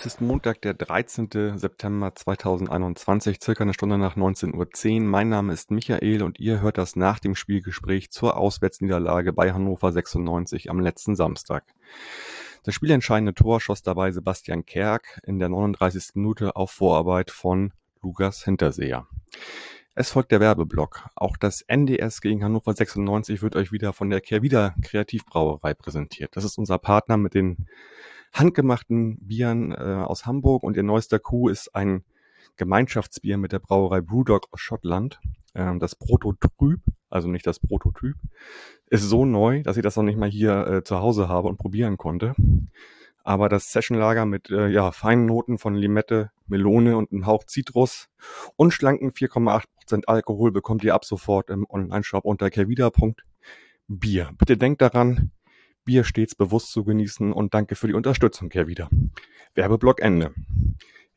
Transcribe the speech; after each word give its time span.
es 0.00 0.06
ist 0.06 0.22
Montag, 0.22 0.62
der 0.62 0.72
13. 0.72 1.58
September 1.58 2.14
2021, 2.14 3.38
circa 3.42 3.64
eine 3.64 3.74
Stunde 3.74 3.98
nach 3.98 4.16
19.10 4.16 4.94
Uhr. 4.94 5.00
Mein 5.02 5.28
Name 5.28 5.52
ist 5.52 5.70
Michael 5.70 6.22
und 6.22 6.40
ihr 6.40 6.62
hört 6.62 6.78
das 6.78 6.96
nach 6.96 7.18
dem 7.18 7.34
Spielgespräch 7.34 8.10
zur 8.10 8.38
Auswärtsniederlage 8.38 9.34
bei 9.34 9.52
Hannover 9.52 9.92
96 9.92 10.70
am 10.70 10.80
letzten 10.80 11.16
Samstag. 11.16 11.64
Das 12.62 12.74
spielentscheidende 12.74 13.34
Tor 13.34 13.60
schoss 13.60 13.82
dabei 13.82 14.10
Sebastian 14.10 14.64
Kerk 14.64 15.20
in 15.22 15.38
der 15.38 15.50
39. 15.50 16.14
Minute 16.14 16.56
auf 16.56 16.70
Vorarbeit 16.70 17.30
von 17.30 17.74
Lukas 18.00 18.42
Hinterseher. 18.42 19.06
Es 19.94 20.10
folgt 20.10 20.32
der 20.32 20.40
Werbeblock. 20.40 21.10
Auch 21.14 21.36
das 21.36 21.62
NDS 21.68 22.22
gegen 22.22 22.42
Hannover 22.42 22.72
96 22.72 23.42
wird 23.42 23.54
euch 23.54 23.70
wieder 23.70 23.92
von 23.92 24.08
der 24.08 24.22
Kehrwieder 24.22 24.74
Kreativbrauerei 24.82 25.74
präsentiert. 25.74 26.36
Das 26.36 26.44
ist 26.44 26.56
unser 26.56 26.78
Partner 26.78 27.18
mit 27.18 27.34
den 27.34 27.66
handgemachten 28.32 29.18
Bieren 29.20 29.72
äh, 29.72 29.76
aus 29.76 30.26
Hamburg 30.26 30.62
und 30.62 30.76
ihr 30.76 30.82
neuester 30.82 31.18
Coup 31.18 31.48
ist 31.48 31.74
ein 31.74 32.04
Gemeinschaftsbier 32.56 33.38
mit 33.38 33.52
der 33.52 33.58
Brauerei 33.58 34.00
Brewdog 34.00 34.48
aus 34.50 34.60
Schottland. 34.60 35.20
Ähm, 35.54 35.78
das 35.78 35.94
Prototyp, 35.94 36.80
also 37.08 37.28
nicht 37.28 37.46
das 37.46 37.58
Prototyp, 37.58 38.16
ist 38.86 39.02
so 39.02 39.24
neu, 39.24 39.62
dass 39.62 39.76
ich 39.76 39.82
das 39.82 39.96
noch 39.96 40.04
nicht 40.04 40.18
mal 40.18 40.30
hier 40.30 40.66
äh, 40.66 40.84
zu 40.84 40.98
Hause 40.98 41.28
habe 41.28 41.48
und 41.48 41.58
probieren 41.58 41.96
konnte. 41.96 42.34
Aber 43.22 43.48
das 43.48 43.72
Sessionlager 43.72 44.26
mit 44.26 44.50
äh, 44.50 44.68
ja, 44.68 44.92
feinen 44.92 45.26
Noten 45.26 45.58
von 45.58 45.74
Limette, 45.74 46.30
Melone 46.46 46.96
und 46.96 47.12
einem 47.12 47.26
Hauch 47.26 47.44
Zitrus 47.44 48.08
und 48.56 48.72
schlanken 48.72 49.10
4,8% 49.12 50.06
Alkohol 50.06 50.52
bekommt 50.52 50.84
ihr 50.84 50.94
ab 50.94 51.04
sofort 51.04 51.50
im 51.50 51.66
Online-Shop 51.68 52.24
unter 52.24 52.50
kervida.bier. 52.50 54.30
Bitte 54.38 54.56
denkt 54.56 54.80
daran, 54.80 55.32
Bier 55.90 56.04
stets 56.04 56.36
bewusst 56.36 56.70
zu 56.70 56.84
genießen 56.84 57.32
und 57.32 57.52
danke 57.52 57.74
für 57.74 57.88
die 57.88 57.94
Unterstützung, 57.94 58.48
Herr 58.52 58.68
wieder. 58.68 58.88
Werbeblock 59.56 60.00
Ende. 60.00 60.32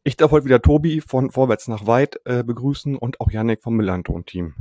Ich 0.03 0.17
darf 0.17 0.31
heute 0.31 0.45
wieder 0.45 0.63
Tobi 0.63 0.99
von 0.99 1.29
Vorwärts 1.29 1.67
nach 1.67 1.85
Weit 1.85 2.19
äh, 2.25 2.43
begrüßen 2.43 2.97
und 2.97 3.21
auch 3.21 3.29
Janik 3.29 3.61
vom 3.61 3.75
Millanton-Team, 3.75 4.55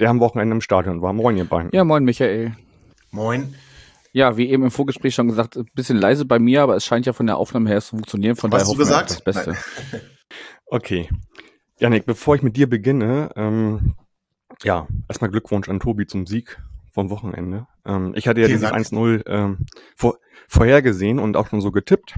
der 0.00 0.10
am 0.10 0.18
Wochenende 0.18 0.56
im 0.56 0.60
Stadion 0.60 1.02
war. 1.02 1.12
Moin, 1.12 1.36
ihr 1.36 1.44
beiden. 1.44 1.70
Ja, 1.72 1.84
moin, 1.84 2.02
Michael. 2.02 2.56
Moin. 3.12 3.54
Ja, 4.10 4.36
wie 4.36 4.50
eben 4.50 4.64
im 4.64 4.72
Vorgespräch 4.72 5.14
schon 5.14 5.28
gesagt, 5.28 5.56
ein 5.56 5.70
bisschen 5.72 5.98
leise 5.98 6.24
bei 6.24 6.40
mir, 6.40 6.62
aber 6.62 6.74
es 6.74 6.84
scheint 6.84 7.06
ja 7.06 7.12
von 7.12 7.28
der 7.28 7.36
Aufnahme 7.36 7.70
her 7.70 7.80
zu 7.80 7.90
funktionieren. 7.90 8.34
Von 8.34 8.50
Was 8.50 8.64
daher 8.64 8.72
hoffen 8.72 8.88
wir 8.88 9.02
das 9.02 9.22
Beste. 9.22 9.56
okay. 10.66 11.08
Janik, 11.78 12.06
bevor 12.06 12.34
ich 12.34 12.42
mit 12.42 12.56
dir 12.56 12.68
beginne, 12.68 13.30
ähm, 13.36 13.94
ja, 14.64 14.88
erstmal 15.08 15.30
Glückwunsch 15.30 15.68
an 15.68 15.78
Tobi 15.78 16.08
zum 16.08 16.26
Sieg 16.26 16.60
vom 16.90 17.08
Wochenende. 17.08 17.68
Ähm, 17.86 18.12
ich 18.16 18.28
hatte 18.28 18.40
ja 18.40 18.46
Vielen 18.46 18.60
dieses 18.60 18.72
1-0 18.72 19.22
ähm, 19.26 19.66
vor, 19.96 20.18
vorhergesehen 20.48 21.18
und 21.18 21.36
auch 21.36 21.48
schon 21.48 21.60
so 21.60 21.70
getippt. 21.70 22.14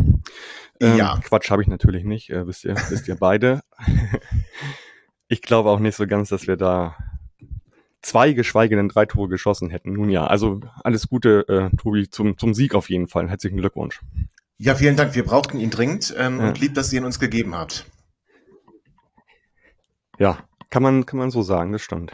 Ähm, 0.80 0.96
ja. 0.96 1.18
Quatsch 1.22 1.50
habe 1.50 1.62
ich 1.62 1.68
natürlich 1.68 2.04
nicht, 2.04 2.30
äh, 2.30 2.46
wisst, 2.46 2.64
ihr, 2.64 2.74
wisst 2.88 3.08
ihr 3.08 3.16
beide. 3.16 3.62
ich 5.28 5.42
glaube 5.42 5.70
auch 5.70 5.78
nicht 5.80 5.96
so 5.96 6.06
ganz, 6.06 6.28
dass 6.28 6.46
wir 6.46 6.56
da 6.56 6.96
zwei, 8.02 8.32
geschweige 8.32 8.76
denn 8.76 8.88
drei 8.88 9.06
Tore 9.06 9.28
geschossen 9.28 9.70
hätten. 9.70 9.92
Nun 9.92 10.10
ja, 10.10 10.26
also 10.26 10.60
alles 10.84 11.08
Gute, 11.08 11.46
äh, 11.48 11.76
Tobi, 11.76 12.08
zum, 12.08 12.38
zum 12.38 12.54
Sieg 12.54 12.74
auf 12.74 12.88
jeden 12.88 13.08
Fall. 13.08 13.28
Herzlichen 13.28 13.56
Glückwunsch. 13.56 14.00
Ja, 14.58 14.74
vielen 14.74 14.96
Dank. 14.96 15.14
Wir 15.14 15.24
brauchten 15.24 15.58
ihn 15.58 15.70
dringend 15.70 16.14
ähm, 16.16 16.38
ja. 16.38 16.48
und 16.48 16.60
lieb, 16.60 16.74
dass 16.74 16.92
ihr 16.92 17.00
ihn 17.00 17.04
uns 17.04 17.18
gegeben 17.18 17.54
habt. 17.54 17.86
Ja, 20.18 20.38
kann 20.70 20.82
man, 20.82 21.04
kann 21.04 21.18
man 21.18 21.30
so 21.30 21.42
sagen, 21.42 21.72
das 21.72 21.82
stimmt. 21.82 22.12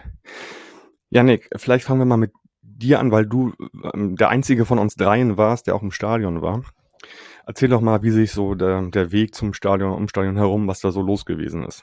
Janik, 1.10 1.48
vielleicht 1.56 1.84
fangen 1.84 2.00
wir 2.00 2.06
mal 2.06 2.16
mit 2.16 2.32
dir 2.82 3.00
an, 3.00 3.10
weil 3.10 3.26
du 3.26 3.52
ähm, 3.94 4.16
der 4.16 4.28
einzige 4.28 4.64
von 4.64 4.78
uns 4.78 4.94
dreien 4.94 5.36
warst, 5.36 5.66
der 5.66 5.74
auch 5.74 5.82
im 5.82 5.92
Stadion 5.92 6.42
war. 6.42 6.62
Erzähl 7.46 7.68
doch 7.68 7.80
mal, 7.80 8.02
wie 8.02 8.10
sich 8.10 8.32
so 8.32 8.54
der, 8.54 8.82
der 8.82 9.10
Weg 9.10 9.34
zum 9.34 9.54
Stadion, 9.54 9.92
um 9.92 10.08
Stadion 10.08 10.36
herum, 10.36 10.68
was 10.68 10.80
da 10.80 10.90
so 10.90 11.02
los 11.02 11.24
gewesen 11.24 11.64
ist. 11.64 11.82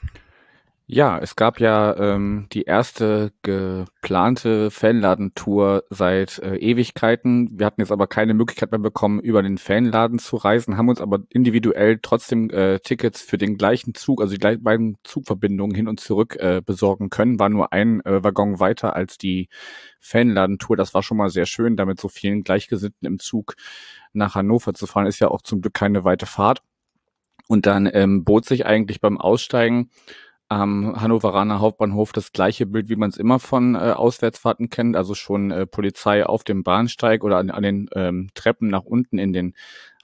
Ja, 0.92 1.18
es 1.20 1.36
gab 1.36 1.60
ja 1.60 1.96
ähm, 1.98 2.48
die 2.52 2.62
erste 2.62 3.32
geplante 3.42 4.72
Fanladentour 4.72 5.84
seit 5.88 6.40
äh, 6.40 6.56
Ewigkeiten. 6.56 7.48
Wir 7.56 7.66
hatten 7.66 7.80
jetzt 7.80 7.92
aber 7.92 8.08
keine 8.08 8.34
Möglichkeit 8.34 8.72
mehr 8.72 8.80
bekommen, 8.80 9.20
über 9.20 9.40
den 9.44 9.56
Fanladen 9.56 10.18
zu 10.18 10.34
reisen, 10.34 10.76
haben 10.76 10.88
uns 10.88 11.00
aber 11.00 11.20
individuell 11.28 12.00
trotzdem 12.02 12.50
äh, 12.50 12.80
Tickets 12.80 13.22
für 13.22 13.38
den 13.38 13.56
gleichen 13.56 13.94
Zug, 13.94 14.20
also 14.20 14.36
die 14.36 14.56
beiden 14.56 14.96
Zugverbindungen 15.04 15.76
hin 15.76 15.86
und 15.86 16.00
zurück 16.00 16.34
äh, 16.40 16.60
besorgen 16.60 17.08
können. 17.08 17.38
War 17.38 17.50
nur 17.50 17.72
ein 17.72 18.04
äh, 18.04 18.24
Waggon 18.24 18.58
weiter 18.58 18.96
als 18.96 19.16
die 19.16 19.48
Fanladentour. 20.00 20.76
Das 20.76 20.92
war 20.92 21.04
schon 21.04 21.18
mal 21.18 21.30
sehr 21.30 21.46
schön, 21.46 21.76
damit 21.76 22.00
so 22.00 22.08
vielen 22.08 22.42
Gleichgesinnten 22.42 23.06
im 23.06 23.20
Zug 23.20 23.54
nach 24.12 24.34
Hannover 24.34 24.74
zu 24.74 24.88
fahren. 24.88 25.06
Ist 25.06 25.20
ja 25.20 25.28
auch 25.28 25.42
zum 25.42 25.60
Glück 25.60 25.74
keine 25.74 26.02
weite 26.02 26.26
Fahrt. 26.26 26.62
Und 27.46 27.66
dann 27.66 27.88
ähm, 27.92 28.24
bot 28.24 28.44
sich 28.44 28.66
eigentlich 28.66 29.00
beim 29.00 29.18
Aussteigen 29.18 29.90
am 30.50 31.00
Hannoveraner 31.00 31.60
Hauptbahnhof 31.60 32.12
das 32.12 32.32
gleiche 32.32 32.66
Bild, 32.66 32.88
wie 32.88 32.96
man 32.96 33.10
es 33.10 33.16
immer 33.16 33.38
von 33.38 33.76
äh, 33.76 33.92
Auswärtsfahrten 33.92 34.68
kennt, 34.68 34.96
also 34.96 35.14
schon 35.14 35.52
äh, 35.52 35.64
Polizei 35.64 36.26
auf 36.26 36.42
dem 36.42 36.64
Bahnsteig 36.64 37.22
oder 37.22 37.38
an, 37.38 37.50
an 37.50 37.62
den 37.62 37.88
ähm, 37.94 38.30
Treppen 38.34 38.68
nach 38.68 38.84
unten 38.84 39.18
in 39.18 39.32
den 39.32 39.54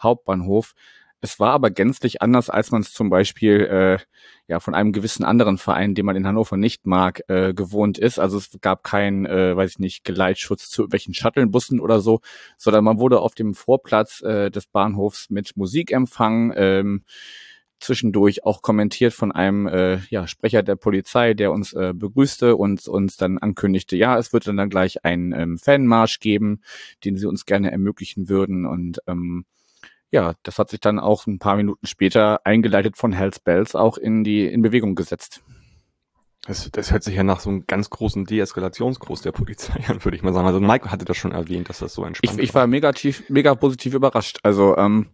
Hauptbahnhof. 0.01 0.75
Es 1.21 1.41
war 1.41 1.51
aber 1.51 1.71
gänzlich 1.71 2.23
anders, 2.23 2.49
als 2.49 2.71
man 2.71 2.83
es 2.83 2.93
zum 2.93 3.11
Beispiel 3.11 3.63
äh, 3.63 3.99
ja 4.47 4.61
von 4.61 4.75
einem 4.75 4.93
gewissen 4.93 5.25
anderen 5.25 5.59
Verein, 5.59 5.97
den 5.97 6.07
man 6.07 6.15
in 6.15 6.27
Hannover 6.29 6.57
nicht 6.57 6.87
mag, 6.87 7.23
äh, 7.27 7.53
gewohnt 7.53 7.99
ist. 7.99 8.21
Also 8.21 8.39
es 8.39 8.51
gab 8.61 8.85
keinen, 8.85 9.27
äh, 9.27 9.57
weiß 9.57 9.73
ich 9.73 9.79
nicht, 9.81 10.05
Geleitschutz 10.05 10.71
zu 10.71 10.83
irgendwelchen 10.83 11.15
Shuttlebussen 11.15 11.81
oder 11.81 11.99
so, 12.01 12.21
sondern 12.57 12.85
man 12.85 13.01
wurde 13.01 13.21
auf 13.21 13.35
dem 13.35 13.55
Vorplatz 13.55 14.23
äh, 14.23 14.51
des 14.51 14.67
Bahnhofs 14.67 15.29
mit 15.29 15.57
Musik 15.57 15.91
empfangen. 15.91 16.53
Ähm, 16.55 17.03
zwischendurch 17.81 18.45
auch 18.45 18.63
kommentiert 18.63 19.13
von 19.13 19.33
einem 19.33 19.67
äh, 19.67 19.99
ja, 20.11 20.27
Sprecher 20.27 20.63
der 20.63 20.77
Polizei, 20.77 21.35
der 21.35 21.53
uns 21.53 21.73
äh, 21.73 21.93
begrüßte 21.95 22.57
und 22.57 22.87
uns 22.89 23.17
dann 23.17 23.39
ankündigte, 23.39 23.97
ja, 23.97 24.19
es 24.19 24.33
wird 24.33 24.47
dann, 24.47 24.57
dann 24.57 24.71
gleich 24.71 25.05
einen 25.05 25.33
ähm, 25.33 25.59
Fanmarsch 25.59 26.21
geben, 26.21 26.61
den 27.05 27.17
sie 27.17 27.27
uns 27.27 27.45
gerne 27.45 27.71
ermöglichen 27.71 28.29
würden. 28.29 28.67
Und 28.67 29.01
ähm, 29.07 29.45
ja, 30.11 30.35
das 30.43 30.59
hat 30.59 30.71
sich 30.71 30.81
dann 30.81 30.99
auch 30.99 31.27
ein 31.27 31.39
paar 31.39 31.57
Minuten 31.57 31.87
später 31.87 32.41
eingeleitet 32.45 32.97
von 32.97 33.13
Hells 33.13 33.41
Bells 33.41 33.75
auch 33.75 33.99
in 33.99 34.25
die 34.25 34.47
in 34.47 34.63
Bewegung 34.63 34.95
gesetzt. 34.95 35.43
Das, 36.47 36.71
das 36.71 36.93
hört 36.93 37.03
sich 37.03 37.17
ja 37.17 37.25
nach 37.25 37.41
so 37.41 37.51
einem 37.51 37.67
ganz 37.67 37.91
großen 37.91 38.25
Deeskalationskurs 38.25 39.21
der 39.23 39.33
Polizei 39.33 39.81
an, 39.89 40.05
würde 40.05 40.17
ich 40.17 40.23
mal 40.23 40.33
sagen. 40.33 40.47
Also 40.47 40.61
Mike 40.61 40.91
hatte 40.91 41.05
das 41.05 41.17
schon 41.17 41.33
erwähnt, 41.33 41.69
dass 41.69 41.81
das 41.81 41.93
so 41.93 42.05
entspannt 42.05 42.39
ich, 42.39 42.45
ich 42.45 42.55
war 42.55 42.67
mega, 42.69 42.93
tief, 42.93 43.25
mega 43.29 43.55
positiv 43.55 43.95
überrascht. 43.95 44.39
Also 44.45 44.77
ähm, 44.77 45.09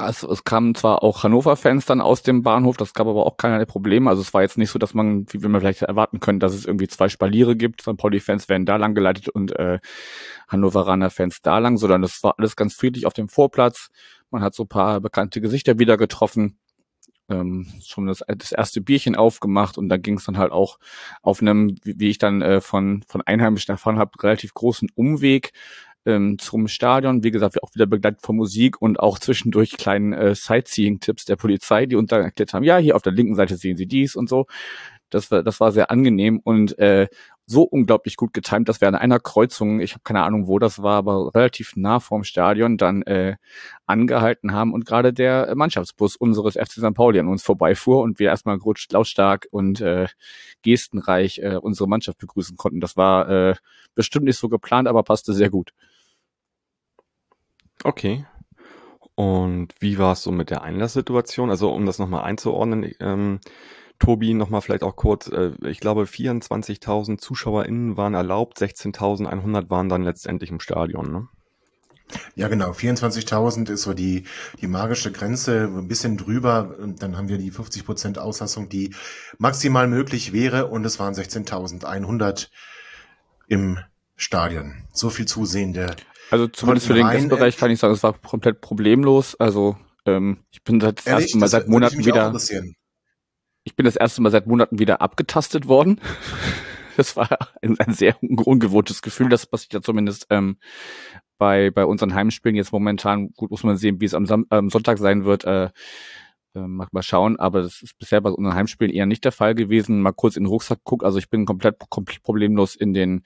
also 0.00 0.30
es 0.30 0.44
kamen 0.44 0.74
zwar 0.74 1.02
auch 1.02 1.22
Hannover-Fans 1.22 1.86
dann 1.86 2.00
aus 2.00 2.22
dem 2.22 2.42
Bahnhof, 2.42 2.76
das 2.76 2.94
gab 2.94 3.06
aber 3.06 3.26
auch 3.26 3.36
keinerlei 3.36 3.64
Probleme. 3.64 4.10
Also 4.10 4.22
es 4.22 4.34
war 4.34 4.42
jetzt 4.42 4.58
nicht 4.58 4.70
so, 4.70 4.78
dass 4.78 4.94
man, 4.94 5.26
wie 5.30 5.42
wir 5.42 5.60
vielleicht 5.60 5.82
erwarten 5.82 6.20
können, 6.20 6.40
dass 6.40 6.54
es 6.54 6.66
irgendwie 6.66 6.88
zwei 6.88 7.08
Spaliere 7.08 7.56
gibt. 7.56 7.82
St. 7.82 7.96
Pauli-Fans 7.96 8.48
werden 8.48 8.66
da 8.66 8.76
lang 8.76 8.94
geleitet 8.94 9.28
und 9.28 9.56
äh, 9.58 9.78
Hannoveraner-Fans 10.48 11.42
da 11.42 11.58
lang, 11.58 11.76
sondern 11.76 12.02
es 12.02 12.22
war 12.22 12.34
alles 12.38 12.56
ganz 12.56 12.74
friedlich 12.74 13.06
auf 13.06 13.12
dem 13.12 13.28
Vorplatz. 13.28 13.90
Man 14.30 14.42
hat 14.42 14.54
so 14.54 14.64
paar 14.64 15.00
bekannte 15.00 15.40
Gesichter 15.40 15.78
wieder 15.78 15.96
getroffen, 15.96 16.58
ähm, 17.30 17.66
schon 17.82 18.06
das, 18.06 18.22
das 18.26 18.52
erste 18.52 18.80
Bierchen 18.80 19.16
aufgemacht 19.16 19.78
und 19.78 19.88
da 19.88 19.96
ging 19.96 20.18
es 20.18 20.24
dann 20.24 20.38
halt 20.38 20.52
auch 20.52 20.78
auf 21.22 21.40
einem, 21.40 21.76
wie, 21.84 21.98
wie 21.98 22.08
ich 22.08 22.18
dann 22.18 22.42
äh, 22.42 22.60
von, 22.60 23.04
von 23.08 23.22
Einheimischen 23.22 23.72
erfahren 23.72 23.98
habe, 23.98 24.22
relativ 24.22 24.52
großen 24.54 24.90
Umweg 24.94 25.52
ähm, 26.06 26.38
zum 26.38 26.68
Stadion. 26.68 27.22
Wie 27.22 27.30
gesagt, 27.30 27.62
auch 27.62 27.74
wieder 27.74 27.86
begleitet 27.86 28.22
von 28.22 28.36
Musik 28.36 28.80
und 28.80 29.00
auch 29.00 29.18
zwischendurch 29.18 29.76
kleinen 29.76 30.12
äh, 30.12 30.34
Sightseeing-Tipps 30.34 31.24
der 31.24 31.36
Polizei, 31.36 31.86
die 31.86 31.96
uns 31.96 32.08
dann 32.10 32.22
erklärt 32.22 32.54
haben, 32.54 32.64
ja, 32.64 32.78
hier 32.78 32.96
auf 32.96 33.02
der 33.02 33.12
linken 33.12 33.34
Seite 33.34 33.56
sehen 33.56 33.76
Sie 33.76 33.86
dies 33.86 34.16
und 34.16 34.28
so. 34.28 34.46
Das 35.10 35.30
war, 35.30 35.42
das 35.42 35.60
war 35.60 35.72
sehr 35.72 35.90
angenehm 35.90 36.40
und 36.42 36.78
äh, 36.78 37.08
so 37.50 37.62
unglaublich 37.64 38.14
gut 38.16 38.32
getimt, 38.32 38.68
dass 38.68 38.80
wir 38.80 38.86
an 38.86 38.94
einer 38.94 39.18
Kreuzung, 39.18 39.80
ich 39.80 39.94
habe 39.94 40.02
keine 40.04 40.22
Ahnung, 40.22 40.46
wo 40.46 40.60
das 40.60 40.84
war, 40.84 40.98
aber 40.98 41.34
relativ 41.34 41.74
nah 41.74 41.98
vorm 41.98 42.22
Stadion 42.22 42.76
dann 42.76 43.02
äh, 43.02 43.36
angehalten 43.86 44.52
haben 44.52 44.72
und 44.72 44.86
gerade 44.86 45.12
der 45.12 45.52
Mannschaftsbus 45.56 46.14
unseres 46.14 46.54
FC 46.54 46.74
St. 46.74 46.94
Pauli 46.94 47.18
an 47.18 47.26
uns 47.26 47.42
vorbeifuhr 47.42 48.02
und 48.02 48.20
wir 48.20 48.28
erstmal 48.28 48.58
lautstark 48.92 49.48
und 49.50 49.80
äh, 49.80 50.06
gestenreich 50.62 51.40
äh, 51.40 51.56
unsere 51.56 51.88
Mannschaft 51.88 52.18
begrüßen 52.18 52.56
konnten. 52.56 52.80
Das 52.80 52.96
war 52.96 53.28
äh, 53.28 53.54
bestimmt 53.96 54.26
nicht 54.26 54.38
so 54.38 54.48
geplant, 54.48 54.86
aber 54.86 55.02
passte 55.02 55.32
sehr 55.32 55.50
gut. 55.50 55.72
Okay. 57.84 58.26
Und 59.14 59.74
wie 59.80 59.98
war 59.98 60.12
es 60.12 60.22
so 60.22 60.32
mit 60.32 60.50
der 60.50 60.62
Einlasssituation? 60.62 61.50
Also 61.50 61.72
um 61.72 61.84
das 61.86 61.98
nochmal 61.98 62.24
einzuordnen, 62.24 62.92
ähm, 63.00 63.40
Tobi, 63.98 64.32
nochmal 64.32 64.62
vielleicht 64.62 64.82
auch 64.82 64.96
kurz, 64.96 65.28
äh, 65.28 65.52
ich 65.66 65.78
glaube 65.80 66.04
24.000 66.04 67.18
ZuschauerInnen 67.18 67.96
waren 67.98 68.14
erlaubt, 68.14 68.58
16.100 68.58 69.68
waren 69.68 69.90
dann 69.90 70.02
letztendlich 70.02 70.50
im 70.50 70.60
Stadion, 70.60 71.12
ne? 71.12 71.28
Ja, 72.34 72.48
genau. 72.48 72.70
24.000 72.72 73.70
ist 73.70 73.82
so 73.82 73.94
die, 73.94 74.24
die 74.60 74.66
magische 74.66 75.12
Grenze, 75.12 75.64
ein 75.64 75.86
bisschen 75.86 76.16
drüber. 76.16 76.76
Dann 76.98 77.16
haben 77.16 77.28
wir 77.28 77.38
die 77.38 77.50
50 77.50 77.84
Prozent 77.84 78.18
Auslassung, 78.18 78.68
die 78.68 78.94
maximal 79.38 79.86
möglich 79.86 80.32
wäre. 80.32 80.66
Und 80.66 80.84
es 80.84 80.98
waren 80.98 81.14
16.100 81.14 82.48
im 83.46 83.78
Stadion. 84.20 84.84
So 84.92 85.10
viel 85.10 85.26
Zusehende. 85.26 85.96
Also 86.30 86.46
zumindest 86.46 86.86
für 86.86 86.94
den 86.94 87.06
rein, 87.06 87.28
Gastbereich 87.28 87.56
kann 87.56 87.70
ich 87.70 87.78
sagen, 87.78 87.94
es 87.94 88.02
war 88.02 88.12
komplett 88.12 88.60
problemlos. 88.60 89.34
Also 89.40 89.76
ähm, 90.06 90.38
ich 90.50 90.62
bin 90.62 90.80
seit 90.80 91.06
ehrlich, 91.06 91.24
ersten 91.24 91.38
Mal 91.38 91.48
seit 91.48 91.68
Monaten 91.68 92.04
wieder. 92.04 92.32
Ich 93.64 93.76
bin 93.76 93.84
das 93.84 93.96
erste 93.96 94.22
Mal 94.22 94.30
seit 94.30 94.46
Monaten 94.46 94.78
wieder 94.78 95.00
abgetastet 95.00 95.66
worden. 95.68 96.00
Das 96.96 97.16
war 97.16 97.30
ein, 97.62 97.78
ein 97.78 97.94
sehr 97.94 98.14
ungewohntes 98.20 99.00
Gefühl. 99.00 99.30
Das 99.30 99.46
passiert 99.46 99.72
ja 99.72 99.80
zumindest 99.80 100.26
ähm, 100.28 100.58
bei, 101.38 101.70
bei 101.70 101.86
unseren 101.86 102.14
Heimspielen 102.14 102.56
jetzt 102.56 102.72
momentan. 102.72 103.30
Gut, 103.30 103.50
muss 103.50 103.62
man 103.62 103.78
sehen, 103.78 104.02
wie 104.02 104.04
es 104.04 104.12
am, 104.12 104.26
Sam 104.26 104.44
am 104.50 104.68
Sonntag 104.68 104.98
sein 104.98 105.24
wird. 105.24 105.44
Äh, 105.44 105.70
äh, 106.54 106.60
mal 106.60 106.88
schauen, 107.00 107.38
aber 107.38 107.62
das 107.62 107.80
ist 107.80 107.96
bisher 107.96 108.20
bei 108.20 108.30
unseren 108.30 108.54
Heimspielen 108.54 108.92
eher 108.92 109.06
nicht 109.06 109.24
der 109.24 109.32
Fall 109.32 109.54
gewesen. 109.54 110.02
Mal 110.02 110.12
kurz 110.12 110.36
in 110.36 110.42
den 110.42 110.48
Rucksack 110.48 110.80
guck, 110.82 111.04
also 111.04 111.18
ich 111.18 111.30
bin 111.30 111.46
komplett, 111.46 111.76
komplett 111.88 112.22
problemlos 112.22 112.74
in 112.74 112.92
den 112.92 113.22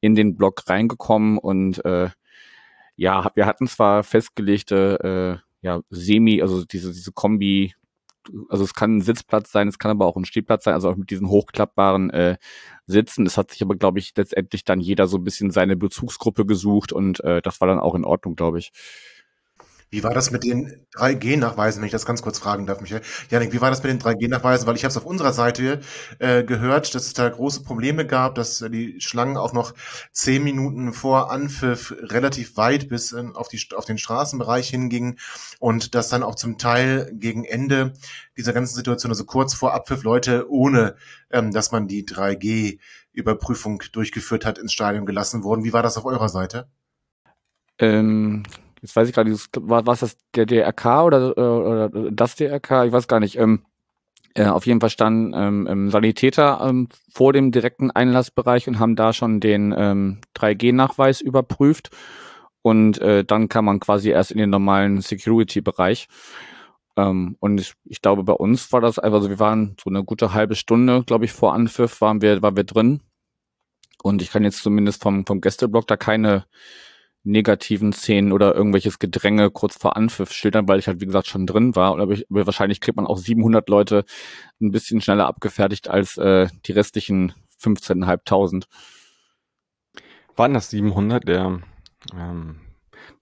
in 0.00 0.14
den 0.14 0.36
Block 0.36 0.68
reingekommen 0.68 1.38
und 1.38 1.84
äh, 1.84 2.10
ja, 2.96 3.30
wir 3.34 3.46
hatten 3.46 3.66
zwar 3.66 4.02
festgelegte 4.04 5.40
äh, 5.42 5.66
ja 5.66 5.80
Semi, 5.90 6.42
also 6.42 6.64
diese 6.64 6.92
diese 6.92 7.12
Kombi 7.12 7.74
also 8.48 8.64
es 8.64 8.74
kann 8.74 8.98
ein 8.98 9.00
Sitzplatz 9.00 9.50
sein, 9.52 9.68
es 9.68 9.78
kann 9.78 9.90
aber 9.90 10.06
auch 10.06 10.16
ein 10.16 10.24
Stehplatz 10.24 10.64
sein, 10.64 10.74
also 10.74 10.90
auch 10.90 10.96
mit 10.96 11.10
diesen 11.10 11.28
hochklappbaren 11.28 12.10
äh, 12.10 12.36
Sitzen. 12.86 13.26
Es 13.26 13.36
hat 13.36 13.50
sich 13.50 13.62
aber, 13.62 13.76
glaube 13.76 13.98
ich, 13.98 14.12
letztendlich 14.16 14.64
dann 14.64 14.80
jeder 14.80 15.06
so 15.06 15.18
ein 15.18 15.24
bisschen 15.24 15.50
seine 15.50 15.76
Bezugsgruppe 15.76 16.46
gesucht 16.46 16.92
und 16.92 17.20
äh, 17.24 17.42
das 17.42 17.60
war 17.60 17.68
dann 17.68 17.80
auch 17.80 17.94
in 17.94 18.04
Ordnung, 18.04 18.36
glaube 18.36 18.58
ich. 18.58 18.72
Wie 19.90 20.02
war 20.04 20.12
das 20.12 20.30
mit 20.30 20.44
den 20.44 20.86
3G-Nachweisen, 20.94 21.80
wenn 21.80 21.86
ich 21.86 21.92
das 21.92 22.04
ganz 22.04 22.20
kurz 22.20 22.38
fragen 22.38 22.66
darf, 22.66 22.80
Michael? 22.80 23.00
Janik, 23.30 23.52
wie 23.52 23.60
war 23.60 23.70
das 23.70 23.82
mit 23.82 23.90
den 23.90 24.00
3G-Nachweisen? 24.00 24.66
Weil 24.66 24.76
ich 24.76 24.84
habe 24.84 24.90
es 24.90 24.96
auf 24.98 25.06
unserer 25.06 25.32
Seite 25.32 25.80
äh, 26.18 26.44
gehört, 26.44 26.94
dass 26.94 27.06
es 27.06 27.14
da 27.14 27.28
große 27.28 27.62
Probleme 27.62 28.06
gab, 28.06 28.34
dass 28.34 28.60
äh, 28.60 28.68
die 28.68 29.00
Schlangen 29.00 29.38
auch 29.38 29.54
noch 29.54 29.72
zehn 30.12 30.44
Minuten 30.44 30.92
vor 30.92 31.30
Anpfiff 31.30 31.94
relativ 32.02 32.56
weit 32.58 32.90
bis 32.90 33.12
äh, 33.12 33.24
auf, 33.32 33.48
die, 33.48 33.60
auf 33.74 33.86
den 33.86 33.96
Straßenbereich 33.96 34.68
hingingen 34.68 35.18
und 35.58 35.94
dass 35.94 36.10
dann 36.10 36.22
auch 36.22 36.34
zum 36.34 36.58
Teil 36.58 37.10
gegen 37.14 37.44
Ende 37.44 37.94
dieser 38.36 38.52
ganzen 38.52 38.74
Situation, 38.74 39.10
also 39.10 39.24
kurz 39.24 39.54
vor 39.54 39.72
Abpfiff, 39.72 40.02
Leute 40.02 40.50
ohne, 40.50 40.96
ähm, 41.30 41.50
dass 41.50 41.72
man 41.72 41.88
die 41.88 42.04
3G-Überprüfung 42.04 43.82
durchgeführt 43.92 44.44
hat, 44.44 44.58
ins 44.58 44.72
Stadion 44.74 45.06
gelassen 45.06 45.42
wurden. 45.44 45.64
Wie 45.64 45.72
war 45.72 45.82
das 45.82 45.96
auf 45.96 46.04
eurer 46.04 46.28
Seite? 46.28 46.68
Ähm, 47.78 48.42
jetzt 48.82 48.96
weiß 48.96 49.08
ich 49.08 49.14
gerade, 49.14 49.32
war, 49.32 49.86
war 49.86 49.96
das 49.96 50.16
der 50.34 50.46
DRK 50.46 51.04
oder, 51.04 51.36
äh, 51.36 51.40
oder 51.40 52.10
das 52.10 52.36
DRK? 52.36 52.86
Ich 52.86 52.92
weiß 52.92 53.08
gar 53.08 53.20
nicht. 53.20 53.36
Ähm, 53.38 53.64
äh, 54.34 54.46
auf 54.46 54.66
jeden 54.66 54.80
Fall 54.80 54.90
standen 54.90 55.66
ähm, 55.66 55.90
Sanitäter 55.90 56.60
ähm, 56.62 56.88
vor 57.12 57.32
dem 57.32 57.50
direkten 57.50 57.90
Einlassbereich 57.90 58.68
und 58.68 58.78
haben 58.78 58.94
da 58.94 59.12
schon 59.12 59.40
den 59.40 59.74
ähm, 59.76 60.18
3G-Nachweis 60.36 61.20
überprüft. 61.20 61.90
Und 62.62 63.00
äh, 63.00 63.24
dann 63.24 63.48
kam 63.48 63.64
man 63.64 63.80
quasi 63.80 64.10
erst 64.10 64.30
in 64.30 64.38
den 64.38 64.50
normalen 64.50 65.00
Security-Bereich. 65.00 66.08
Ähm, 66.96 67.36
und 67.40 67.60
ich, 67.60 67.74
ich 67.84 68.02
glaube, 68.02 68.24
bei 68.24 68.32
uns 68.32 68.72
war 68.72 68.80
das 68.80 68.98
einfach 68.98 69.22
so, 69.22 69.28
wir 69.28 69.38
waren 69.38 69.76
so 69.82 69.90
eine 69.90 70.04
gute 70.04 70.34
halbe 70.34 70.54
Stunde, 70.54 71.04
glaube 71.04 71.24
ich, 71.24 71.32
vor 71.32 71.54
Anpfiff 71.54 72.00
waren 72.00 72.20
wir, 72.20 72.42
waren 72.42 72.56
wir 72.56 72.64
drin. 72.64 73.00
Und 74.02 74.22
ich 74.22 74.30
kann 74.30 74.44
jetzt 74.44 74.62
zumindest 74.62 75.02
vom, 75.02 75.26
vom 75.26 75.40
Gästeblock 75.40 75.86
da 75.86 75.96
keine 75.96 76.44
negativen 77.24 77.92
Szenen 77.92 78.32
oder 78.32 78.54
irgendwelches 78.54 78.98
Gedränge 78.98 79.50
kurz 79.50 79.76
vor 79.76 79.96
Anpfiff 79.96 80.32
schildern, 80.32 80.68
weil 80.68 80.78
ich 80.78 80.86
halt, 80.86 81.00
wie 81.00 81.06
gesagt, 81.06 81.26
schon 81.26 81.46
drin 81.46 81.76
war. 81.76 81.98
Aber, 81.98 82.12
ich, 82.12 82.26
aber 82.30 82.46
wahrscheinlich 82.46 82.80
kriegt 82.80 82.96
man 82.96 83.06
auch 83.06 83.18
700 83.18 83.68
Leute 83.68 84.04
ein 84.60 84.70
bisschen 84.70 85.00
schneller 85.00 85.26
abgefertigt 85.26 85.88
als 85.88 86.16
äh, 86.16 86.48
die 86.66 86.72
restlichen 86.72 87.32
15.500. 87.60 88.64
Waren 90.36 90.54
das 90.54 90.70
700? 90.70 91.26
Der 91.26 91.60
ähm, 92.14 92.60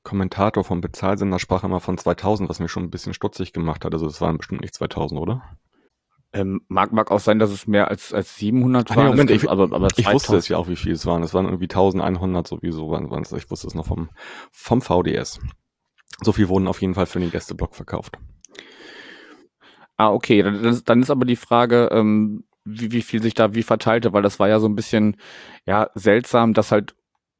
Kommentator 0.02 0.62
vom 0.62 0.80
Bezahlsender 0.80 1.38
sprach 1.38 1.64
immer 1.64 1.80
von 1.80 1.98
2000, 1.98 2.48
was 2.48 2.60
mir 2.60 2.68
schon 2.68 2.84
ein 2.84 2.90
bisschen 2.90 3.14
stutzig 3.14 3.52
gemacht 3.52 3.84
hat. 3.84 3.94
Also 3.94 4.06
es 4.06 4.20
waren 4.20 4.38
bestimmt 4.38 4.60
nicht 4.60 4.74
2000, 4.74 5.20
oder? 5.20 5.42
Ähm, 6.32 6.60
mag, 6.68 6.92
mag 6.92 7.10
auch 7.10 7.20
sein, 7.20 7.38
dass 7.38 7.50
es 7.50 7.66
mehr 7.66 7.88
als, 7.88 8.12
als 8.12 8.36
700 8.36 8.90
waren. 8.90 9.04
Nee, 9.04 9.10
Moment, 9.10 9.30
ich, 9.30 9.48
aber, 9.48 9.64
aber 9.72 9.88
ich 9.96 10.12
wusste 10.12 10.36
es 10.36 10.48
ja 10.48 10.58
auch, 10.58 10.68
wie 10.68 10.76
viel 10.76 10.92
es 10.92 11.06
waren. 11.06 11.22
Es 11.22 11.32
waren 11.32 11.46
irgendwie 11.46 11.64
1100 11.64 12.46
sowieso. 12.46 12.90
Waren, 12.90 13.10
waren 13.10 13.22
es. 13.22 13.32
Ich 13.32 13.50
wusste 13.50 13.66
es 13.66 13.74
noch 13.74 13.86
vom, 13.86 14.10
vom 14.50 14.82
VDS. 14.82 15.40
So 16.22 16.32
viel 16.32 16.48
wurden 16.48 16.68
auf 16.68 16.80
jeden 16.80 16.94
Fall 16.94 17.06
für 17.06 17.20
den 17.20 17.30
Gästeblock 17.30 17.74
verkauft. 17.74 18.18
Ah, 19.96 20.10
okay. 20.10 20.42
Dann, 20.42 20.82
dann 20.84 21.02
ist 21.02 21.10
aber 21.10 21.24
die 21.24 21.36
Frage, 21.36 21.88
ähm, 21.92 22.44
wie, 22.64 22.92
wie 22.92 23.02
viel 23.02 23.22
sich 23.22 23.34
da 23.34 23.54
wie 23.54 23.62
verteilte, 23.62 24.12
weil 24.12 24.22
das 24.22 24.38
war 24.38 24.48
ja 24.48 24.58
so 24.58 24.68
ein 24.68 24.74
bisschen 24.74 25.16
ja 25.66 25.90
seltsam, 25.94 26.52
dass 26.52 26.72
halt 26.72 26.94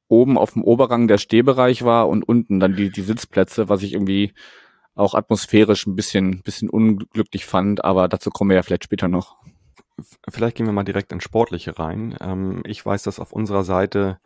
oben 0.09 0.39
auf 0.39 0.53
dem 0.53 0.63
Oberrang 0.63 1.09
der 1.09 1.19
Stehbereich 1.19 1.85
war 1.85 2.09
und 2.09 2.23
unten 2.23 2.61
dann 2.61 2.77
die, 2.77 2.91
die 2.91 3.03
Sitzplätze, 3.03 3.69
was 3.69 3.83
ich 3.83 3.93
irgendwie 3.93 4.33
auch 4.97 5.15
atmosphärisch 5.15 5.87
ein 5.87 5.95
bisschen, 5.95 6.43
bisschen 6.43 6.69
unglücklich 6.69 7.47
fand, 7.47 7.85
aber 7.85 8.09
dazu 8.09 8.31
kommen 8.31 8.51
wir 8.51 8.57
ja 8.57 8.63
vielleicht 8.63 8.85
später 8.85 9.09
noch. 9.09 9.37
Vielleicht 10.29 10.57
gehen 10.57 10.67
wir 10.67 10.73
mal 10.73 10.85
direkt 10.85 11.13
ins 11.13 11.23
Sportliche 11.23 11.79
rein. 11.79 12.17
Ähm, 12.21 12.63
ich 12.67 12.85
weiß, 12.85 13.03
dass 13.05 13.21
auf 13.21 13.33
unserer 13.33 13.65
Seite 13.65 14.19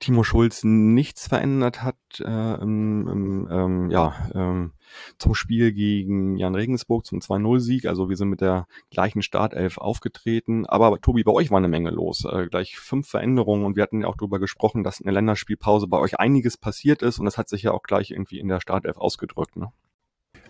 Timo 0.00 0.24
Schulz 0.24 0.64
nichts 0.64 1.28
verändert 1.28 1.82
hat 1.82 1.96
äh, 2.20 2.54
im, 2.60 3.46
ähm, 3.50 3.90
ja, 3.90 4.14
ähm, 4.34 4.72
zum 5.18 5.34
Spiel 5.34 5.72
gegen 5.72 6.36
Jan 6.36 6.54
Regensburg 6.54 7.04
zum 7.04 7.20
2-0-Sieg. 7.20 7.84
Also 7.84 8.08
wir 8.08 8.16
sind 8.16 8.30
mit 8.30 8.40
der 8.40 8.66
gleichen 8.90 9.20
Startelf 9.20 9.76
aufgetreten. 9.76 10.64
Aber 10.64 10.98
Tobi, 11.00 11.22
bei 11.22 11.32
euch 11.32 11.50
war 11.50 11.58
eine 11.58 11.68
Menge 11.68 11.90
los. 11.90 12.24
Äh, 12.24 12.46
gleich 12.46 12.78
fünf 12.78 13.08
Veränderungen 13.08 13.66
und 13.66 13.76
wir 13.76 13.82
hatten 13.82 14.00
ja 14.00 14.08
auch 14.08 14.16
darüber 14.16 14.38
gesprochen, 14.38 14.84
dass 14.84 15.00
in 15.00 15.04
der 15.04 15.12
Länderspielpause 15.12 15.86
bei 15.86 15.98
euch 15.98 16.18
einiges 16.18 16.56
passiert 16.56 17.02
ist 17.02 17.18
und 17.18 17.26
das 17.26 17.36
hat 17.36 17.50
sich 17.50 17.62
ja 17.62 17.72
auch 17.72 17.82
gleich 17.82 18.10
irgendwie 18.10 18.40
in 18.40 18.48
der 18.48 18.60
Startelf 18.60 18.96
ausgedrückt. 18.96 19.56
Ne? 19.56 19.70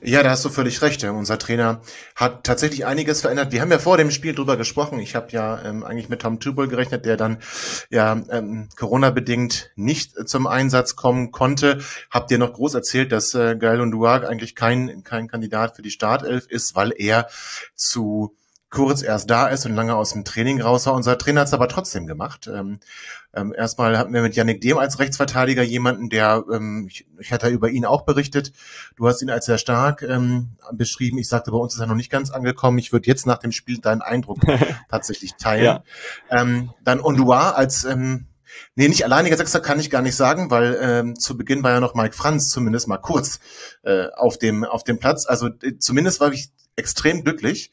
Ja, 0.02 0.22
da 0.22 0.30
hast 0.30 0.44
du 0.44 0.48
völlig 0.48 0.80
recht. 0.80 1.04
Unser 1.04 1.38
Trainer 1.38 1.82
hat 2.16 2.44
tatsächlich 2.44 2.86
einiges 2.86 3.20
verändert. 3.20 3.52
Wir 3.52 3.60
haben 3.60 3.70
ja 3.70 3.78
vor 3.78 3.98
dem 3.98 4.10
Spiel 4.10 4.34
drüber 4.34 4.56
gesprochen. 4.56 4.98
Ich 4.98 5.14
habe 5.14 5.30
ja 5.30 5.62
ähm, 5.62 5.84
eigentlich 5.84 6.08
mit 6.08 6.22
Tom 6.22 6.40
Tubel 6.40 6.68
gerechnet, 6.68 7.04
der 7.04 7.18
dann 7.18 7.38
ja 7.90 8.20
ähm, 8.30 8.70
Corona-bedingt 8.78 9.72
nicht 9.76 10.28
zum 10.28 10.46
Einsatz 10.46 10.96
kommen 10.96 11.32
konnte. 11.32 11.80
Habt 12.10 12.30
ihr 12.30 12.38
noch 12.38 12.54
groß 12.54 12.74
erzählt, 12.74 13.12
dass 13.12 13.34
äh, 13.34 13.56
Gael 13.56 13.82
und 13.82 13.90
Duag 13.90 14.24
eigentlich 14.24 14.54
kein, 14.54 15.04
kein 15.04 15.28
Kandidat 15.28 15.76
für 15.76 15.82
die 15.82 15.90
Startelf 15.90 16.46
ist, 16.48 16.74
weil 16.74 16.94
er 16.96 17.28
zu 17.74 18.34
kurz 18.70 19.02
erst 19.02 19.28
da 19.28 19.48
ist 19.48 19.66
und 19.66 19.74
lange 19.74 19.96
aus 19.96 20.12
dem 20.12 20.24
Training 20.24 20.60
raus 20.60 20.86
war. 20.86 20.94
Unser 20.94 21.18
Trainer 21.18 21.40
hat 21.40 21.48
es 21.48 21.54
aber 21.54 21.68
trotzdem 21.68 22.06
gemacht. 22.06 22.48
Ähm, 22.52 22.78
ähm, 23.34 23.52
erstmal 23.56 23.98
hatten 23.98 24.12
wir 24.12 24.22
mit 24.22 24.36
Yannick 24.36 24.60
Dehm 24.60 24.78
als 24.78 24.98
Rechtsverteidiger 24.98 25.62
jemanden, 25.62 26.08
der, 26.08 26.44
ähm, 26.52 26.86
ich, 26.88 27.06
ich 27.18 27.32
hatte 27.32 27.48
über 27.48 27.68
ihn 27.68 27.84
auch 27.84 28.02
berichtet, 28.02 28.52
du 28.96 29.08
hast 29.08 29.22
ihn 29.22 29.30
als 29.30 29.46
sehr 29.46 29.58
stark 29.58 30.02
ähm, 30.02 30.50
beschrieben. 30.72 31.18
Ich 31.18 31.28
sagte, 31.28 31.50
bei 31.50 31.56
uns 31.56 31.74
ist 31.74 31.80
er 31.80 31.86
noch 31.86 31.96
nicht 31.96 32.10
ganz 32.10 32.30
angekommen. 32.30 32.78
Ich 32.78 32.92
würde 32.92 33.08
jetzt 33.08 33.26
nach 33.26 33.38
dem 33.38 33.52
Spiel 33.52 33.78
deinen 33.78 34.02
Eindruck 34.02 34.38
tatsächlich 34.88 35.34
teilen. 35.34 35.64
Ja. 35.64 35.82
Ähm, 36.30 36.70
dann 36.84 37.00
Ondua 37.00 37.50
als 37.50 37.84
ähm, 37.84 38.26
Nee, 38.74 38.88
nicht 38.88 39.04
alleiniger 39.04 39.36
Sechster 39.36 39.60
kann 39.60 39.78
ich 39.78 39.90
gar 39.90 40.02
nicht 40.02 40.16
sagen, 40.16 40.50
weil 40.50 40.76
ähm, 40.80 41.18
zu 41.18 41.36
Beginn 41.36 41.62
war 41.62 41.70
ja 41.70 41.78
noch 41.78 41.94
Mike 41.94 42.16
Franz 42.16 42.50
zumindest 42.50 42.88
mal 42.88 42.98
kurz 42.98 43.38
äh, 43.84 44.08
auf 44.16 44.38
dem 44.38 44.64
auf 44.64 44.82
dem 44.82 44.98
Platz. 44.98 45.24
Also 45.26 45.48
äh, 45.62 45.78
zumindest 45.78 46.18
war 46.18 46.32
ich 46.32 46.50
extrem 46.74 47.22
glücklich, 47.22 47.70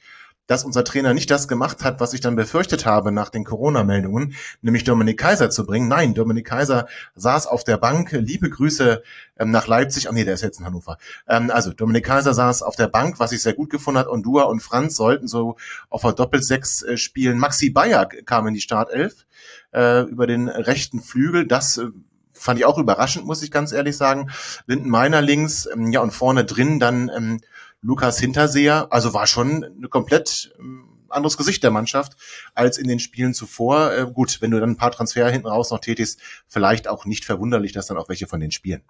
dass 0.48 0.63
unser 0.63 0.84
Trainer 0.84 1.13
nicht 1.13 1.30
das 1.30 1.48
gemacht 1.48 1.84
hat, 1.84 2.00
was 2.00 2.13
ich 2.13 2.22
dann 2.22 2.36
befürchtet 2.36 2.86
habe 2.86 3.12
nach 3.12 3.30
den 3.30 3.44
Corona-Meldungen, 3.44 4.34
nämlich 4.62 4.84
Dominik 4.84 5.20
Kaiser 5.20 5.50
zu 5.50 5.66
bringen. 5.66 5.88
Nein, 5.88 6.13
Dominik 6.13 6.48
Kaiser 6.48 6.88
saß 7.16 7.48
auf 7.48 7.63
der 7.63 7.77
Bank. 7.77 8.12
Liebe 8.12 8.50
Grüße 8.50 9.04
ähm, 9.38 9.51
nach 9.51 9.68
Leipzig. 9.68 10.10
Ah 10.10 10.13
nee, 10.13 10.24
der 10.24 10.34
ist 10.34 10.42
jetzt 10.42 10.60
in 10.60 10.66
Hannover. 10.66 10.98
Ähm, 11.27 11.51
also 11.51 11.74
Dominik 11.74 12.06
Kaiser 12.06 12.34
saß 12.34 12.63
auf 12.63 12.75
der 12.75 12.88
Bank, 12.88 13.20
was 13.20 13.34
ich 13.34 13.42
sehr 13.42 13.54
gut 13.54 13.70
gefunden 13.70 14.00
hat. 14.00 14.08
Und 14.08 14.24
Dua 14.24 14.44
und 14.44 14.62
Franz 14.62 14.96
sollten 14.96 15.27
so 15.27 15.58
auf 15.89 16.01
der 16.01 16.13
Doppelsechs 16.13 16.82
äh, 16.82 16.98
spielen. 16.98 17.38
Maxi 17.38 17.70
Bayer 17.70 18.06
kam 18.06 18.48
in 18.48 18.54
die 18.54 18.62
Startelf 18.62 19.25
äh, 19.74 20.04
über 20.04 20.27
den 20.27 20.48
rechten 20.48 21.01
Flügel. 21.01 21.46
Das 21.46 21.77
äh, 21.77 21.88
fand 22.34 22.60
ich 22.60 22.66
auch 22.66 22.77
überraschend, 22.77 23.25
muss 23.25 23.44
ich 23.44 23.51
ganz 23.51 23.72
ehrlich 23.72 23.98
sagen. 23.98 24.30
Linden 24.66 24.89
Meiner 24.89 25.22
links, 25.22 25.68
ähm, 25.72 25.92
ja 25.92 26.00
und 26.00 26.12
vorne 26.12 26.46
drin 26.46 26.80
dann 26.80 27.10
ähm, 27.16 27.42
Lukas 27.81 28.19
Hinterseher. 28.19 28.88
Also 28.91 29.13
war 29.13 29.27
schon 29.27 29.63
ein 29.63 29.89
komplett 29.89 30.53
ähm, 30.60 31.05
anderes 31.10 31.38
Gesicht 31.38 31.63
der 31.63 31.72
Mannschaft 31.72 32.17
als 32.53 32.77
in 32.77 32.88
den 32.88 33.00
Spielen 33.00 33.34
zuvor. 33.34 33.93
Äh, 33.93 34.07
gut, 34.12 34.41
wenn 34.41 34.51
du 34.51 34.60
dann 34.60 34.72
ein 34.72 34.77
paar 34.77 34.91
Transfer 34.91 35.29
hinten 35.29 35.48
raus 35.48 35.72
noch 35.72 35.79
tätigst, 35.79 36.22
vielleicht 36.48 36.88
auch 36.88 37.05
nicht 37.05 37.25
verwunderlich, 37.25 37.72
dass 37.72 37.88
dann 37.88 37.98
auch 37.98 38.10
welche 38.10 38.27
von 38.27 38.39
den 38.39 38.51
spielen. 38.51 38.84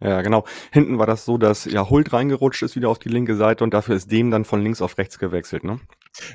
Ja, 0.00 0.22
genau. 0.22 0.44
Hinten 0.70 0.98
war 0.98 1.06
das 1.06 1.24
so, 1.24 1.38
dass 1.38 1.64
ja 1.64 1.88
Hult 1.88 2.12
reingerutscht 2.12 2.62
ist 2.62 2.76
wieder 2.76 2.88
auf 2.88 2.98
die 2.98 3.08
linke 3.08 3.36
Seite 3.36 3.64
und 3.64 3.72
dafür 3.72 3.96
ist 3.96 4.10
dem 4.10 4.30
dann 4.30 4.44
von 4.44 4.62
links 4.62 4.82
auf 4.82 4.98
rechts 4.98 5.18
gewechselt, 5.18 5.64
ne? 5.64 5.80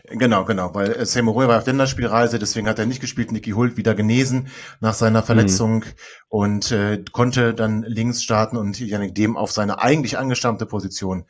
Genau, 0.04 0.44
genau, 0.44 0.74
weil 0.76 0.92
äh, 0.92 1.06
Seymour 1.06 1.48
war 1.48 1.58
auf 1.58 1.66
Länderspielreise, 1.66 2.38
deswegen 2.38 2.68
hat 2.68 2.80
er 2.80 2.86
nicht 2.86 3.00
gespielt. 3.00 3.32
Nicky 3.32 3.52
Hult 3.52 3.78
wieder 3.78 3.96
genesen 3.96 4.50
nach 4.82 4.94
seiner 4.94 5.24
Verletzung 5.24 5.80
mhm. 5.80 5.94
und 6.28 6.72
äh, 6.72 7.04
konnte 7.12 7.54
dann 7.54 7.84
links 7.84 8.22
starten 8.22 8.58
und 8.58 8.80
Janik 8.80 9.16
Dem 9.16 9.38
auf 9.38 9.52
seine 9.52 9.80
eigentlich 9.82 10.18
angestammte 10.18 10.66
Position 10.66 11.26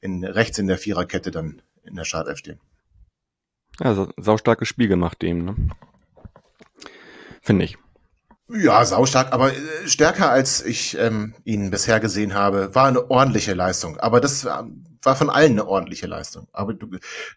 in 0.00 0.24
rechts 0.24 0.58
in 0.58 0.68
der 0.68 0.78
Viererkette 0.78 1.30
dann 1.30 1.60
in 1.82 1.96
der 1.96 2.04
Startelf 2.04 2.38
stehen. 2.38 2.60
Also 3.80 4.12
saustarkes 4.16 4.68
Spiel 4.68 4.88
gemacht 4.88 5.22
dem, 5.22 5.44
ne? 5.44 5.56
Finde 7.42 7.64
ich. 7.64 7.78
Ja, 8.50 8.82
saustark, 8.84 9.32
aber 9.32 9.52
äh, 9.52 9.56
stärker 9.86 10.30
als 10.30 10.64
ich 10.64 10.96
ähm, 10.98 11.34
ihn 11.44 11.70
bisher 11.70 12.00
gesehen 12.00 12.32
habe, 12.34 12.74
war 12.74 12.86
eine 12.86 13.10
ordentliche 13.10 13.52
Leistung. 13.52 13.98
Aber 13.98 14.20
das 14.20 14.46
war 14.46 15.16
von 15.16 15.28
allen 15.28 15.52
eine 15.52 15.66
ordentliche 15.66 16.06
Leistung. 16.06 16.48
Aber 16.52 16.72
du, 16.72 16.88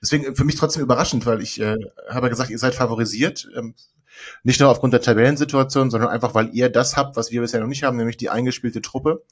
deswegen 0.01 0.35
für 0.35 0.45
mich 0.45 0.55
trotzdem 0.55 0.83
überraschend, 0.83 1.25
weil 1.25 1.41
ich 1.41 1.59
äh, 1.59 1.75
habe 2.09 2.29
gesagt, 2.29 2.49
ihr 2.49 2.59
seid 2.59 2.75
favorisiert. 2.75 3.47
Ähm, 3.55 3.75
nicht 4.43 4.59
nur 4.59 4.69
aufgrund 4.69 4.93
der 4.93 5.01
Tabellensituation, 5.01 5.89
sondern 5.89 6.09
einfach, 6.09 6.33
weil 6.33 6.49
ihr 6.53 6.69
das 6.69 6.95
habt, 6.95 7.15
was 7.17 7.31
wir 7.31 7.41
bisher 7.41 7.59
noch 7.59 7.67
nicht 7.67 7.83
haben, 7.83 7.97
nämlich 7.97 8.17
die 8.17 8.29
eingespielte 8.29 8.81
Truppe 8.81 9.23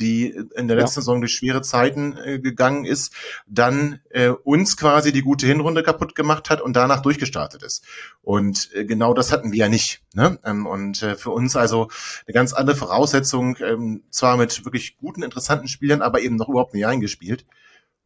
die 0.00 0.28
in 0.56 0.68
der 0.68 0.76
letzten 0.76 1.00
ja. 1.00 1.02
Saison 1.02 1.20
durch 1.20 1.34
schwere 1.34 1.62
Zeiten 1.62 2.16
äh, 2.16 2.38
gegangen 2.38 2.84
ist, 2.84 3.12
dann 3.46 4.00
äh, 4.10 4.28
uns 4.28 4.76
quasi 4.76 5.12
die 5.12 5.22
gute 5.22 5.46
Hinrunde 5.46 5.82
kaputt 5.82 6.14
gemacht 6.14 6.50
hat 6.50 6.60
und 6.60 6.74
danach 6.74 7.02
durchgestartet 7.02 7.62
ist. 7.62 7.84
Und 8.22 8.70
äh, 8.74 8.84
genau 8.84 9.14
das 9.14 9.32
hatten 9.32 9.52
wir 9.52 9.58
ja 9.58 9.68
nicht. 9.68 10.02
Ne? 10.14 10.38
Ähm, 10.44 10.66
und 10.66 11.02
äh, 11.02 11.16
für 11.16 11.30
uns 11.30 11.56
also 11.56 11.88
eine 12.26 12.34
ganz 12.34 12.52
andere 12.52 12.76
Voraussetzung, 12.76 13.56
ähm, 13.60 14.02
zwar 14.10 14.36
mit 14.36 14.64
wirklich 14.64 14.96
guten, 14.96 15.22
interessanten 15.22 15.68
Spielern, 15.68 16.02
aber 16.02 16.20
eben 16.20 16.36
noch 16.36 16.48
überhaupt 16.48 16.74
nicht 16.74 16.86
eingespielt, 16.86 17.44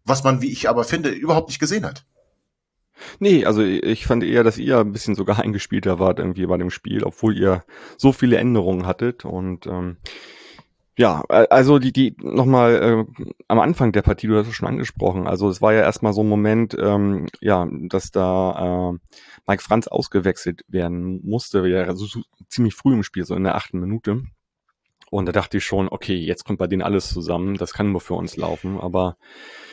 was 0.05 0.25
man, 0.25 0.43
wie 0.43 0.53
ich 0.53 0.69
aber 0.69 0.85
finde, 0.85 1.11
überhaupt 1.11 1.49
nicht 1.49 1.61
gesehen 1.61 1.87
hat. 1.87 2.05
Nee, 3.19 3.45
also 3.45 3.63
ich 3.63 4.07
fand 4.07 4.23
eher, 4.23 4.45
dass 4.45 4.59
ihr 4.59 4.79
ein 4.79 4.93
bisschen 4.93 5.15
sogar 5.15 5.39
eingespielter 5.43 5.99
wart 5.99 6.19
irgendwie 6.19 6.47
bei 6.47 6.57
dem 6.57 6.71
Spiel, 6.71 7.05
obwohl 7.05 7.37
ihr 7.37 7.65
so 7.97 8.13
viele 8.13 8.37
Änderungen 8.37 8.87
hattet 8.87 9.25
und 9.25 9.67
ähm, 9.67 9.97
ja, 10.97 11.23
also 11.29 11.79
die, 11.79 11.93
die 11.93 12.17
nochmal 12.21 13.07
äh, 13.09 13.25
am 13.49 13.59
Anfang 13.59 13.93
der 13.93 14.03
Partie, 14.03 14.29
du 14.29 14.37
hast 14.37 14.47
es 14.47 14.55
schon 14.55 14.69
angesprochen, 14.69 15.27
also 15.27 15.49
es 15.49 15.61
war 15.61 15.73
ja 15.73 15.81
erstmal 15.81 16.13
so 16.13 16.23
ein 16.23 16.29
Moment, 16.29 16.77
ähm, 16.79 17.27
ja, 17.41 17.67
dass 17.89 18.11
da 18.11 18.93
äh, 18.93 18.99
Mike 19.47 19.63
Franz 19.63 19.89
ausgewechselt 19.89 20.63
werden 20.69 21.21
musste, 21.25 21.67
ja, 21.67 21.93
so, 21.95 22.07
so 22.07 22.23
ziemlich 22.49 22.75
früh 22.75 22.95
im 22.95 23.03
Spiel, 23.03 23.25
so 23.25 23.35
in 23.35 23.45
der 23.45 23.57
achten 23.57 23.81
Minute. 23.81 24.23
Und 25.11 25.27
da 25.27 25.33
dachte 25.33 25.59
ich 25.59 25.65
schon, 25.65 25.89
okay, 25.89 26.17
jetzt 26.17 26.45
kommt 26.45 26.59
bei 26.59 26.67
denen 26.67 26.83
alles 26.83 27.09
zusammen, 27.09 27.57
das 27.57 27.73
kann 27.73 27.93
nur 27.93 28.01
für 28.01 28.15
uns 28.15 28.37
laufen, 28.37 28.81
aber 28.81 29.17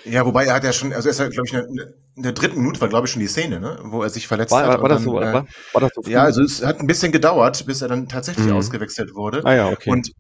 ja, 0.05 0.25
wobei 0.25 0.45
er 0.45 0.55
hat 0.55 0.63
ja 0.63 0.73
schon, 0.73 0.93
also 0.93 1.09
er 1.09 1.11
ist 1.11 1.19
ja, 1.19 1.29
glaube 1.29 1.47
ich, 1.47 1.53
in 1.53 1.75
der, 1.75 1.93
in 2.15 2.23
der 2.23 2.31
dritten 2.31 2.57
Minute 2.57 2.81
war, 2.81 2.89
glaube 2.89 3.05
ich, 3.05 3.13
schon 3.13 3.21
die 3.21 3.27
Szene, 3.27 3.59
ne, 3.59 3.79
wo 3.83 4.01
er 4.01 4.09
sich 4.09 4.27
verletzt 4.27 4.51
war, 4.51 4.63
hat. 4.63 4.69
War, 4.69 4.81
war, 4.81 4.89
das 4.89 5.03
dann, 5.03 5.05
so, 5.05 5.21
äh, 5.21 5.33
war, 5.33 5.45
war 5.73 5.81
das 5.81 5.91
so? 5.93 6.09
Ja, 6.09 6.23
also 6.23 6.41
es 6.41 6.65
hat 6.65 6.79
ein 6.79 6.87
bisschen 6.87 7.11
gedauert, 7.11 7.65
bis 7.65 7.81
er 7.81 7.87
dann 7.87 8.07
tatsächlich 8.07 8.47
mhm. 8.47 8.53
ausgewechselt 8.53 9.13
wurde. 9.13 9.41
Ah 9.45 9.53
ja, 9.53 9.69
okay. 9.69 9.91
Und 9.91 10.11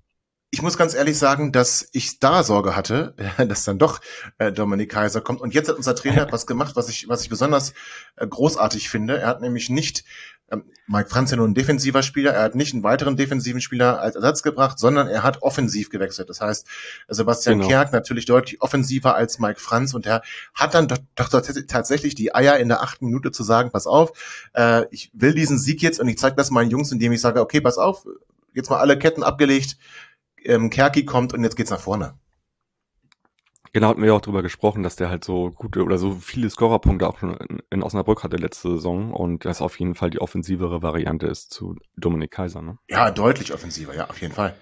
ich 0.53 0.61
muss 0.61 0.77
ganz 0.77 0.93
ehrlich 0.93 1.17
sagen, 1.17 1.53
dass 1.53 1.87
ich 1.93 2.19
da 2.19 2.43
Sorge 2.43 2.75
hatte, 2.75 3.15
dass 3.47 3.63
dann 3.63 3.79
doch 3.79 4.01
äh, 4.37 4.51
Dominik 4.51 4.91
Kaiser 4.91 5.21
kommt. 5.21 5.39
Und 5.39 5.53
jetzt 5.53 5.69
hat 5.69 5.77
unser 5.77 5.95
Trainer 5.95 6.27
was 6.31 6.45
gemacht, 6.45 6.75
was 6.75 6.89
ich, 6.89 7.07
was 7.07 7.23
ich 7.23 7.29
besonders 7.29 7.73
äh, 8.17 8.27
großartig 8.27 8.89
finde. 8.89 9.17
Er 9.17 9.27
hat 9.27 9.39
nämlich 9.39 9.69
nicht, 9.69 10.03
ähm, 10.51 10.65
Mike 10.87 11.09
Franz 11.09 11.31
ja 11.31 11.37
nur 11.37 11.47
ein 11.47 11.53
defensiver 11.53 12.03
Spieler, 12.03 12.33
er 12.33 12.43
hat 12.43 12.55
nicht 12.55 12.73
einen 12.73 12.83
weiteren 12.83 13.15
defensiven 13.15 13.61
Spieler 13.61 14.01
als 14.01 14.15
Ersatz 14.15 14.43
gebracht, 14.43 14.77
sondern 14.77 15.07
er 15.07 15.23
hat 15.23 15.41
offensiv 15.41 15.89
gewechselt. 15.89 16.29
Das 16.29 16.41
heißt, 16.41 16.67
Sebastian 17.07 17.59
genau. 17.59 17.69
Kerk 17.69 17.93
natürlich 17.93 18.25
deutlich 18.25 18.61
offensiver 18.61 19.15
als 19.15 19.39
Mike 19.39 19.61
Franz 19.61 19.93
und 19.93 20.05
er 20.05 20.21
hat 20.53 20.73
dann 20.73 20.89
doch, 20.89 20.97
doch 21.15 21.29
tatsächlich 21.29 22.13
die 22.13 22.35
Eier 22.35 22.57
in 22.57 22.67
der 22.67 22.83
achten 22.83 23.05
Minute 23.05 23.31
zu 23.31 23.43
sagen, 23.43 23.71
pass 23.71 23.87
auf, 23.87 24.11
äh, 24.53 24.83
ich 24.91 25.11
will 25.13 25.33
diesen 25.33 25.57
Sieg 25.57 25.81
jetzt 25.81 26.01
und 26.01 26.09
ich 26.09 26.17
zeige 26.17 26.35
das 26.35 26.51
meinen 26.51 26.71
Jungs, 26.71 26.91
indem 26.91 27.13
ich 27.13 27.21
sage, 27.21 27.39
okay, 27.39 27.61
pass 27.61 27.77
auf, 27.77 28.05
jetzt 28.53 28.69
mal 28.69 28.79
alle 28.79 28.99
Ketten 28.99 29.23
abgelegt, 29.23 29.77
ähm, 30.43 30.69
Kerki 30.69 31.05
kommt 31.05 31.33
und 31.33 31.43
jetzt 31.43 31.55
geht's 31.55 31.71
nach 31.71 31.79
vorne. 31.79 32.15
Genau, 33.73 33.87
hatten 33.87 34.01
wir 34.01 34.09
ja 34.09 34.13
auch 34.13 34.21
drüber 34.21 34.41
gesprochen, 34.41 34.83
dass 34.83 34.97
der 34.97 35.09
halt 35.09 35.23
so 35.23 35.49
gute 35.51 35.83
oder 35.83 35.97
so 35.97 36.11
viele 36.11 36.49
Scorerpunkte 36.49 37.07
auch 37.07 37.19
schon 37.19 37.37
in, 37.37 37.61
in 37.69 37.83
Osnabrück 37.83 38.21
hatte 38.23 38.35
letzte 38.35 38.71
Saison 38.71 39.13
und 39.13 39.45
das 39.45 39.61
auf 39.61 39.79
jeden 39.79 39.95
Fall 39.95 40.09
die 40.09 40.19
offensivere 40.19 40.81
Variante 40.81 41.27
ist 41.27 41.51
zu 41.53 41.75
Dominik 41.95 42.31
Kaiser. 42.31 42.61
Ne? 42.61 42.77
Ja, 42.89 43.11
deutlich 43.11 43.53
offensiver, 43.53 43.95
ja, 43.95 44.09
auf 44.09 44.19
jeden 44.19 44.33
Fall. 44.33 44.55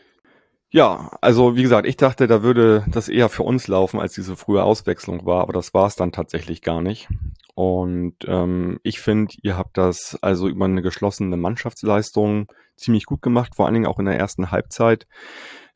Ja, 0.72 1.18
also 1.22 1.56
wie 1.56 1.64
gesagt, 1.64 1.88
ich 1.88 1.98
dachte, 1.98 2.28
da 2.28 2.44
würde 2.44 2.86
das 2.88 3.10
eher 3.10 3.30
für 3.30 3.42
uns 3.42 3.68
laufen, 3.68 4.00
als 4.00 4.14
diese 4.14 4.36
frühe 4.36 4.64
Auswechslung 4.64 5.26
war, 5.26 5.42
aber 5.42 5.54
das 5.54 5.74
war 5.74 5.88
es 5.88 5.96
dann 5.96 6.12
tatsächlich 6.12 6.62
gar 6.62 6.82
nicht. 6.82 7.08
Und 7.56 8.18
ähm, 8.28 8.80
ich 8.84 9.00
finde, 9.00 9.34
ihr 9.42 9.58
habt 9.58 9.80
das 9.80 10.20
also 10.22 10.48
über 10.48 10.66
eine 10.66 10.84
geschlossene 10.84 11.36
Mannschaftsleistung 11.36 12.52
ziemlich 12.76 13.06
gut 13.06 13.24
gemacht, 13.24 13.56
vor 13.56 13.66
allen 13.66 13.74
Dingen 13.74 13.88
auch 13.88 13.98
in 13.98 14.06
der 14.06 14.20
ersten 14.20 14.52
Halbzeit. 14.52 15.08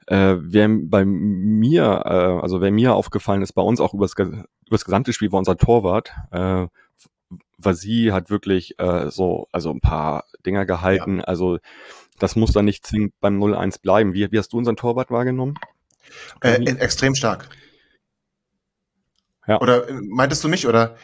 Äh, 0.07 0.35
wer 0.39 0.69
bei 0.69 1.05
mir, 1.05 2.03
äh, 2.05 2.41
also 2.41 2.61
wer 2.61 2.71
mir 2.71 2.93
aufgefallen 2.93 3.41
ist, 3.41 3.53
bei 3.53 3.61
uns 3.61 3.79
auch 3.79 3.93
übers, 3.93 4.13
übers 4.67 4.85
gesamte 4.85 5.13
Spiel 5.13 5.31
war 5.31 5.39
unser 5.39 5.57
Torwart. 5.57 6.11
Äh, 6.31 6.67
Vasi 7.57 8.09
hat 8.11 8.29
wirklich 8.29 8.79
äh, 8.79 9.09
so, 9.09 9.47
also 9.51 9.71
ein 9.71 9.81
paar 9.81 10.25
Dinger 10.45 10.65
gehalten. 10.65 11.19
Ja. 11.19 11.23
Also 11.23 11.59
das 12.19 12.35
muss 12.35 12.51
dann 12.51 12.65
nicht 12.65 12.85
zwingend 12.85 13.13
beim 13.19 13.41
0-1 13.41 13.81
bleiben. 13.81 14.13
Wie, 14.13 14.31
wie 14.31 14.37
hast 14.37 14.53
du 14.53 14.57
unseren 14.57 14.75
Torwart 14.75 15.11
wahrgenommen? 15.11 15.55
Äh, 16.41 16.63
extrem 16.77 17.15
stark. 17.15 17.49
Ja. 19.47 19.59
Oder 19.61 19.89
äh, 19.89 19.93
meintest 19.93 20.43
du 20.43 20.49
mich 20.49 20.67
oder? 20.67 20.95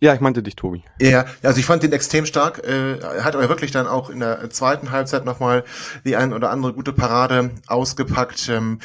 Ja, 0.00 0.14
ich 0.14 0.20
meinte 0.20 0.42
dich, 0.42 0.56
Tobi. 0.56 0.82
Ja, 1.00 1.26
also 1.42 1.58
ich 1.58 1.66
fand 1.66 1.82
den 1.82 1.92
extrem 1.92 2.26
stark. 2.26 2.66
Äh, 2.66 3.00
hat 3.20 3.34
aber 3.34 3.48
wirklich 3.48 3.70
dann 3.70 3.86
auch 3.86 4.10
in 4.10 4.20
der 4.20 4.50
zweiten 4.50 4.90
Halbzeit 4.90 5.24
nochmal 5.24 5.64
die 6.04 6.16
ein 6.16 6.32
oder 6.32 6.50
andere 6.50 6.72
gute 6.72 6.92
Parade 6.92 7.50
ausgepackt. 7.66 8.48
Ähm, 8.48 8.80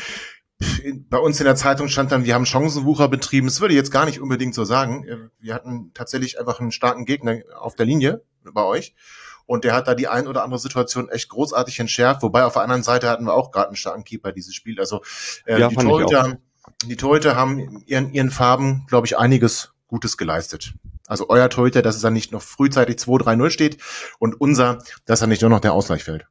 bei 1.09 1.17
uns 1.17 1.39
in 1.39 1.45
der 1.45 1.55
Zeitung 1.55 1.87
stand 1.87 2.11
dann, 2.11 2.25
wir 2.25 2.35
haben 2.35 2.45
Chancenwucher 2.45 3.07
betrieben. 3.07 3.47
Das 3.47 3.61
würde 3.61 3.73
ich 3.73 3.77
jetzt 3.77 3.91
gar 3.91 4.05
nicht 4.05 4.21
unbedingt 4.21 4.53
so 4.53 4.63
sagen. 4.63 5.05
Äh, 5.05 5.17
wir 5.39 5.53
hatten 5.53 5.91
tatsächlich 5.93 6.39
einfach 6.39 6.59
einen 6.59 6.71
starken 6.71 7.05
Gegner 7.05 7.39
auf 7.59 7.75
der 7.75 7.85
Linie 7.85 8.23
bei 8.43 8.63
euch. 8.63 8.93
Und 9.45 9.63
der 9.63 9.73
hat 9.73 9.87
da 9.87 9.95
die 9.95 10.07
ein 10.07 10.27
oder 10.27 10.43
andere 10.43 10.59
Situation 10.59 11.09
echt 11.09 11.29
großartig 11.29 11.79
entschärft. 11.79 12.21
Wobei 12.21 12.45
auf 12.45 12.53
der 12.53 12.61
anderen 12.61 12.83
Seite 12.83 13.09
hatten 13.09 13.25
wir 13.25 13.33
auch 13.33 13.51
gerade 13.51 13.67
einen 13.67 13.75
starken 13.75 14.03
Keeper 14.03 14.31
dieses 14.31 14.55
Spiel. 14.55 14.79
Also 14.79 15.01
äh, 15.45 15.59
ja, 15.59 15.67
die, 15.67 15.75
Torhüter, 15.75 16.37
die 16.85 16.95
Torhüter 16.95 17.35
haben 17.35 17.83
ihren, 17.85 18.13
ihren 18.13 18.31
Farben, 18.31 18.85
glaube 18.87 19.07
ich, 19.07 19.17
einiges 19.17 19.73
Gutes 19.87 20.15
geleistet. 20.15 20.73
Also 21.11 21.27
euer 21.27 21.49
Torhüter, 21.49 21.81
dass 21.81 21.97
es 21.97 22.01
dann 22.01 22.13
nicht 22.13 22.31
noch 22.31 22.41
frühzeitig 22.41 22.95
2-3-0 22.95 23.49
steht 23.49 23.77
und 24.17 24.39
unser, 24.39 24.81
dass 25.03 25.19
dann 25.19 25.27
nicht 25.27 25.41
nur 25.41 25.49
noch 25.49 25.59
der 25.59 25.73
Ausgleich 25.73 26.05
fällt. 26.05 26.25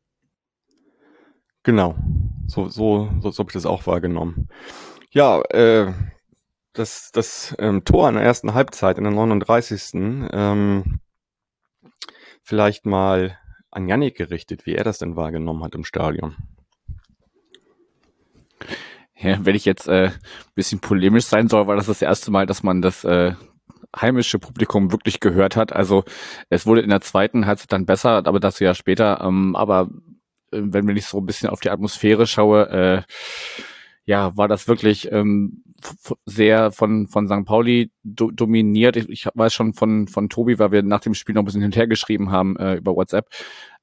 Genau. 1.65 1.97
So, 2.47 2.67
so, 2.71 3.11
so, 3.21 3.31
so 3.31 3.41
habe 3.41 3.51
ich 3.51 3.53
das 3.53 3.67
auch 3.67 3.87
wahrgenommen. 3.87 4.49
Ja, 5.11 5.43
äh, 5.51 5.93
das, 6.73 7.11
das 7.13 7.55
ähm, 7.59 7.85
Tor 7.85 8.09
in 8.09 8.15
der 8.15 8.25
ersten 8.25 8.55
Halbzeit, 8.55 8.97
in 8.97 9.05
der 9.05 9.13
39. 9.13 9.91
Ähm, 10.33 11.01
vielleicht 12.43 12.87
mal 12.87 13.37
an 13.71 13.87
Yannick 13.87 14.17
gerichtet, 14.17 14.65
wie 14.65 14.77
er 14.77 14.85
das 14.85 14.97
denn 14.97 15.15
wahrgenommen 15.15 15.63
hat 15.63 15.75
im 15.75 15.85
Stadion. 15.85 16.39
Ja, 19.15 19.45
wenn 19.45 19.55
ich 19.55 19.67
jetzt 19.67 19.89
äh, 19.89 20.11
bisschen 20.55 20.81
polemisch 20.81 21.27
sein 21.27 21.49
soll, 21.49 21.67
war 21.67 21.77
das 21.77 21.85
das 21.85 22.01
erste 22.01 22.31
Mal, 22.31 22.47
dass 22.47 22.63
man 22.63 22.81
das 22.81 23.05
äh, 23.05 23.35
heimische 23.99 24.39
Publikum 24.39 24.93
wirklich 24.93 25.21
gehört 25.21 25.57
hat. 25.57 25.73
Also 25.73 26.05
es 26.49 26.67
wurde 26.67 26.83
in 26.83 26.91
der 26.91 27.01
zweiten 27.01 27.47
Halbzeit 27.47 27.73
dann 27.73 27.87
besser, 27.87 28.27
aber 28.27 28.41
das 28.41 28.59
ja 28.61 28.75
später. 28.75 29.21
Ähm, 29.23 29.57
aber 29.57 29.91
äh, 30.53 30.61
wenn 30.63 30.89
ich 30.97 31.07
so 31.07 31.19
ein 31.19 31.27
bisschen 31.27 31.51
auf 31.51 31.61
die 31.61 31.71
Atmosphäre 31.71 32.27
schaue, 32.27 32.69
äh, 32.71 33.03
ja, 34.05 34.37
war 34.37 34.49
das 34.49 34.67
wirklich 34.67 35.11
ähm, 35.13 35.63
sehr 36.25 36.73
von 36.73 37.07
von 37.09 37.29
St. 37.29 37.45
Pauli 37.45 37.91
do 38.03 38.31
dominiert. 38.31 38.97
Ich, 38.97 39.09
ich 39.09 39.29
weiß 39.35 39.53
schon 39.53 39.73
von 39.73 40.09
von 40.09 40.29
Tobi, 40.29 40.59
weil 40.59 40.73
wir 40.73 40.83
nach 40.83 41.01
dem 41.01 41.15
Spiel 41.15 41.35
noch 41.35 41.43
ein 41.43 41.45
bisschen 41.45 41.63
hinterher 41.63 41.87
geschrieben 41.87 42.31
haben 42.31 42.57
äh, 42.57 42.75
über 42.75 42.95
WhatsApp, 42.97 43.29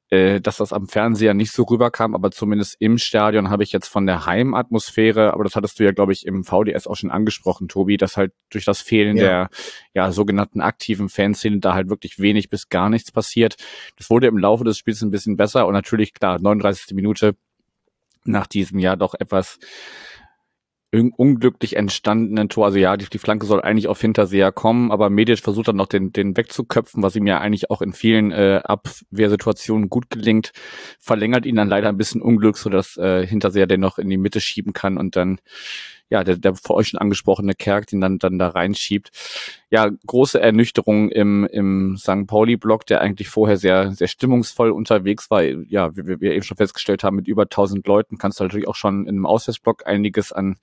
äh, 0.10 0.40
dass 0.40 0.58
das 0.58 0.72
am 0.74 0.88
Fernseher 0.88 1.34
nicht 1.34 1.52
so 1.52 1.64
rüberkam, 1.64 2.16
aber 2.16 2.32
zumindest 2.32 2.78
im 2.80 2.98
Stadion 2.98 3.50
habe 3.50 3.64
ich 3.64 3.72
jetzt 3.72 3.88
von 3.88 4.06
der 4.06 4.26
Heimatmosphäre, 4.26 5.34
aber 5.34 5.44
das 5.44 5.56
hattest 5.56 5.80
du 5.80 5.84
ja, 5.84 5.92
glaube 5.92 6.14
ich, 6.14 6.26
im 6.26 6.44
VDS 6.44 6.88
auch 6.88 6.96
schon 6.96 7.12
angesprochen, 7.12 7.68
Tobi, 7.68 7.98
dass 7.98 8.16
halt 8.16 8.32
durch 8.50 8.66
das 8.66 8.82
Fehlen 8.82 9.18
ja. 9.18 9.24
der 9.24 9.50
ja 9.94 10.12
sogenannten 10.12 10.62
aktiven 10.62 11.10
Fanszene 11.10 11.60
da 11.60 11.74
halt 11.74 11.90
wirklich 11.90 12.20
wenig 12.20 12.50
bis 12.50 12.70
gar 12.70 12.90
nichts 12.90 13.12
passiert. 13.12 13.58
Das 13.98 14.10
wurde 14.10 14.28
im 14.28 14.38
Laufe 14.38 14.64
des 14.64 14.78
Spiels 14.78 15.02
ein 15.02 15.12
bisschen 15.12 15.36
besser 15.36 15.68
und 15.68 15.74
natürlich, 15.74 16.14
klar, 16.14 16.40
39. 16.40 16.96
Minute 16.96 17.36
nach 18.24 18.48
diesem 18.48 18.80
Jahr 18.80 18.98
doch 18.98 19.14
etwas 19.14 19.60
unglücklich 21.04 21.76
entstandenen 21.76 22.50
Tor. 22.50 22.66
Also 22.66 22.78
ja, 22.78 22.98
die, 22.98 23.06
die, 23.06 23.18
Flanke 23.18 23.46
soll 23.46 23.62
eigentlich 23.62 23.88
auf 23.88 24.02
Hinterseher 24.02 24.52
kommen, 24.52 24.92
aber 24.92 25.10
Medic 25.10 25.40
versucht 25.40 25.68
dann 25.68 25.76
noch 25.76 25.88
den, 25.88 26.12
den 26.12 26.36
wegzuköpfen, 26.36 27.04
was 27.04 27.16
ihm 27.16 27.28
ja 27.28 27.40
eigentlich 27.40 27.70
auch 27.70 27.82
in 27.82 27.94
vielen 27.94 28.32
äh, 28.32 28.62
Abwehrsituationen 28.64 29.90
gut 29.90 30.10
gelingt, 30.10 30.52
verlängert 31.00 31.46
ihn 31.46 31.56
dann 31.56 31.70
leider 31.70 31.90
ein 31.90 31.98
bisschen 31.98 32.22
Unglück, 32.22 32.58
so 32.58 32.70
dass 32.70 32.98
äh, 32.98 33.26
Hinterseher 33.26 33.68
den 33.68 33.82
noch 33.82 33.98
in 33.98 34.10
die 34.10 34.18
Mitte 34.18 34.42
schieben 34.42 34.74
kann 34.74 34.98
und 34.98 35.16
dann 35.16 35.40
ja, 36.10 36.24
der, 36.24 36.38
der 36.38 36.56
vor 36.56 36.76
euch 36.76 36.90
schon 36.90 37.00
angesprochene 37.00 37.54
Kerk, 37.54 37.88
den 37.88 38.00
dann, 38.00 38.18
dann 38.18 38.40
da 38.40 38.50
reinschiebt. 38.50 39.12
Ja, 39.70 39.90
große 40.06 40.40
Ernüchterung 40.40 41.10
im, 41.10 41.46
im 41.46 41.98
St. 41.98 42.28
Pauli-Block, 42.28 42.86
der 42.86 43.02
eigentlich 43.02 43.28
vorher 43.28 43.58
sehr, 43.58 43.92
sehr 43.92 44.08
stimmungsvoll 44.08 44.72
unterwegs 44.72 45.30
war. 45.30 45.44
Ja, 45.44 45.96
wie, 45.98 46.08
wie 46.08 46.22
wir 46.22 46.34
eben 46.34 46.44
schon 46.44 46.58
festgestellt 46.58 47.04
haben, 47.04 47.18
mit 47.18 47.28
über 47.28 47.44
1000 47.44 47.86
Leuten 47.88 48.18
kannst 48.18 48.40
du 48.40 48.44
natürlich 48.44 48.68
auch 48.68 48.76
schon 48.76 49.04
in 49.04 49.16
einem 49.16 49.26
Auswärtsblock 49.26 49.86
einiges 49.86 50.32
an, 50.32 50.58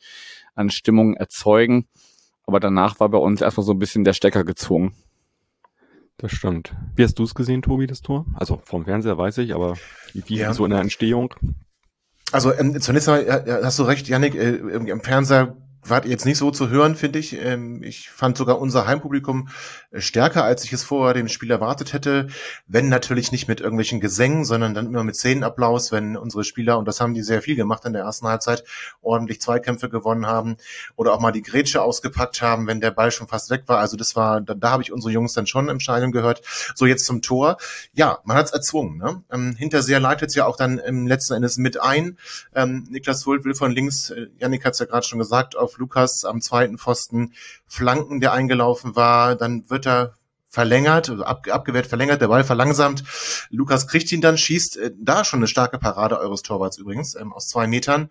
an 0.55 0.71
Stimmung 0.71 1.15
erzeugen. 1.15 1.87
Aber 2.47 2.61
danach 2.61 3.01
war 3.01 3.09
bei 3.09 3.19
uns 3.19 3.41
erstmal 3.41 3.67
so 3.67 3.73
ein 3.73 3.79
bisschen 3.79 4.05
der 4.05 4.13
Stecker 4.13 4.45
gezogen. 4.45 4.95
Das 6.17 6.33
stimmt. 6.33 6.75
Wie 6.95 7.03
hast 7.03 7.19
du 7.19 7.25
es 7.25 7.35
gesehen, 7.35 7.61
Tobi, 7.61 7.87
das 7.87 8.01
Tor? 8.01 8.25
Also 8.35 8.63
vom 8.65 8.85
Fernseher 8.85 9.19
weiß 9.19 9.39
ich, 9.39 9.55
aber 9.55 9.77
wie, 10.13 10.23
wie 10.27 10.37
ja. 10.37 10.55
so 10.55 10.65
in 10.65 10.71
der 10.71 10.81
Entstehung? 10.81 11.35
Also 12.33 12.53
ähm, 12.53 12.81
zunächst 12.81 13.09
mal 13.09 13.25
ja, 13.25 13.61
hast 13.63 13.79
du 13.79 13.85
recht, 13.85 14.09
Janik, 14.09 14.35
äh, 14.35 14.57
im 14.57 15.01
Fernseher 15.01 15.57
wart 15.89 16.07
jetzt 16.07 16.25
nicht 16.25 16.39
so 16.39 16.51
zu 16.51 16.69
hören, 16.69 16.97
finde 16.97 17.19
ich. 17.19 17.35
Ähm, 17.35 17.83
ich 17.83 18.11
fand 18.11 18.37
sogar 18.37 18.61
unser 18.61 18.87
Heimpublikum 18.87 19.49
äh, 19.91 20.01
stärker, 20.01 20.45
als 20.45 20.65
ich 20.65 20.73
es 20.73 20.85
vorher 20.85 21.15
dem 21.15 21.29
Spiel 21.29 21.51
erwartet 21.51 21.93
hätte. 21.93 22.29
Wenn 22.67 22.89
natürlich 22.89 23.33
nicht 23.33 23.49
mit 23.49 23.61
irgendwelchen 23.61 24.01
Gesängen, 24.01 24.45
sondern 24.45 24.75
dann 24.75 24.87
immer 24.87 25.05
mit 25.05 25.17
Szenenapplaus, 25.17 25.93
wenn 25.93 26.17
unsere 26.17 26.45
Spieler, 26.45 26.79
und 26.79 26.87
das 26.87 27.01
haben 27.01 27.15
die 27.15 27.23
sehr 27.23 27.43
viel 27.43 27.57
gemacht 27.57 27.85
in 27.85 27.93
der 27.93 28.03
ersten 28.03 28.27
Halbzeit, 28.27 28.65
ordentlich 29.03 29.41
Zweikämpfe 29.41 29.89
gewonnen 29.89 30.27
haben 30.27 30.57
oder 30.97 31.13
auch 31.13 31.21
mal 31.21 31.33
die 31.33 31.43
Grätsche 31.43 31.83
ausgepackt 31.83 32.43
haben, 32.43 32.67
wenn 32.67 32.81
der 32.81 32.91
Ball 32.91 33.11
schon 33.11 33.29
fast 33.29 33.51
weg 33.51 33.65
war. 33.67 33.79
Also 33.79 33.97
das 33.97 34.17
war, 34.17 34.41
da, 34.41 34.55
da 34.55 34.71
habe 34.71 34.83
ich 34.83 34.93
unsere 34.93 35.13
Jungs 35.13 35.33
dann 35.33 35.47
schon 35.47 35.69
im 35.69 35.81
Stadion 35.81 36.13
gehört. 36.13 36.43
So 36.75 36.87
jetzt 36.87 37.07
zum 37.07 37.23
Tor. 37.23 37.59
Ja, 37.93 38.19
man 38.25 38.37
hat 38.37 38.47
es 38.47 38.53
erzwungen. 38.53 38.99
Ne? 38.99 39.23
Ähm, 39.31 39.55
Hinterseher 39.57 40.01
leitet 40.01 40.31
es 40.31 40.35
ja 40.35 40.47
auch 40.47 40.57
dann 40.57 40.79
im 40.79 41.07
letzten 41.07 41.35
Endes 41.35 41.57
mit 41.57 41.81
ein. 41.81 42.19
Ähm, 42.55 42.87
Niklas 42.91 43.25
Hult 43.27 43.45
will 43.45 43.55
von 43.55 43.73
links, 43.73 44.11
äh, 44.11 44.27
Janik 44.39 44.65
hat 44.65 44.75
es 44.75 44.79
ja 44.79 44.87
gerade 44.87 45.07
schon 45.07 45.19
gesagt, 45.19 45.57
auf 45.57 45.74
Lukas 45.79 46.25
am 46.25 46.41
zweiten 46.41 46.79
Pfosten 46.79 47.35
Flanken, 47.67 48.21
der 48.21 48.33
eingelaufen 48.33 48.97
war. 48.97 49.37
Dann 49.37 49.69
wird 49.69 49.87
er 49.87 50.15
verlängert, 50.55 51.11
also 51.11 51.25
ab, 51.25 51.47
abgewehrt, 51.51 51.89
verlängert, 51.89 52.21
der 52.21 52.29
Ball 52.29 52.45
verlangsamt. 52.45 53.03
Lukas 53.51 53.89
kriegt 53.89 54.11
ihn 54.13 54.21
dann, 54.21 54.39
schießt 54.39 54.77
äh, 54.77 54.93
da 54.97 55.25
schon 55.25 55.41
eine 55.41 55.49
starke 55.49 55.79
Parade 55.79 56.19
eures 56.19 56.43
Torwarts 56.43 56.79
übrigens, 56.79 57.17
ähm, 57.17 57.33
aus 57.33 57.49
zwei 57.49 57.67
Metern, 57.67 58.09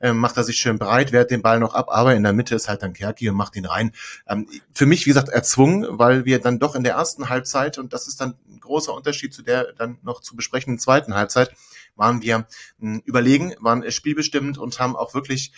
ähm, 0.00 0.16
macht 0.16 0.36
er 0.36 0.42
sich 0.42 0.56
schön 0.56 0.78
breit, 0.78 1.12
wehrt 1.12 1.30
den 1.30 1.40
Ball 1.40 1.60
noch 1.60 1.72
ab, 1.72 1.86
aber 1.90 2.14
in 2.14 2.24
der 2.24 2.32
Mitte 2.32 2.56
ist 2.56 2.68
halt 2.68 2.82
dann 2.82 2.92
Kerki 2.92 3.30
und 3.30 3.36
macht 3.36 3.54
ihn 3.54 3.64
rein. 3.64 3.92
Ähm, 4.26 4.48
für 4.74 4.86
mich, 4.86 5.06
wie 5.06 5.10
gesagt, 5.10 5.28
erzwungen, 5.28 5.86
weil 5.88 6.24
wir 6.24 6.40
dann 6.40 6.58
doch 6.58 6.74
in 6.74 6.82
der 6.82 6.94
ersten 6.94 7.28
Halbzeit, 7.28 7.78
und 7.78 7.92
das 7.92 8.08
ist 8.08 8.20
dann 8.20 8.34
ein 8.50 8.58
großer 8.58 8.92
Unterschied 8.92 9.32
zu 9.32 9.42
der 9.42 9.72
dann 9.74 9.98
noch 10.02 10.20
zu 10.20 10.34
besprechenden 10.34 10.80
zweiten 10.80 11.14
Halbzeit, 11.14 11.54
waren 11.94 12.22
wir 12.22 12.46
hm, 12.80 13.02
überlegen, 13.04 13.54
waren 13.60 13.88
spielbestimmt 13.92 14.58
und 14.58 14.80
haben 14.80 14.96
auch 14.96 15.14
wirklich 15.14 15.52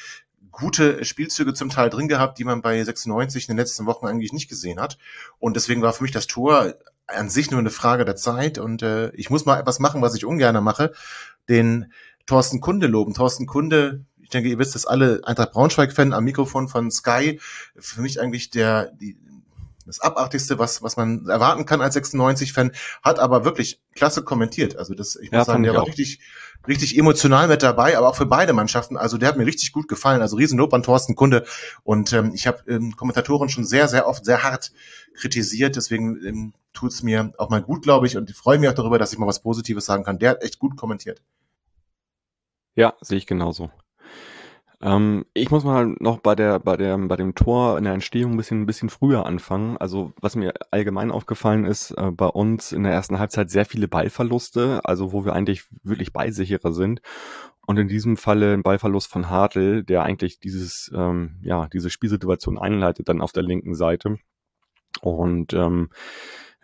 gute 0.57 1.05
Spielzüge 1.05 1.53
zum 1.53 1.69
Teil 1.69 1.91
drin 1.91 2.09
gehabt, 2.09 2.39
die 2.39 2.45
man 2.45 2.63
bei 2.63 2.83
96 2.83 3.45
in 3.45 3.53
den 3.53 3.59
letzten 3.59 3.85
Wochen 3.85 4.07
eigentlich 4.07 4.33
nicht 4.33 4.49
gesehen 4.49 4.81
hat. 4.81 4.97
Und 5.39 5.55
deswegen 5.55 5.83
war 5.83 5.93
für 5.93 6.03
mich 6.03 6.13
das 6.13 6.27
Tor 6.27 6.75
an 7.07 7.29
sich 7.29 7.51
nur 7.51 7.61
eine 7.61 7.71
Frage 7.71 8.07
der 8.07 8.17
Zeit. 8.17 8.59
Und 8.59 8.83
äh, 8.83 9.11
ich 9.15 9.29
muss 9.29 9.45
mal 9.45 9.61
etwas 9.61 9.81
machen, 9.81 10.01
was 10.01 10.15
ich 10.15 10.25
ungern 10.25 10.63
mache. 10.65 10.93
Den 11.49 11.93
Thorsten 12.25 12.61
Kunde 12.61 12.87
loben. 12.87 13.13
Thorsten 13.13 13.47
Kunde, 13.47 14.05
ich 14.23 14.31
denke, 14.31 14.49
ihr 14.49 14.59
wisst 14.59 14.75
das 14.75 14.87
alle, 14.87 15.21
Eintracht 15.25 15.53
Braunschweig-Fan 15.53 16.15
am 16.15 16.25
Mikrofon 16.25 16.69
von 16.69 16.91
Sky. 16.91 17.39
Für 17.77 18.01
mich 18.01 18.19
eigentlich 18.19 18.49
der, 18.49 18.93
die, 18.93 19.19
das 19.87 20.01
Abartigste, 20.01 20.59
was, 20.59 20.83
was 20.83 20.97
man 20.97 21.29
erwarten 21.29 21.65
kann 21.65 21.81
als 21.81 21.97
96-Fan, 21.97 22.73
hat 23.03 23.19
aber 23.19 23.45
wirklich 23.45 23.81
klasse 23.95 24.23
kommentiert. 24.23 24.77
Also 24.77 24.95
das, 24.95 25.17
ich 25.17 25.31
muss 25.31 25.39
ja, 25.39 25.45
sagen, 25.45 25.63
der 25.63 25.75
war 25.75 25.83
auch. 25.83 25.89
richtig, 25.89 26.21
richtig 26.67 26.99
emotional 26.99 27.49
mit 27.49 27.63
dabei, 27.63 27.97
aber 27.97 28.09
auch 28.09 28.17
für 28.17 28.27
beide 28.27 28.53
Mannschaften. 28.53 28.97
Also 28.97 29.17
der 29.17 29.29
hat 29.29 29.37
mir 29.37 29.47
richtig 29.47 29.73
gut 29.73 29.89
gefallen. 29.89 30.21
Also 30.21 30.37
Riesenlob 30.37 30.75
an 30.75 30.83
Thorsten 30.83 31.15
Kunde. 31.15 31.45
Und 31.85 32.13
ähm, 32.13 32.33
ich 32.35 32.47
habe 32.47 32.59
ähm, 32.69 32.97
Kommentatoren 32.97 33.49
schon 33.49 33.65
sehr, 33.65 33.89
sehr 33.89 34.07
oft 34.07 34.25
sehr 34.25 34.43
hart 34.43 34.73
kritisiert. 35.15 35.77
Deswegen 35.77 36.17
ähm, 36.27 36.55
tut 36.73 36.93
es 36.93 37.03
mir 37.03 37.33
auch 37.39 37.49
mal 37.49 37.63
gut, 37.63 37.83
glaube 37.83 38.07
ich. 38.07 38.17
Und 38.17 38.29
ich 38.29 38.37
freue 38.37 38.59
mich 38.59 38.69
auch 38.69 38.75
darüber, 38.75 38.99
dass 38.99 39.13
ich 39.13 39.19
mal 39.19 39.27
was 39.27 39.43
Positives 39.43 39.87
sagen 39.87 40.05
kann. 40.05 40.19
Der 40.19 40.31
hat 40.31 40.43
echt 40.43 40.59
gut 40.59 40.77
kommentiert. 40.77 41.23
Ja, 42.75 42.95
sehe 43.01 43.19
ich 43.19 43.27
genauso. 43.27 43.71
Ähm, 44.83 45.25
ich 45.33 45.51
muss 45.51 45.65
mal 45.65 45.97
noch 46.01 46.19
bei 46.19 46.35
der, 46.35 46.59
bei 46.59 46.77
der, 46.77 46.99
bei 46.99 47.17
dem 47.17 47.35
Tor 47.35 47.79
in 47.79 47.85
der 47.85 47.95
Entstehung 47.95 48.33
ein 48.33 48.37
bisschen, 48.37 48.63
ein 48.63 48.67
bisschen 48.67 48.91
früher 48.91 49.25
anfangen. 49.25 49.77
Also, 49.79 50.13
was 50.21 50.37
mir 50.37 50.53
allgemein 50.71 51.11
aufgefallen 51.11 51.65
ist, 51.65 51.93
äh, 51.93 52.11
bei 52.11 52.27
uns 52.27 52.73
in 52.73 52.83
der 52.83 52.93
ersten 52.93 53.19
Halbzeit 53.19 53.51
sehr 53.51 53.65
viele 53.65 53.89
Ballverluste, 53.89 54.81
also 54.85 55.13
wo 55.13 55.25
wir 55.25 55.33
eigentlich 55.33 55.65
wirklich 55.83 56.13
ballsicherer 56.13 56.73
sind. 56.73 57.01
Und 57.67 57.79
in 57.79 57.89
diesem 57.89 58.17
Falle 58.17 58.53
ein 58.53 58.63
Ballverlust 58.63 59.11
von 59.11 59.29
Hartl, 59.31 59.83
der 59.83 60.03
eigentlich 60.05 60.39
dieses, 60.41 60.91
ähm, 60.95 61.37
ja, 61.43 61.69
diese 61.69 61.91
Spielsituation 61.91 62.59
einleitet, 62.59 63.09
dann 63.09 63.21
auf 63.21 63.33
der 63.33 63.43
linken 63.43 63.75
Seite. 63.75 64.19
Und 65.01 65.53
ähm, 65.53 65.91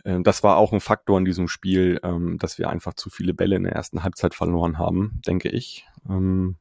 äh, 0.04 0.20
das 0.22 0.42
war 0.42 0.58
auch 0.58 0.72
ein 0.72 0.80
Faktor 0.80 1.18
in 1.18 1.24
diesem 1.24 1.48
Spiel, 1.48 1.98
ähm, 2.02 2.38
dass 2.38 2.58
wir 2.58 2.70
einfach 2.70 2.94
zu 2.94 3.10
viele 3.10 3.34
Bälle 3.34 3.56
in 3.56 3.64
der 3.64 3.72
ersten 3.72 4.02
Halbzeit 4.02 4.34
verloren 4.34 4.78
haben, 4.78 5.20
denke 5.26 5.48
ich. 5.48 5.86
Ähm, 6.08 6.56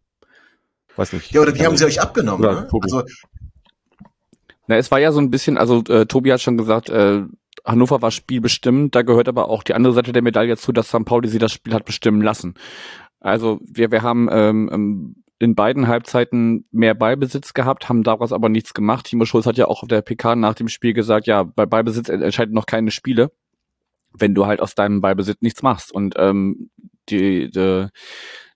Weiß 0.96 1.14
nicht. 1.14 1.32
Ja, 1.32 1.42
oder 1.42 1.56
wie 1.56 1.66
haben 1.66 1.78
sie 1.78 1.86
euch 1.86 2.02
abgenommen? 2.02 2.42
ne? 2.42 2.68
Also, 2.82 3.04
na, 4.68 4.78
es 4.78 4.92
war 4.92 5.00
ja 5.00 5.12
so 5.12 5.20
ein 5.20 5.32
bisschen, 5.32 5.58
also 5.58 5.84
äh, 5.90 6.06
Tobi 6.06 6.32
hat 6.32 6.42
schon 6.42 6.58
gesagt, 6.58 6.90
äh, 6.90 7.24
Hannover 7.66 8.02
war 8.02 8.12
spielbestimmt, 8.12 8.96
da 8.96 9.02
gehört 9.02 9.28
aber 9.28 9.50
auch 9.50 9.64
die 9.64 9.74
andere 9.74 9.94
Seite 9.94 10.14
der 10.14 10.22
Medaille 10.22 10.58
zu, 10.58 10.72
dass 10.72 10.88
St. 10.88 11.06
Pauli 11.06 11.28
sie 11.28 11.40
das 11.40 11.52
Spiel 11.52 11.74
hat 11.74 11.86
bestimmen 11.86 12.22
lassen. 12.22 12.56
Also 13.20 13.60
wir, 13.64 13.92
wir 13.92 14.02
haben 14.02 14.30
ähm, 14.32 14.70
ähm, 14.72 15.16
in 15.40 15.56
beiden 15.56 15.88
Halbzeiten 15.88 16.66
mehr 16.72 16.94
Ballbesitz 16.94 17.54
gehabt, 17.54 17.90
haben 17.90 18.04
daraus 18.04 18.32
aber 18.32 18.50
nichts 18.50 18.74
gemacht. 18.74 19.08
Timo 19.08 19.26
Schulz 19.26 19.46
hat 19.46 19.58
ja 19.58 19.66
auch 19.68 19.84
auf 19.84 19.90
der 19.90 20.02
PK 20.02 20.36
nach 20.36 20.54
dem 20.54 20.68
Spiel 20.68 20.94
gesagt, 20.94 21.28
ja, 21.28 21.44
bei 21.44 21.66
Ballbesitz 21.66 22.10
entscheiden 22.10 22.54
noch 22.54 22.66
keine 22.66 22.92
Spiele, 22.92 23.32
wenn 24.14 24.36
du 24.36 24.46
halt 24.46 24.60
aus 24.60 24.76
deinem 24.76 25.02
Ballbesitz 25.02 25.42
nichts 25.42 25.64
machst. 25.64 25.92
Und 25.92 26.16
ähm, 26.18 26.70
die, 27.10 27.50
die 27.52 27.88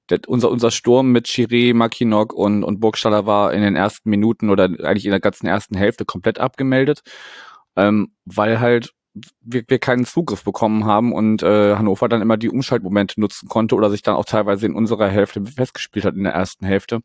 der, 0.10 0.20
unser, 0.28 0.52
unser 0.52 0.72
Sturm 0.72 1.12
mit 1.12 1.28
Chiré, 1.28 1.74
Makinok 1.74 2.34
und, 2.34 2.63
und 2.63 2.80
Burgstaller 2.80 3.26
war 3.26 3.54
in 3.54 3.62
den 3.62 3.76
ersten 3.76 4.10
Minuten 4.10 4.50
oder 4.50 4.65
eigentlich 4.65 5.06
in 5.06 5.12
der 5.12 5.20
ganzen 5.20 5.48
ersten 5.48 5.76
Hälfte 5.76 6.06
komplett 6.06 6.39
abgemeldet, 6.39 7.02
ähm, 7.76 8.13
weil 8.26 8.60
halt 8.60 8.94
wir, 9.41 9.63
wir 9.68 9.80
keinen 9.80 10.06
Zugriff 10.06 10.44
bekommen 10.44 10.86
haben 10.86 11.13
und 11.13 11.41
äh, 11.41 11.76
Hannover 11.76 12.10
dann 12.10 12.22
immer 12.22 12.38
die 12.38 12.50
Umschaltmomente 12.50 13.20
nutzen 13.20 13.48
konnte 13.48 13.76
oder 13.76 13.89
sich 13.89 14.02
dann 14.02 14.15
auch 14.15 14.26
teilweise 14.26 14.65
in 14.65 14.76
unserer 14.76 15.08
Hälfte 15.08 15.44
festgespielt 15.46 16.06
hat 16.06 16.15
in 16.15 16.24
der 16.24 16.34
ersten 16.34 16.65
Hälfte, 16.65 17.00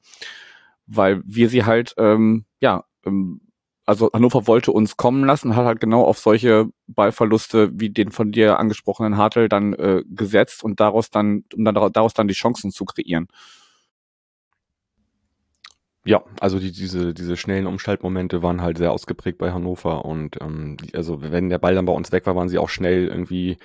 weil 0.87 1.23
wir 1.25 1.49
sie 1.49 1.65
halt 1.65 1.95
ähm, 1.99 2.45
ja 2.61 2.85
ähm, 3.07 3.41
also 3.87 4.11
Hannover 4.13 4.47
wollte 4.47 4.73
uns 4.73 4.97
kommen 4.97 5.25
lassen, 5.25 5.57
hat 5.57 5.65
halt 5.65 5.81
genau 5.81 6.05
auf 6.05 6.19
solche 6.19 6.67
Ballverluste 6.87 7.71
wie 7.73 7.91
den 7.91 8.13
von 8.13 8.33
dir 8.33 8.59
angesprochenen 8.59 9.17
Hartl 9.17 9.49
dann 9.49 9.73
äh, 9.75 10.03
gesetzt 10.07 10.63
und 10.63 10.81
daraus 10.81 11.11
dann, 11.11 11.45
um 11.55 11.65
dann 11.65 11.75
daraus 11.75 12.15
dann 12.15 12.29
die 12.29 12.35
Chancen 12.35 12.71
zu 12.71 12.85
kreieren. 12.85 13.29
Ja, 16.05 16.23
also 16.41 16.59
die, 16.59 16.73
diese, 16.73 17.13
diese 17.13 17.37
schnellen 17.37 17.67
Umschaltmomente 17.67 18.43
waren 18.43 18.63
halt 18.63 18.79
sehr 18.79 18.91
ausgeprägt 18.91 19.39
bei 19.39 19.53
Hannover 19.53 20.05
und 20.07 20.41
ähm, 20.41 20.79
also 20.95 21.21
wenn 21.21 21.51
der 21.51 21.59
Ball 21.59 21.75
dann 21.75 21.85
bei 21.85 21.93
uns 21.93 22.11
weg 22.11 22.25
war, 22.27 22.35
waren 22.37 22.49
sie 22.49 22.59
auch 22.59 22.71
schnell 22.71 23.09
irgendwie 23.09 23.59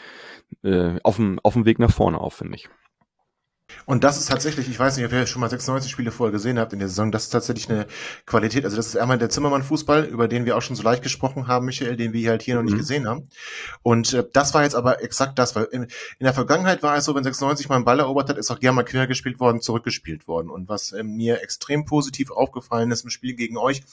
äh, 0.63 0.99
auf, 1.04 1.15
dem, 1.15 1.39
auf 1.43 1.54
dem 1.54 1.65
Weg 1.65 1.80
nach 1.80 1.91
vorne 1.91 2.19
auf, 2.19 2.34
finde 2.34 2.56
ich. 2.56 2.69
Und 3.85 4.03
das 4.03 4.17
ist 4.17 4.29
tatsächlich, 4.29 4.69
ich 4.69 4.79
weiß 4.79 4.97
nicht, 4.97 5.05
ob 5.05 5.11
ihr 5.11 5.25
schon 5.27 5.41
mal 5.41 5.49
96 5.49 5.91
Spiele 5.91 6.11
vorher 6.11 6.31
gesehen 6.31 6.59
habt 6.59 6.73
in 6.73 6.79
der 6.79 6.88
Saison, 6.88 7.11
das 7.11 7.23
ist 7.23 7.29
tatsächlich 7.29 7.69
eine 7.69 7.85
Qualität. 8.25 8.65
Also 8.65 8.77
das 8.77 8.88
ist 8.88 8.97
einmal 8.97 9.17
der 9.17 9.29
Zimmermann-Fußball, 9.29 10.05
über 10.05 10.27
den 10.27 10.45
wir 10.45 10.57
auch 10.57 10.61
schon 10.61 10.75
so 10.75 10.83
leicht 10.83 11.03
gesprochen 11.03 11.47
haben, 11.47 11.65
Michael, 11.65 11.95
den 11.95 12.13
wir 12.13 12.29
halt 12.29 12.41
hier 12.41 12.55
noch 12.55 12.63
nicht 12.63 12.73
mhm. 12.73 12.79
gesehen 12.79 13.07
haben. 13.07 13.29
Und 13.83 14.13
äh, 14.13 14.23
das 14.33 14.53
war 14.53 14.63
jetzt 14.63 14.75
aber 14.75 15.03
exakt 15.03 15.38
das, 15.38 15.55
weil 15.55 15.65
in, 15.65 15.83
in, 15.83 15.89
der 16.23 16.33
Vergangenheit 16.33 16.83
war 16.83 16.95
es 16.95 17.05
so, 17.05 17.15
wenn 17.15 17.23
96 17.23 17.69
mal 17.69 17.75
einen 17.75 17.85
Ball 17.85 17.99
erobert 17.99 18.29
hat, 18.29 18.38
ist 18.38 18.51
auch 18.51 18.59
gerne 18.59 18.75
mal 18.75 18.83
quer 18.83 19.07
gespielt 19.07 19.39
worden, 19.39 19.61
zurückgespielt 19.61 20.27
worden. 20.27 20.49
Und 20.49 20.69
was 20.69 20.91
äh, 20.91 21.03
mir 21.03 21.41
extrem 21.41 21.85
positiv 21.85 22.31
aufgefallen 22.31 22.91
ist 22.91 23.03
im 23.03 23.09
Spiel 23.09 23.35
gegen 23.35 23.57
euch, 23.57 23.83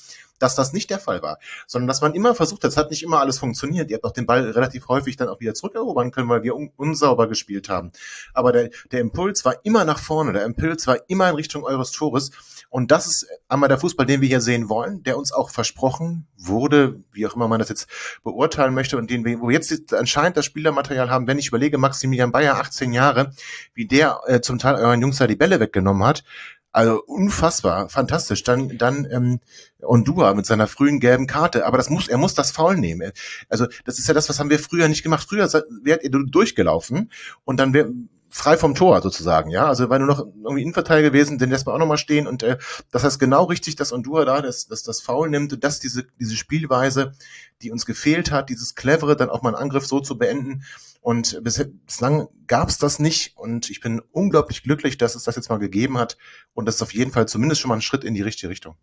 dass 0.43 0.55
das 0.55 0.73
nicht 0.73 0.91
der 0.91 0.99
Fall 0.99 1.23
war, 1.23 1.39
sondern 1.67 1.89
dass 1.89 2.01
man 2.01 2.15
immer 2.15 2.35
versucht 2.35 2.65
hat, 2.65 2.71
es 2.71 2.77
hat 2.77 2.91
nicht 2.91 3.03
immer 3.03 3.21
alles 3.21 3.39
funktioniert. 3.39 3.91
Ihr 3.91 3.97
habt 3.97 4.05
auch 4.05 4.13
den 4.13 4.27
Ball 4.27 4.51
relativ 4.51 4.89
häufig 4.89 5.17
dann 5.17 5.29
auch 5.29 5.41
wieder 5.41 5.55
zurückerobern 5.55 6.11
können, 6.11 6.29
weil 6.29 6.43
wir 6.43 6.57
un 6.57 6.71
unsauber 6.77 7.29
gespielt 7.29 7.69
haben. 7.69 7.93
Aber 8.35 8.53
der, 8.53 8.71
der 8.91 9.01
Impuls 9.01 9.45
war 9.45 9.65
immer 9.65 9.85
nach 9.85 9.99
vorne, 9.99 10.33
der 10.33 10.45
Impuls 10.45 10.87
war 10.87 10.99
immer 11.09 11.29
in 11.29 11.37
Richtung 11.37 11.65
eures 11.65 11.93
Tores. 11.93 12.31
Und 12.71 12.91
das 12.91 13.07
ist 13.07 13.27
einmal 13.49 13.69
der 13.69 13.79
Fußball, 13.79 14.07
den 14.07 14.21
wir 14.21 14.29
hier 14.29 14.41
sehen 14.41 14.69
wollen, 14.69 15.03
der 15.03 15.19
uns 15.19 15.33
auch 15.33 15.51
versprochen 15.51 16.27
wurde, 16.39 17.01
wie 17.13 17.27
auch 17.27 17.37
immer 17.37 17.47
man 17.47 17.59
das 17.59 17.69
jetzt 17.69 17.89
beurteilen 18.25 18.75
möchte 18.75 18.97
und 18.97 19.11
den 19.11 19.25
wir, 19.25 19.41
wo 19.41 19.51
jetzt 19.51 19.93
anscheinend 19.93 20.37
das 20.37 20.47
Spielermaterial 20.47 21.11
haben, 21.11 21.27
wenn 21.27 21.39
ich 21.39 21.49
überlege, 21.49 21.79
Maximilian 21.79 22.33
Bayer, 22.33 22.57
18 22.57 22.93
Jahre, 22.93 23.33
wie 23.75 23.87
der 23.87 24.21
äh, 24.27 24.41
zum 24.41 24.59
Teil 24.59 24.77
euren 24.77 25.01
Jungs 25.01 25.19
da 25.19 25.27
die 25.27 25.37
Bälle 25.37 25.61
weggenommen 25.61 26.05
hat, 26.05 26.25
also 26.73 27.03
unfassbar, 27.05 27.89
fantastisch. 27.89 28.43
Dann, 28.43 28.79
dann 28.79 29.07
ähm, 29.11 29.41
Ondua 29.83 30.35
mit 30.35 30.47
seiner 30.47 30.67
frühen 30.67 31.01
gelben 31.01 31.27
Karte. 31.27 31.67
Aber 31.67 31.77
das 31.77 31.91
muss, 31.91 32.09
er 32.09 32.19
muss 32.19 32.35
das 32.35 32.51
Foul 32.51 32.77
nehmen. 32.77 33.13
Also 33.49 33.67
das 33.85 33.99
ist 33.99 34.09
ja 34.09 34.15
das, 34.15 34.29
was 34.29 34.41
haben 34.41 34.51
wir 34.51 34.59
früher 34.59 34.89
nicht 34.89 35.03
gemacht. 35.03 35.27
Früher 35.29 35.49
wärt 35.83 36.03
ihr 36.03 36.11
durchgelaufen 36.11 37.11
und 37.45 37.59
dann 37.59 37.75
wär, 37.75 37.89
frei 38.35 38.57
vom 38.57 38.75
Tor 38.75 39.03
sozusagen, 39.03 39.51
ja. 39.51 39.67
Also 39.67 39.91
weil 39.91 39.99
nur 39.99 40.09
noch 40.09 40.21
irgendwie 40.21 40.63
Innenverteidiger 40.63 41.11
gewesen, 41.11 41.37
den 41.37 41.51
lässt 41.51 41.67
man 41.67 41.75
auch 41.75 41.79
nochmal 41.79 41.99
stehen 41.99 42.27
und 42.27 42.43
äh, 42.43 42.57
das 42.91 43.05
heißt 43.05 43.21
genau 43.21 43.45
richtig, 43.45 43.77
dass 43.77 43.93
Ondura 43.93 44.25
da 44.25 44.41
das, 44.41 44.67
das, 44.67 44.83
das 44.83 45.03
Foul 45.03 45.29
nimmt 45.29 45.53
und 45.53 45.63
dass 45.63 45.81
diese, 45.81 46.07
diese 46.19 46.35
Spielweise, 46.35 47.13
die 47.61 47.71
uns 47.71 47.85
gefehlt 47.85 48.31
hat, 48.31 48.49
dieses 48.49 48.75
clevere, 48.75 49.17
dann 49.17 49.29
auch 49.29 49.43
mal 49.43 49.51
einen 49.51 49.63
Angriff 49.63 49.87
so 49.87 50.01
zu 50.01 50.17
beenden. 50.17 50.65
Und 51.03 51.43
bislang 51.43 52.29
gab 52.47 52.69
es 52.69 52.79
das 52.79 53.01
nicht 53.01 53.37
und 53.37 53.71
ich 53.71 53.81
bin 53.81 54.01
unglaublich 54.13 54.63
glücklich, 54.63 54.99
dass 54.99 55.17
es 55.17 55.25
das 55.25 55.35
jetzt 55.35 55.51
mal 55.51 55.59
gegeben 55.59 55.99
hat 55.99 56.17
und 56.55 56.67
das 56.67 56.77
ist 56.77 56.83
auf 56.83 56.95
jeden 56.95 57.11
Fall 57.11 57.27
zumindest 57.27 57.61
schon 57.61 57.71
mal 57.71 57.75
ein 57.75 57.83
Schritt 57.83 58.05
in 58.05 58.15
die 58.15 58.23
richtige 58.23 58.51
Richtung. 58.51 58.77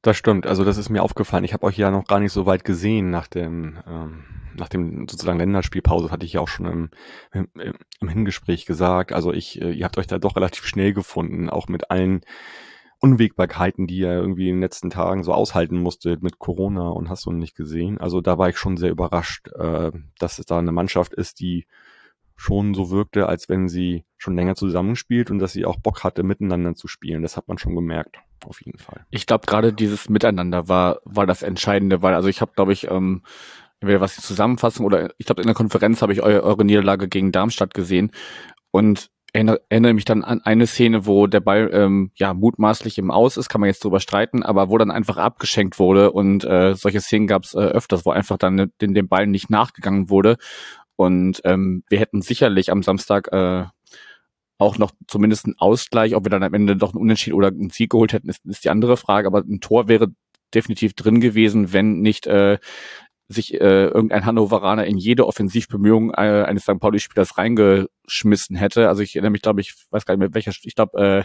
Das 0.00 0.16
stimmt, 0.16 0.46
also 0.46 0.64
das 0.64 0.78
ist 0.78 0.88
mir 0.88 1.02
aufgefallen. 1.02 1.44
Ich 1.44 1.52
habe 1.52 1.66
euch 1.66 1.76
ja 1.76 1.90
noch 1.90 2.06
gar 2.06 2.20
nicht 2.20 2.32
so 2.32 2.46
weit 2.46 2.64
gesehen 2.64 3.10
nach 3.10 3.26
dem, 3.26 3.78
ähm, 3.86 4.24
nach 4.54 4.70
dem 4.70 5.06
sozusagen 5.08 5.38
Länderspielpause, 5.38 6.10
hatte 6.10 6.24
ich 6.24 6.32
ja 6.32 6.40
auch 6.40 6.48
schon 6.48 6.64
im, 6.64 6.90
im, 7.32 7.74
im 8.00 8.08
Hingespräch 8.08 8.64
gesagt. 8.64 9.12
Also 9.12 9.34
ich, 9.34 9.60
äh, 9.60 9.72
ihr 9.72 9.84
habt 9.84 9.98
euch 9.98 10.06
da 10.06 10.18
doch 10.18 10.36
relativ 10.36 10.64
schnell 10.64 10.94
gefunden, 10.94 11.50
auch 11.50 11.68
mit 11.68 11.90
allen 11.90 12.22
Unwägbarkeiten, 13.00 13.86
die 13.86 13.98
ihr 13.98 14.12
irgendwie 14.12 14.48
in 14.48 14.56
den 14.56 14.60
letzten 14.62 14.90
Tagen 14.90 15.22
so 15.22 15.32
aushalten 15.32 15.78
musstet 15.78 16.22
mit 16.22 16.38
Corona 16.38 16.88
und 16.88 17.08
hast 17.08 17.26
du 17.26 17.32
nicht 17.32 17.56
gesehen. 17.56 17.98
Also 17.98 18.20
da 18.20 18.38
war 18.38 18.48
ich 18.48 18.58
schon 18.58 18.76
sehr 18.76 18.90
überrascht, 18.90 19.48
äh, 19.48 19.92
dass 20.18 20.38
es 20.38 20.46
da 20.46 20.58
eine 20.58 20.72
Mannschaft 20.72 21.14
ist, 21.14 21.40
die 21.40 21.66
schon 22.34 22.74
so 22.74 22.90
wirkte, 22.90 23.28
als 23.28 23.48
wenn 23.48 23.68
sie 23.68 24.04
schon 24.16 24.36
länger 24.36 24.54
zusammenspielt 24.54 25.30
und 25.30 25.40
dass 25.40 25.52
sie 25.52 25.64
auch 25.64 25.76
Bock 25.76 26.04
hatte, 26.04 26.22
miteinander 26.22 26.74
zu 26.74 26.86
spielen. 26.86 27.22
Das 27.22 27.36
hat 27.36 27.48
man 27.48 27.58
schon 27.58 27.74
gemerkt, 27.74 28.16
auf 28.44 28.62
jeden 28.62 28.78
Fall. 28.78 29.04
Ich 29.10 29.26
glaube, 29.26 29.46
gerade 29.46 29.72
dieses 29.72 30.08
Miteinander 30.08 30.68
war, 30.68 31.00
war 31.04 31.26
das 31.26 31.42
Entscheidende, 31.42 32.00
weil 32.00 32.14
also 32.14 32.28
ich 32.28 32.40
habe, 32.40 32.52
glaube 32.54 32.72
ich, 32.72 32.90
ähm, 32.90 33.22
entweder 33.80 34.00
was 34.00 34.14
die 34.14 34.22
Zusammenfassung 34.22 34.86
oder 34.86 35.12
ich 35.18 35.26
glaube 35.26 35.42
in 35.42 35.46
der 35.46 35.54
Konferenz 35.54 36.00
habe 36.00 36.12
ich 36.12 36.22
eu 36.22 36.40
eure 36.40 36.64
Niederlage 36.64 37.08
gegen 37.08 37.32
Darmstadt 37.32 37.74
gesehen 37.74 38.12
und 38.70 39.10
erinnere, 39.32 39.60
erinnere 39.68 39.94
mich 39.94 40.04
dann 40.04 40.24
an 40.24 40.40
eine 40.42 40.66
Szene, 40.66 41.06
wo 41.06 41.26
der 41.26 41.40
Ball 41.40 41.70
ähm, 41.72 42.10
ja 42.16 42.34
mutmaßlich 42.34 42.98
im 42.98 43.10
Aus 43.10 43.36
ist, 43.36 43.48
kann 43.48 43.60
man 43.60 43.68
jetzt 43.68 43.84
drüber 43.84 44.00
streiten, 44.00 44.42
aber 44.42 44.70
wo 44.70 44.78
dann 44.78 44.90
einfach 44.90 45.16
abgeschenkt 45.16 45.78
wurde 45.78 46.12
und 46.12 46.44
äh, 46.44 46.74
solche 46.74 47.00
Szenen 47.00 47.26
gab 47.26 47.44
es 47.44 47.54
äh, 47.54 47.58
öfters, 47.58 48.06
wo 48.06 48.10
einfach 48.10 48.38
dann 48.38 48.70
den, 48.80 48.94
dem 48.94 49.08
Ball 49.08 49.26
nicht 49.26 49.50
nachgegangen 49.50 50.10
wurde 50.10 50.36
und 50.96 51.40
ähm, 51.44 51.84
wir 51.88 52.00
hätten 52.00 52.22
sicherlich 52.22 52.72
am 52.72 52.82
Samstag 52.82 53.32
äh, 53.32 53.66
auch 54.58 54.78
noch 54.78 54.90
zumindest 55.06 55.46
einen 55.46 55.58
Ausgleich, 55.58 56.16
ob 56.16 56.24
wir 56.24 56.30
dann 56.30 56.42
am 56.42 56.54
Ende 56.54 56.76
doch 56.76 56.92
einen 56.92 57.00
Unentschieden 57.00 57.36
oder 57.36 57.48
einen 57.48 57.70
Sieg 57.70 57.90
geholt 57.90 58.12
hätten, 58.12 58.28
ist, 58.28 58.44
ist 58.44 58.64
die 58.64 58.70
andere 58.70 58.96
Frage. 58.96 59.28
Aber 59.28 59.38
ein 59.38 59.60
Tor 59.60 59.88
wäre 59.88 60.08
definitiv 60.52 60.94
drin 60.94 61.20
gewesen, 61.20 61.72
wenn 61.72 62.00
nicht 62.00 62.26
äh, 62.26 62.58
sich 63.28 63.54
äh, 63.54 63.86
irgendein 63.86 64.24
Hannoveraner 64.24 64.86
in 64.86 64.96
jede 64.96 65.26
Offensivbemühung 65.26 66.10
äh, 66.14 66.44
eines 66.46 66.62
St. 66.62 66.80
Pauli-Spielers 66.80 67.36
reingeschmissen 67.36 68.56
hätte. 68.56 68.88
Also 68.88 69.02
ich 69.02 69.14
erinnere 69.14 69.32
mich, 69.32 69.42
glaube 69.42 69.60
ich, 69.60 69.74
weiß 69.90 70.06
gar 70.06 70.14
nicht 70.14 70.20
mehr 70.20 70.34
welcher, 70.34 70.52
ich 70.62 70.74
glaube, 70.74 70.98
äh, 70.98 71.24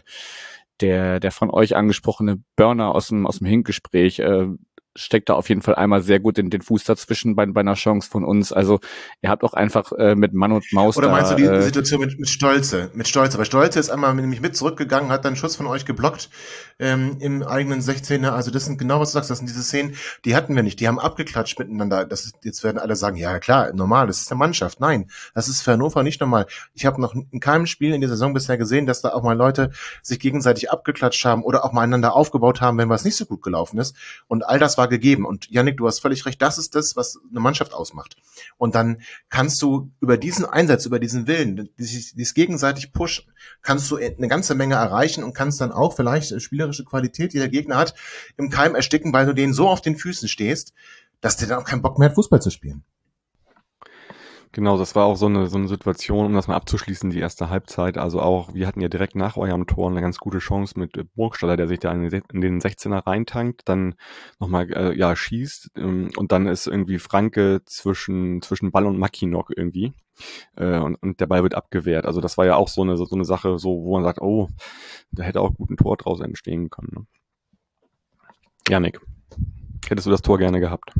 der, 0.82 1.20
der 1.20 1.32
von 1.32 1.50
euch 1.50 1.76
angesprochene 1.76 2.42
Burner 2.56 2.94
aus 2.94 3.08
dem, 3.08 3.26
aus 3.26 3.38
dem 3.38 3.48
Hink-Gespräch, 3.48 4.20
äh, 4.20 4.48
steckt 4.95 5.29
da 5.29 5.34
auf 5.34 5.49
jeden 5.49 5.62
Fall 5.62 5.75
einmal 5.75 6.01
sehr 6.01 6.19
gut 6.19 6.38
in 6.38 6.49
den 6.49 6.62
Fuß 6.62 6.84
dazwischen 6.84 7.36
bei, 7.36 7.45
bei 7.45 7.62
einer 7.62 7.73
Chance 7.73 8.10
von 8.10 8.23
uns. 8.23 8.51
Also 8.51 8.79
ihr 9.21 9.29
habt 9.29 9.43
auch 9.43 9.53
einfach 9.53 9.91
äh, 9.93 10.15
mit 10.15 10.34
Mann 10.34 10.51
und 10.51 10.71
Maus. 10.71 10.97
Oder 10.97 11.10
meinst 11.10 11.32
da, 11.32 11.36
du 11.36 11.41
die 11.41 11.47
äh, 11.47 11.62
Situation 11.62 12.01
mit, 12.01 12.19
mit 12.19 12.29
Stolze? 12.29 12.91
Mit 12.93 13.08
Stolze. 13.08 13.38
Weil 13.38 13.45
Stolze 13.45 13.79
ist 13.79 13.89
einmal 13.89 14.13
nämlich 14.13 14.41
mit 14.41 14.56
zurückgegangen, 14.56 15.12
hat 15.12 15.25
dann 15.25 15.36
Schuss 15.36 15.56
von 15.56 15.65
euch 15.65 15.86
geblockt 15.86 16.29
ähm, 16.79 17.17
im 17.19 17.43
eigenen 17.43 17.82
16er. 17.82 18.29
Also 18.29 18.51
das 18.51 18.65
sind 18.65 18.77
genau 18.77 18.99
was 18.99 19.12
du 19.12 19.13
sagst, 19.13 19.29
das 19.29 19.39
sind 19.39 19.49
diese 19.49 19.63
Szenen, 19.63 19.95
die 20.25 20.36
hatten 20.36 20.56
wir 20.56 20.63
nicht. 20.63 20.79
Die 20.79 20.88
haben 20.88 20.99
abgeklatscht 20.99 21.58
miteinander. 21.60 22.06
Das 22.06 22.25
ist, 22.25 22.36
jetzt 22.43 22.63
werden 22.63 22.77
alle 22.77 22.95
sagen, 22.95 23.17
ja 23.17 23.39
klar, 23.39 23.73
normal, 23.73 24.08
das 24.08 24.21
ist 24.21 24.32
eine 24.32 24.39
Mannschaft. 24.39 24.79
Nein, 24.79 25.10
das 25.34 25.47
ist 25.47 25.62
für 25.62 25.71
Hannover 25.71 26.03
nicht 26.03 26.21
normal. 26.21 26.45
Ich 26.73 26.86
habe 26.86 27.01
noch 27.01 27.13
in 27.15 27.39
keinem 27.39 27.65
Spiel 27.65 27.93
in 27.93 28.01
der 28.01 28.10
Saison 28.10 28.34
bisher 28.34 28.58
gesehen, 28.58 28.86
dass 28.86 29.01
da 29.01 29.10
auch 29.10 29.23
mal 29.23 29.38
Leute 29.38 29.71
sich 30.01 30.19
gegenseitig 30.19 30.71
abgeklatscht 30.71 31.25
haben 31.25 31.43
oder 31.43 31.65
auch 31.65 31.71
mal 31.71 31.82
einander 31.82 32.15
aufgebaut 32.15 32.62
haben, 32.62 32.77
wenn 32.77 32.89
was 32.89 33.03
nicht 33.03 33.15
so 33.15 33.25
gut 33.25 33.41
gelaufen 33.41 33.79
ist. 33.79 33.95
Und 34.27 34.45
all 34.45 34.60
das 34.60 34.77
war 34.84 34.89
gegeben. 34.89 35.26
Und 35.26 35.50
Yannick, 35.50 35.78
du 35.78 35.88
hast 35.88 36.00
völlig 36.00 36.26
recht, 36.26 36.41
das 36.41 36.58
ist 36.58 36.76
das, 36.76 36.98
was 36.98 37.17
eine 37.30 37.39
Mannschaft 37.39 37.74
ausmacht. 37.74 38.17
Und 38.58 38.76
dann 38.76 39.02
kannst 39.30 39.62
du 39.62 39.91
über 40.02 40.17
diesen 40.17 40.46
Einsatz, 40.46 40.86
über 40.86 41.00
diesen 41.00 41.26
Willen, 41.26 41.69
dieses, 41.80 42.13
dieses 42.13 42.34
gegenseitig 42.34 42.91
pushen, 42.91 43.26
kannst 43.62 43.89
du 43.89 43.96
eine 43.96 44.28
ganze 44.28 44.56
Menge 44.56 44.76
erreichen 44.76 45.24
und 45.24 45.34
kannst 45.34 45.62
dann 45.62 45.72
auch 45.72 45.96
vielleicht 45.96 46.41
spielerische 46.41 46.84
Qualität, 46.84 47.34
die 47.34 47.38
der 47.38 47.50
Gegner 47.50 47.78
hat, 47.78 47.93
im 48.36 48.50
Keim 48.50 48.76
ersticken, 48.76 49.13
weil 49.13 49.26
du 49.26 49.34
denen 49.34 49.54
so 49.54 49.69
auf 49.69 49.80
den 49.80 49.96
Füßen 49.96 50.28
stehst, 50.28 50.74
dass 51.22 51.38
der 51.38 51.48
dann 51.48 51.60
auch 51.60 51.65
keinen 51.65 51.82
Bock 51.82 51.98
mehr 51.98 52.10
hat, 52.10 52.15
Fußball 52.15 52.41
zu 52.41 52.50
spielen. 52.50 52.84
Genau, 54.56 54.78
das 54.78 54.96
war 54.96 55.06
auch 55.06 55.16
so 55.16 55.26
eine, 55.26 55.48
so 55.48 55.58
eine 55.58 55.68
Situation, 55.68 56.28
um 56.28 56.34
das 56.36 56.48
mal 56.48 56.56
abzuschließen, 56.56 57.10
die 57.10 57.20
erste 57.20 57.50
Halbzeit. 57.50 57.98
Also 57.98 58.22
auch, 58.22 58.54
wir 58.54 58.68
hatten 58.68 58.82
ja 58.82 58.88
direkt 58.88 59.16
nach 59.16 59.36
eurem 59.36 59.66
Tor 59.66 59.89
eine 59.89 60.00
ganz 60.00 60.20
gute 60.20 60.38
Chance 60.38 60.78
mit 60.78 60.94
Burgstaller, 61.16 61.58
der 61.58 61.68
sich 61.68 61.80
da 61.80 61.92
in 61.92 62.08
den 62.08 62.62
16er 62.62 63.08
reintankt, 63.08 63.63
dann 63.66 63.96
nochmal, 64.39 64.72
äh, 64.72 64.96
ja, 64.96 65.16
schießt 65.16 65.72
ähm, 65.78 66.12
und 66.18 66.32
dann 66.32 66.46
ist 66.46 66.68
irgendwie 66.68 67.00
Franke 67.00 67.62
zwischen, 67.66 68.44
zwischen 68.44 68.72
Ball 68.72 68.86
und 68.86 69.00
Mackinock 69.00 69.52
irgendwie. 69.58 69.94
Äh, 70.56 70.78
und, 70.78 71.02
und 71.02 71.20
der 71.20 71.26
Ball 71.26 71.42
wird 71.42 71.56
abgewehrt. 71.56 72.06
Also 72.06 72.22
das 72.22 72.38
war 72.38 72.46
ja 72.46 72.56
auch 72.56 72.68
so 72.68 72.84
eine, 72.84 72.96
so 72.96 73.08
eine 73.12 73.26
Sache, 73.26 73.58
so, 73.58 73.84
wo 73.84 73.96
man 73.96 74.04
sagt, 74.04 74.22
oh, 74.22 74.50
da 75.12 75.24
hätte 75.24 75.42
auch 75.42 75.56
gut 75.56 75.72
ein 75.72 75.78
Tor 75.78 75.98
draus 75.98 76.20
entstehen 76.20 76.70
können. 76.70 76.92
Ne? 76.92 77.06
Janik, 78.70 79.00
hättest 79.88 80.06
du 80.06 80.12
das 80.12 80.22
Tor 80.22 80.38
gerne 80.38 80.60
gehabt? 80.60 80.94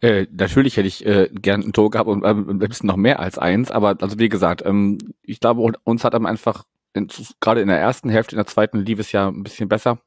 Äh, 0.00 0.26
natürlich 0.32 0.76
hätte 0.76 0.88
ich 0.88 1.04
äh, 1.06 1.28
gern 1.32 1.62
ein 1.62 1.72
Tor 1.72 1.90
gehabt 1.90 2.08
und 2.08 2.24
äh, 2.24 2.28
ein 2.28 2.58
bisschen 2.58 2.86
noch 2.86 2.96
mehr 2.96 3.20
als 3.20 3.38
eins, 3.38 3.70
aber 3.70 3.96
also 4.00 4.18
wie 4.18 4.28
gesagt, 4.28 4.62
ähm, 4.64 4.98
ich 5.22 5.40
glaube, 5.40 5.60
uns 5.84 6.04
hat 6.04 6.14
am 6.14 6.26
einfach 6.26 6.64
gerade 7.40 7.60
in 7.60 7.68
der 7.68 7.78
ersten 7.78 8.10
Hälfte, 8.10 8.34
in 8.34 8.38
der 8.38 8.46
zweiten 8.46 8.80
lief 8.80 8.98
es 8.98 9.12
ja 9.12 9.28
ein 9.28 9.42
bisschen 9.42 9.68
besser. 9.68 9.98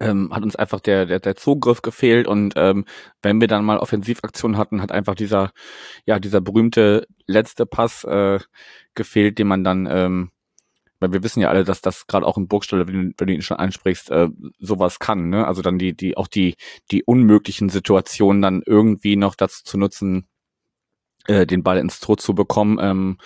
Ähm, 0.00 0.34
hat 0.34 0.42
uns 0.42 0.56
einfach 0.56 0.80
der, 0.80 1.06
der, 1.06 1.20
der 1.20 1.36
Zugriff 1.36 1.80
gefehlt 1.80 2.26
und 2.26 2.54
ähm, 2.56 2.84
wenn 3.22 3.40
wir 3.40 3.46
dann 3.46 3.64
mal 3.64 3.78
Offensivaktionen 3.78 4.58
hatten, 4.58 4.82
hat 4.82 4.90
einfach 4.90 5.14
dieser, 5.14 5.52
ja, 6.04 6.18
dieser 6.18 6.40
berühmte 6.40 7.06
letzte 7.28 7.64
Pass 7.64 8.02
äh, 8.02 8.40
gefehlt, 8.96 9.38
den 9.38 9.46
man 9.46 9.62
dann 9.62 9.86
ähm, 9.88 10.30
weil 11.04 11.12
wir 11.12 11.22
wissen 11.22 11.40
ja 11.40 11.50
alle, 11.50 11.64
dass 11.64 11.82
das 11.82 12.06
gerade 12.06 12.26
auch 12.26 12.38
ein 12.38 12.48
Burgstaller, 12.48 12.88
wenn, 12.88 13.14
wenn, 13.18 13.26
du 13.26 13.34
ihn 13.34 13.42
schon 13.42 13.58
ansprichst, 13.58 14.10
äh, 14.10 14.28
sowas 14.58 14.98
kann. 14.98 15.28
Ne? 15.28 15.46
Also 15.46 15.60
dann 15.60 15.78
die, 15.78 15.94
die 15.94 16.16
auch 16.16 16.28
die, 16.28 16.56
die 16.90 17.04
unmöglichen 17.04 17.68
Situationen 17.68 18.40
dann 18.40 18.62
irgendwie 18.64 19.16
noch 19.16 19.34
dazu 19.34 19.62
zu 19.64 19.76
nutzen, 19.76 20.26
äh, 21.26 21.46
den 21.46 21.62
Ball 21.62 21.78
ins 21.78 22.00
Tor 22.00 22.16
zu 22.16 22.34
bekommen. 22.34 22.78
Ähm, 22.80 23.18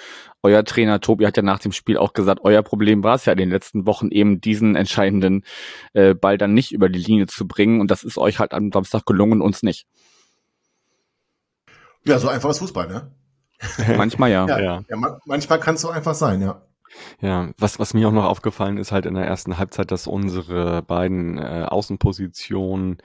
euer 0.42 0.64
Trainer 0.64 1.00
Tobi 1.00 1.24
hat 1.24 1.36
ja 1.36 1.42
nach 1.44 1.60
dem 1.60 1.72
Spiel 1.72 1.96
auch 1.96 2.14
gesagt, 2.14 2.40
euer 2.42 2.62
Problem 2.62 3.04
war 3.04 3.14
es 3.14 3.26
ja 3.26 3.32
in 3.32 3.38
den 3.38 3.50
letzten 3.50 3.86
Wochen 3.86 4.08
eben 4.10 4.40
diesen 4.40 4.74
entscheidenden 4.74 5.44
äh, 5.92 6.14
Ball 6.14 6.36
dann 6.36 6.52
nicht 6.52 6.72
über 6.72 6.88
die 6.88 6.98
Linie 6.98 7.28
zu 7.28 7.46
bringen 7.46 7.80
und 7.80 7.92
das 7.92 8.02
ist 8.02 8.18
euch 8.18 8.40
halt 8.40 8.54
am 8.54 8.72
Samstag 8.72 9.06
gelungen, 9.06 9.40
uns 9.40 9.62
nicht. 9.62 9.86
Ja, 12.04 12.18
so 12.18 12.28
einfach 12.28 12.50
ist 12.50 12.58
Fußball, 12.58 12.88
ne? 12.88 13.12
manchmal 13.96 14.30
ja. 14.30 14.46
ja, 14.46 14.60
ja. 14.60 14.84
ja 14.88 15.18
manchmal 15.24 15.60
kann 15.60 15.74
es 15.74 15.80
so 15.80 15.90
einfach 15.90 16.14
sein, 16.14 16.40
ja. 16.40 16.62
Ja, 17.20 17.50
was, 17.58 17.78
was 17.78 17.94
mir 17.94 18.08
auch 18.08 18.12
noch 18.12 18.24
aufgefallen 18.24 18.78
ist 18.78 18.92
halt 18.92 19.06
in 19.06 19.14
der 19.14 19.26
ersten 19.26 19.58
Halbzeit, 19.58 19.90
dass 19.90 20.06
unsere 20.06 20.82
beiden 20.82 21.38
äh, 21.38 21.66
Außenpositionen 21.68 22.98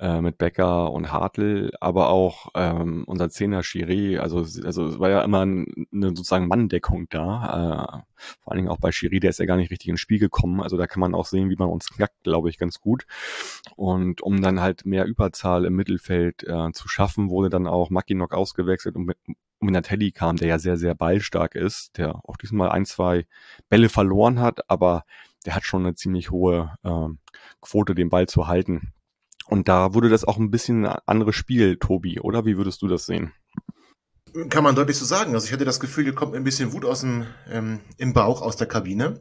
äh, 0.00 0.20
mit 0.20 0.38
Becker 0.38 0.92
und 0.92 1.12
Hartl, 1.12 1.70
aber 1.80 2.10
auch 2.10 2.48
ähm, 2.54 3.04
unser 3.06 3.30
Zehner 3.30 3.60
Chiré, 3.60 4.18
also, 4.18 4.38
also 4.38 4.86
es 4.86 4.98
war 4.98 5.10
ja 5.10 5.22
immer 5.22 5.42
eine 5.42 5.76
sozusagen 6.08 6.48
Manndeckung 6.48 7.06
da, 7.10 8.02
äh, 8.04 8.24
vor 8.42 8.52
allen 8.52 8.58
Dingen 8.58 8.68
auch 8.68 8.78
bei 8.78 8.90
Chiré, 8.90 9.20
der 9.20 9.30
ist 9.30 9.38
ja 9.38 9.46
gar 9.46 9.56
nicht 9.56 9.70
richtig 9.70 9.88
ins 9.88 10.00
Spiel 10.00 10.18
gekommen, 10.18 10.60
also 10.60 10.76
da 10.76 10.86
kann 10.86 11.00
man 11.00 11.14
auch 11.14 11.26
sehen, 11.26 11.48
wie 11.50 11.56
man 11.56 11.68
uns 11.68 11.90
knackt, 11.90 12.24
glaube 12.24 12.50
ich, 12.50 12.58
ganz 12.58 12.80
gut. 12.80 13.06
Und 13.76 14.20
um 14.20 14.42
dann 14.42 14.60
halt 14.60 14.84
mehr 14.84 15.04
Überzahl 15.04 15.64
im 15.64 15.74
Mittelfeld 15.76 16.42
äh, 16.44 16.72
zu 16.72 16.88
schaffen, 16.88 17.30
wurde 17.30 17.48
dann 17.50 17.66
auch 17.66 17.90
Mackinock 17.90 18.34
ausgewechselt 18.34 18.96
und 18.96 19.04
mit, 19.04 19.18
Minatelli 19.64 20.12
kam, 20.12 20.36
der 20.36 20.48
ja 20.48 20.58
sehr, 20.58 20.76
sehr 20.76 20.94
ballstark 20.94 21.54
ist, 21.54 21.98
der 21.98 22.20
auch 22.24 22.36
diesmal 22.36 22.70
ein, 22.70 22.86
zwei 22.86 23.26
Bälle 23.68 23.88
verloren 23.88 24.40
hat, 24.40 24.70
aber 24.70 25.04
der 25.46 25.54
hat 25.54 25.64
schon 25.64 25.84
eine 25.84 25.94
ziemlich 25.94 26.30
hohe 26.30 26.74
äh, 26.82 27.08
Quote, 27.60 27.94
den 27.94 28.08
Ball 28.08 28.28
zu 28.28 28.46
halten. 28.46 28.92
Und 29.46 29.68
da 29.68 29.94
wurde 29.94 30.08
das 30.08 30.24
auch 30.24 30.38
ein 30.38 30.50
bisschen 30.50 30.86
ein 30.86 30.98
anderes 31.06 31.34
Spiel, 31.34 31.76
Tobi, 31.76 32.20
oder? 32.20 32.46
Wie 32.46 32.56
würdest 32.56 32.82
du 32.82 32.88
das 32.88 33.06
sehen? 33.06 33.32
Kann 34.48 34.64
man 34.64 34.74
deutlich 34.74 34.96
so 34.96 35.04
sagen. 35.04 35.34
Also 35.34 35.46
ich 35.46 35.52
hatte 35.52 35.64
das 35.64 35.80
Gefühl, 35.80 36.04
hier 36.04 36.14
kommt 36.14 36.34
ein 36.34 36.44
bisschen 36.44 36.72
Wut 36.72 36.84
aus 36.84 37.02
dem 37.02 37.26
ähm, 37.50 37.80
im 37.98 38.14
Bauch 38.14 38.42
aus 38.42 38.56
der 38.56 38.66
Kabine 38.66 39.20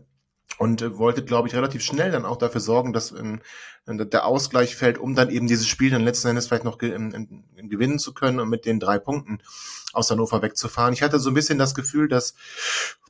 und 0.58 0.82
äh, 0.82 0.98
wollte, 0.98 1.24
glaube 1.24 1.48
ich, 1.48 1.56
relativ 1.56 1.84
schnell 1.84 2.12
dann 2.12 2.26
auch 2.26 2.38
dafür 2.38 2.62
sorgen, 2.62 2.94
dass 2.94 3.12
ähm, 3.12 3.42
der 3.88 4.26
Ausgleich 4.26 4.76
fällt, 4.76 4.98
um 4.98 5.16
dann 5.16 5.30
eben 5.30 5.48
dieses 5.48 5.68
Spiel 5.68 5.92
dann 5.92 6.04
letzten 6.04 6.30
Endes 6.30 6.48
vielleicht 6.48 6.64
noch 6.64 6.78
ge 6.78 6.94
ähm, 6.94 7.44
gewinnen 7.58 8.00
zu 8.00 8.14
können 8.14 8.40
und 8.40 8.50
mit 8.50 8.66
den 8.66 8.80
drei 8.80 8.98
Punkten 8.98 9.40
aus 9.92 10.10
Hannover 10.10 10.42
wegzufahren. 10.42 10.94
Ich 10.94 11.02
hatte 11.02 11.20
so 11.20 11.30
ein 11.30 11.34
bisschen 11.34 11.58
das 11.58 11.76
Gefühl, 11.76 12.08
dass 12.08 12.34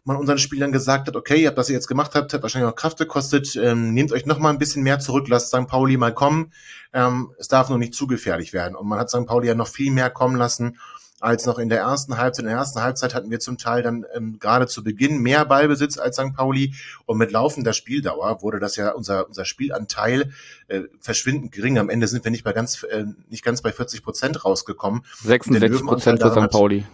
man 0.03 0.17
unseren 0.17 0.37
Spielern 0.37 0.71
gesagt 0.71 1.07
hat, 1.07 1.15
okay, 1.15 1.41
ihr 1.41 1.47
habt 1.47 1.57
das 1.57 1.69
ihr 1.69 1.75
jetzt 1.75 1.87
gemacht 1.87 2.13
habt, 2.13 2.33
hat 2.33 2.41
wahrscheinlich 2.41 2.69
auch 2.69 2.75
Kraft 2.75 2.97
gekostet, 2.97 3.55
ähm, 3.55 3.93
nehmt 3.93 4.11
euch 4.11 4.25
noch 4.25 4.39
mal 4.39 4.49
ein 4.49 4.57
bisschen 4.57 4.83
mehr 4.83 4.99
zurück, 4.99 5.27
lasst 5.29 5.47
St. 5.47 5.67
Pauli 5.67 5.95
mal 5.95 6.13
kommen. 6.13 6.51
Ähm, 6.91 7.33
es 7.37 7.47
darf 7.47 7.69
nur 7.69 7.77
nicht 7.77 7.93
zu 7.93 8.07
gefährlich 8.07 8.51
werden. 8.51 8.75
Und 8.75 8.87
man 8.87 8.99
hat 8.99 9.09
St. 9.09 9.25
Pauli 9.25 9.47
ja 9.47 9.55
noch 9.55 9.67
viel 9.67 9.91
mehr 9.91 10.09
kommen 10.09 10.35
lassen 10.35 10.77
als 11.23 11.45
noch 11.45 11.57
in 11.57 11.69
der 11.69 11.79
ersten 11.79 12.17
Halbzeit. 12.17 12.43
In 12.43 12.49
der 12.49 12.57
ersten 12.57 12.81
Halbzeit 12.81 13.15
hatten 13.15 13.31
wir 13.31 13.39
zum 13.39 13.57
Teil 13.57 13.81
dann 13.81 14.05
ähm, 14.13 14.39
gerade 14.39 14.67
zu 14.67 14.83
Beginn 14.83 15.19
mehr 15.19 15.45
Ballbesitz 15.45 15.97
als 15.97 16.17
St. 16.17 16.33
Pauli 16.35 16.73
und 17.05 17.17
mit 17.17 17.31
laufender 17.31 17.73
Spieldauer 17.73 18.41
wurde 18.41 18.59
das 18.59 18.75
ja 18.75 18.91
unser 18.91 19.27
unser 19.27 19.45
Spielanteil 19.45 20.31
äh, 20.67 20.81
verschwindend 20.99 21.51
gering. 21.51 21.79
Am 21.79 21.89
Ende 21.89 22.07
sind 22.07 22.23
wir 22.23 22.31
nicht 22.31 22.43
bei 22.43 22.53
ganz 22.53 22.83
äh, 22.83 23.05
nicht 23.29 23.43
ganz 23.43 23.61
bei 23.61 23.71
40 23.71 24.03
Prozent 24.03 24.43
rausgekommen. 24.43 25.05
66 25.23 25.85
Prozent 25.85 26.21
für 26.21 26.31
St. 26.31 26.49
Pauli 26.49 26.85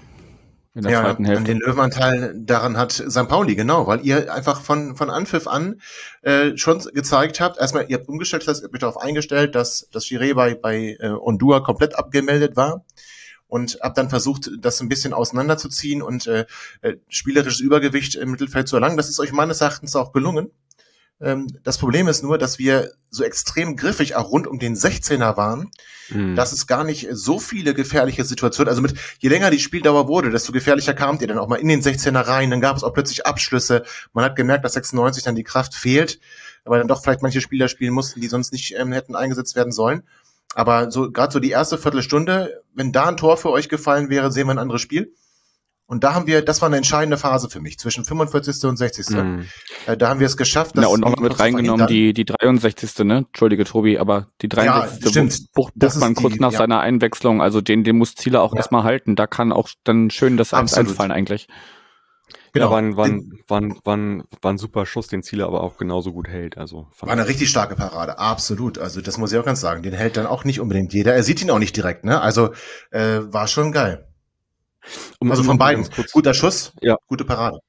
in 0.76 0.84
der 0.84 0.92
ja, 0.92 1.02
zweiten 1.02 1.26
Hälfte. 1.26 1.46
Den 1.46 1.60
Löwenanteil 1.60 2.36
daran 2.38 2.78
hat 2.78 2.92
St. 2.92 3.28
Pauli, 3.28 3.56
genau, 3.56 3.88
weil 3.88 4.06
ihr 4.06 4.34
einfach 4.34 4.62
von, 4.62 4.96
von 4.96 5.10
Anpfiff 5.10 5.48
an 5.48 5.82
äh, 6.22 6.56
schon 6.58 6.80
gezeigt 6.94 7.42
habt, 7.42 7.58
erstmal, 7.58 7.86
ihr 7.90 7.98
habt 7.98 8.08
umgestellt, 8.08 8.44
das 8.44 8.50
heißt, 8.50 8.62
ihr 8.62 8.66
habt 8.66 8.76
euch 8.76 8.80
darauf 8.80 9.02
eingestellt, 9.02 9.56
dass 9.56 9.90
das 9.92 10.06
Giré 10.06 10.36
bei, 10.36 10.54
bei 10.54 10.96
äh, 11.00 11.10
Ondua 11.10 11.62
komplett 11.62 11.98
abgemeldet 11.98 12.56
war 12.56 12.86
und 13.50 13.80
hab 13.82 13.96
dann 13.96 14.10
versucht, 14.10 14.52
das 14.60 14.80
ein 14.80 14.88
bisschen 14.88 15.12
auseinanderzuziehen 15.12 16.02
und 16.02 16.28
äh, 16.28 16.46
äh, 16.82 16.96
spielerisches 17.10 17.60
Übergewicht 17.60 18.16
im 18.16 18.32
Mittelfeld 18.32 18.70
zu 18.70 18.78
erlangen. 18.78 18.96
Das 18.96 19.10
ist 19.10 19.20
euch 19.20 19.34
meines 19.34 19.60
Erachtens 19.60 19.96
auch 19.96 20.14
gelungen. 20.14 20.52
Ähm, 21.20 21.48
das 21.64 21.78
Problem 21.78 22.08
ist 22.08 22.24
nur, 22.24 22.38
dass 22.38 22.60
wir 22.60 22.92
so 23.10 23.24
extrem 23.24 23.76
griffig 23.76 24.16
auch 24.16 24.30
rund 24.30 24.48
um 24.48 24.60
den 24.60 24.76
16er 24.76 25.36
waren, 25.36 25.72
mhm. 26.10 26.36
dass 26.36 26.54
es 26.54 26.68
gar 26.68 26.84
nicht 26.84 27.08
so 27.12 27.40
viele 27.40 27.74
gefährliche 27.74 28.24
Situationen, 28.24 28.70
also 28.70 28.84
mit 28.84 28.94
je 29.20 29.30
länger 29.30 29.50
die 29.50 29.60
Spieldauer 29.60 30.08
wurde, 30.08 30.30
desto 30.30 30.52
gefährlicher 30.52 30.94
kamt 30.94 31.22
ihr 31.22 31.28
dann 31.28 31.40
auch 31.40 31.48
mal 31.48 31.58
in 31.58 31.68
den 31.68 31.82
16er 31.82 32.28
rein, 32.28 32.52
dann 32.52 32.62
gab 32.62 32.78
es 32.78 32.84
auch 32.84 32.94
plötzlich 32.94 33.26
Abschlüsse. 33.26 33.84
Man 34.14 34.24
hat 34.24 34.36
gemerkt, 34.36 34.64
dass 34.64 34.74
96 34.74 35.24
dann 35.24 35.36
die 35.36 35.44
Kraft 35.44 35.74
fehlt, 35.74 36.20
aber 36.64 36.78
dann 36.78 36.88
doch 36.88 37.02
vielleicht 37.02 37.24
manche 37.24 37.42
Spieler 37.42 37.68
spielen 37.68 37.94
mussten, 37.94 38.22
die 38.22 38.28
sonst 38.28 38.54
nicht 38.54 38.76
ähm, 38.78 38.92
hätten 38.92 39.16
eingesetzt 39.16 39.56
werden 39.56 39.72
sollen. 39.74 40.04
Aber 40.56 40.92
so 40.92 41.12
gerade 41.12 41.32
so 41.32 41.40
die 41.40 41.52
erste 41.52 41.78
Viertelstunde, 41.78 42.64
wenn 42.74 42.92
da 42.92 43.06
ein 43.06 43.18
Tor 43.18 43.38
für 43.38 43.52
euch 43.52 43.70
gefallen 43.70 44.10
wäre, 44.10 44.32
sehen 44.32 44.48
wir 44.48 44.52
ein 44.52 44.60
anderes 44.60 44.82
Spiel. 44.82 45.14
Und 45.90 46.04
da 46.04 46.14
haben 46.14 46.28
wir, 46.28 46.44
das 46.44 46.62
war 46.62 46.68
eine 46.68 46.78
entscheidende 46.78 47.18
Phase 47.18 47.50
für 47.50 47.62
mich, 47.62 47.80
zwischen 47.80 48.06
45. 48.06 48.64
und 48.66 48.78
60. 48.78 49.10
Mm. 49.10 49.40
Äh, 49.88 49.98
da 49.98 50.10
haben 50.10 50.20
wir 50.20 50.28
es 50.28 50.38
geschafft. 50.38 50.78
Dass 50.78 50.84
ja, 50.84 50.88
und 50.88 51.00
noch 51.00 51.18
mit 51.18 51.40
reingenommen 51.40 51.88
die, 51.88 52.14
die 52.14 52.26
63. 52.26 53.06
ne? 53.06 53.26
Entschuldige, 53.28 53.64
Tobi, 53.64 53.98
aber 53.98 54.28
die 54.44 54.50
63. 54.50 55.04
Ja, 55.04 55.10
stimmt. 55.10 55.52
Bucht, 55.54 55.74
das 55.76 55.96
man 55.96 56.14
kurz 56.14 56.36
die, 56.36 56.40
nach 56.42 56.52
ja. 56.52 56.60
seiner 56.60 56.80
Einwechslung, 56.80 57.42
also 57.42 57.60
den, 57.60 57.84
den 57.84 57.98
muss 57.98 58.14
Ziele 58.14 58.40
auch 58.42 58.54
ja. 58.54 58.58
erstmal 58.58 58.84
halten. 58.84 59.16
Da 59.16 59.26
kann 59.26 59.52
auch 59.52 59.68
dann 59.84 60.12
schön 60.12 60.38
das 60.38 60.54
Eins 60.54 60.76
einfallen 60.76 61.12
eigentlich. 61.12 61.48
Genau. 62.54 62.66
Ja, 62.66 62.72
war, 62.72 62.80
ein, 62.80 62.98
war, 62.98 63.06
ein, 63.06 63.40
war, 63.48 63.62
ein, 63.62 63.80
war, 63.84 63.98
ein, 63.98 64.24
war 64.42 64.54
ein 64.54 64.58
super 64.58 64.86
Schuss, 64.86 65.08
den 65.08 65.24
Ziele 65.24 65.46
aber 65.46 65.62
auch 65.64 65.78
genauso 65.78 66.12
gut 66.12 66.28
hält. 66.28 66.58
Also 66.58 66.88
war 67.00 67.10
eine 67.10 67.28
richtig 67.28 67.50
starke 67.50 67.76
Parade, 67.76 68.18
absolut. 68.18 68.78
Also 68.78 69.02
das 69.02 69.18
muss 69.18 69.32
ich 69.32 69.38
auch 69.38 69.46
ganz 69.46 69.62
sagen. 69.62 69.84
Den 69.84 69.94
hält 69.94 70.18
dann 70.18 70.26
auch 70.26 70.44
nicht 70.44 70.60
unbedingt 70.60 70.94
jeder. 70.94 71.14
Er 71.14 71.24
sieht 71.24 71.42
ihn 71.42 71.52
auch 71.52 71.60
nicht 71.60 71.76
direkt, 71.76 72.06
ne? 72.06 72.22
Also 72.22 72.50
äh, 72.92 73.20
war 73.22 73.48
schon 73.48 73.72
geil. 73.72 74.08
Um, 75.20 75.30
also 75.30 75.44
von 75.44 75.58
beiden. 75.58 75.90
Kurz, 75.90 76.12
Guter 76.12 76.34
Schuss, 76.34 76.74
ja. 76.82 76.98
gute 77.08 77.26
Parade. 77.26 77.60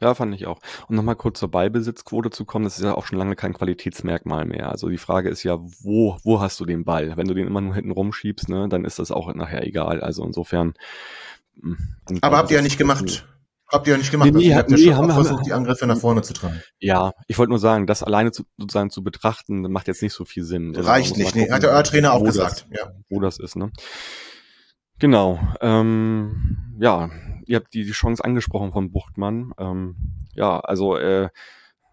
Ja, 0.00 0.14
fand 0.14 0.34
ich 0.34 0.46
auch. 0.46 0.58
Und 0.88 0.96
nochmal 0.96 1.16
kurz 1.16 1.38
zur 1.38 1.50
Ballbesitzquote 1.50 2.30
zu 2.30 2.44
kommen, 2.44 2.64
das 2.64 2.78
ist 2.78 2.84
ja 2.84 2.94
auch 2.94 3.06
schon 3.06 3.18
lange 3.18 3.36
kein 3.36 3.54
Qualitätsmerkmal 3.54 4.44
mehr. 4.44 4.70
Also 4.70 4.88
die 4.88 4.98
Frage 4.98 5.30
ist 5.30 5.44
ja, 5.44 5.58
wo, 5.80 6.18
wo 6.24 6.40
hast 6.40 6.58
du 6.60 6.64
den 6.64 6.84
Ball? 6.84 7.16
Wenn 7.16 7.28
du 7.28 7.34
den 7.34 7.46
immer 7.46 7.60
nur 7.60 7.74
hinten 7.74 7.92
rumschiebst, 7.92 8.48
ne, 8.48 8.68
dann 8.68 8.84
ist 8.84 8.98
das 8.98 9.10
auch 9.10 9.32
nachher 9.34 9.64
egal. 9.64 10.00
Also 10.00 10.24
insofern. 10.24 10.74
Hm, 11.60 11.78
Aber 12.20 12.38
habt 12.38 12.50
ihr 12.50 12.56
ja 12.56 12.62
nicht 12.62 12.76
gemacht. 12.76 13.26
Habt 13.74 13.88
ihr 13.88 13.94
ja 13.94 13.98
nicht 13.98 14.12
gemacht. 14.12 14.32
Nee, 14.32 14.38
nee, 14.38 14.54
also, 14.54 14.76
nee 14.76 14.94
haben 14.94 15.08
wir 15.08 15.14
versucht, 15.14 15.46
die 15.46 15.52
Angriffe 15.52 15.84
nach 15.88 15.98
vorne 15.98 16.22
zu 16.22 16.32
tragen. 16.32 16.62
Ja, 16.78 17.12
ich 17.26 17.38
wollte 17.38 17.50
nur 17.50 17.58
sagen, 17.58 17.88
das 17.88 18.04
alleine 18.04 18.30
zu, 18.30 18.44
sozusagen 18.56 18.90
zu 18.90 19.02
betrachten, 19.02 19.62
macht 19.62 19.88
jetzt 19.88 20.00
nicht 20.00 20.12
so 20.12 20.24
viel 20.24 20.44
Sinn. 20.44 20.76
Reicht 20.76 21.16
nicht, 21.16 21.34
nee, 21.34 21.50
hat 21.50 21.64
der 21.64 21.82
Trainer 21.82 22.12
auch 22.12 22.22
gesagt. 22.22 22.68
Das, 22.70 22.78
ja. 22.78 22.92
Wo 23.08 23.18
das 23.18 23.40
ist, 23.40 23.56
ne? 23.56 23.72
Genau. 25.00 25.40
Ähm, 25.60 26.76
ja, 26.78 27.10
ihr 27.46 27.56
habt 27.56 27.74
die, 27.74 27.84
die 27.84 27.90
Chance 27.90 28.24
angesprochen 28.24 28.70
von 28.70 28.92
Buchtmann. 28.92 29.52
Ähm, 29.58 29.96
ja, 30.36 30.60
also 30.60 30.96
äh, 30.96 31.30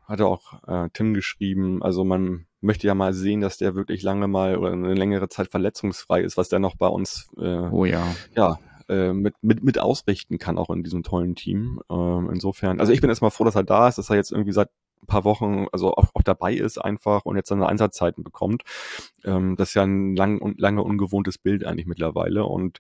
hatte 0.08 0.28
auch 0.28 0.62
äh, 0.68 0.90
Tim 0.94 1.16
geschrieben, 1.16 1.82
also 1.82 2.04
man 2.04 2.46
möchte 2.60 2.86
ja 2.86 2.94
mal 2.94 3.14
sehen, 3.14 3.42
dass 3.42 3.58
der 3.58 3.74
wirklich 3.74 4.04
lange 4.04 4.28
mal 4.28 4.56
oder 4.58 4.74
eine 4.74 4.94
längere 4.94 5.30
Zeit 5.30 5.50
verletzungsfrei 5.50 6.22
ist, 6.22 6.38
was 6.38 6.50
der 6.50 6.60
noch 6.60 6.76
bei 6.76 6.88
uns 6.88 7.32
äh, 7.40 7.70
oh 7.72 7.86
ja. 7.86 8.06
ja 8.36 8.60
äh, 8.92 9.14
mit, 9.14 9.36
mit, 9.42 9.64
mit 9.64 9.80
ausrichten 9.80 10.38
kann, 10.38 10.58
auch 10.58 10.70
in 10.70 10.84
diesem 10.84 11.04
tollen 11.04 11.36
Team. 11.36 11.82
Ähm, 11.90 12.30
insofern, 12.30 12.80
also 12.82 12.92
ich 12.92 13.00
bin 13.00 13.10
erstmal 13.10 13.32
froh, 13.32 13.46
dass 13.46 13.56
er 13.56 13.64
da 13.64 13.88
ist, 13.88 13.98
dass 13.98 14.10
er 14.10 14.18
jetzt 14.18 14.32
irgendwie 14.32 14.52
seit 14.52 14.70
ein 15.02 15.08
paar 15.08 15.24
Wochen, 15.24 15.68
also 15.72 15.96
auch, 15.96 16.10
auch 16.14 16.24
dabei 16.24 16.54
ist 16.54 16.78
einfach 16.78 17.24
und 17.24 17.38
jetzt 17.38 17.48
seine 17.48 17.68
Einsatzzeiten 17.68 18.24
bekommt. 18.24 18.64
Ähm, 19.24 19.56
das 19.56 19.70
ist 19.70 19.76
ja 19.76 19.84
ein 19.84 20.16
lang, 20.16 20.42
un, 20.42 20.56
lange 20.58 20.84
ungewohntes 20.84 21.38
Bild 21.38 21.66
eigentlich 21.66 21.88
mittlerweile 21.88 22.44
und 22.44 22.80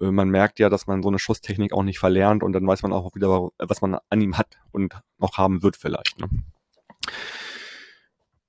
äh, 0.00 0.10
man 0.10 0.30
merkt 0.30 0.58
ja, 0.60 0.70
dass 0.70 0.86
man 0.86 1.02
so 1.02 1.08
eine 1.08 1.18
Schusstechnik 1.18 1.72
auch 1.74 1.82
nicht 1.82 1.98
verlernt 1.98 2.42
und 2.42 2.52
dann 2.52 2.66
weiß 2.66 2.82
man 2.82 2.94
auch 2.94 3.14
wieder, 3.14 3.50
was 3.58 3.82
man 3.82 3.98
an 4.08 4.20
ihm 4.20 4.38
hat 4.38 4.58
und 4.72 4.94
noch 5.18 5.36
haben 5.36 5.62
wird 5.62 5.76
vielleicht. 5.76 6.18
Ne? 6.18 6.28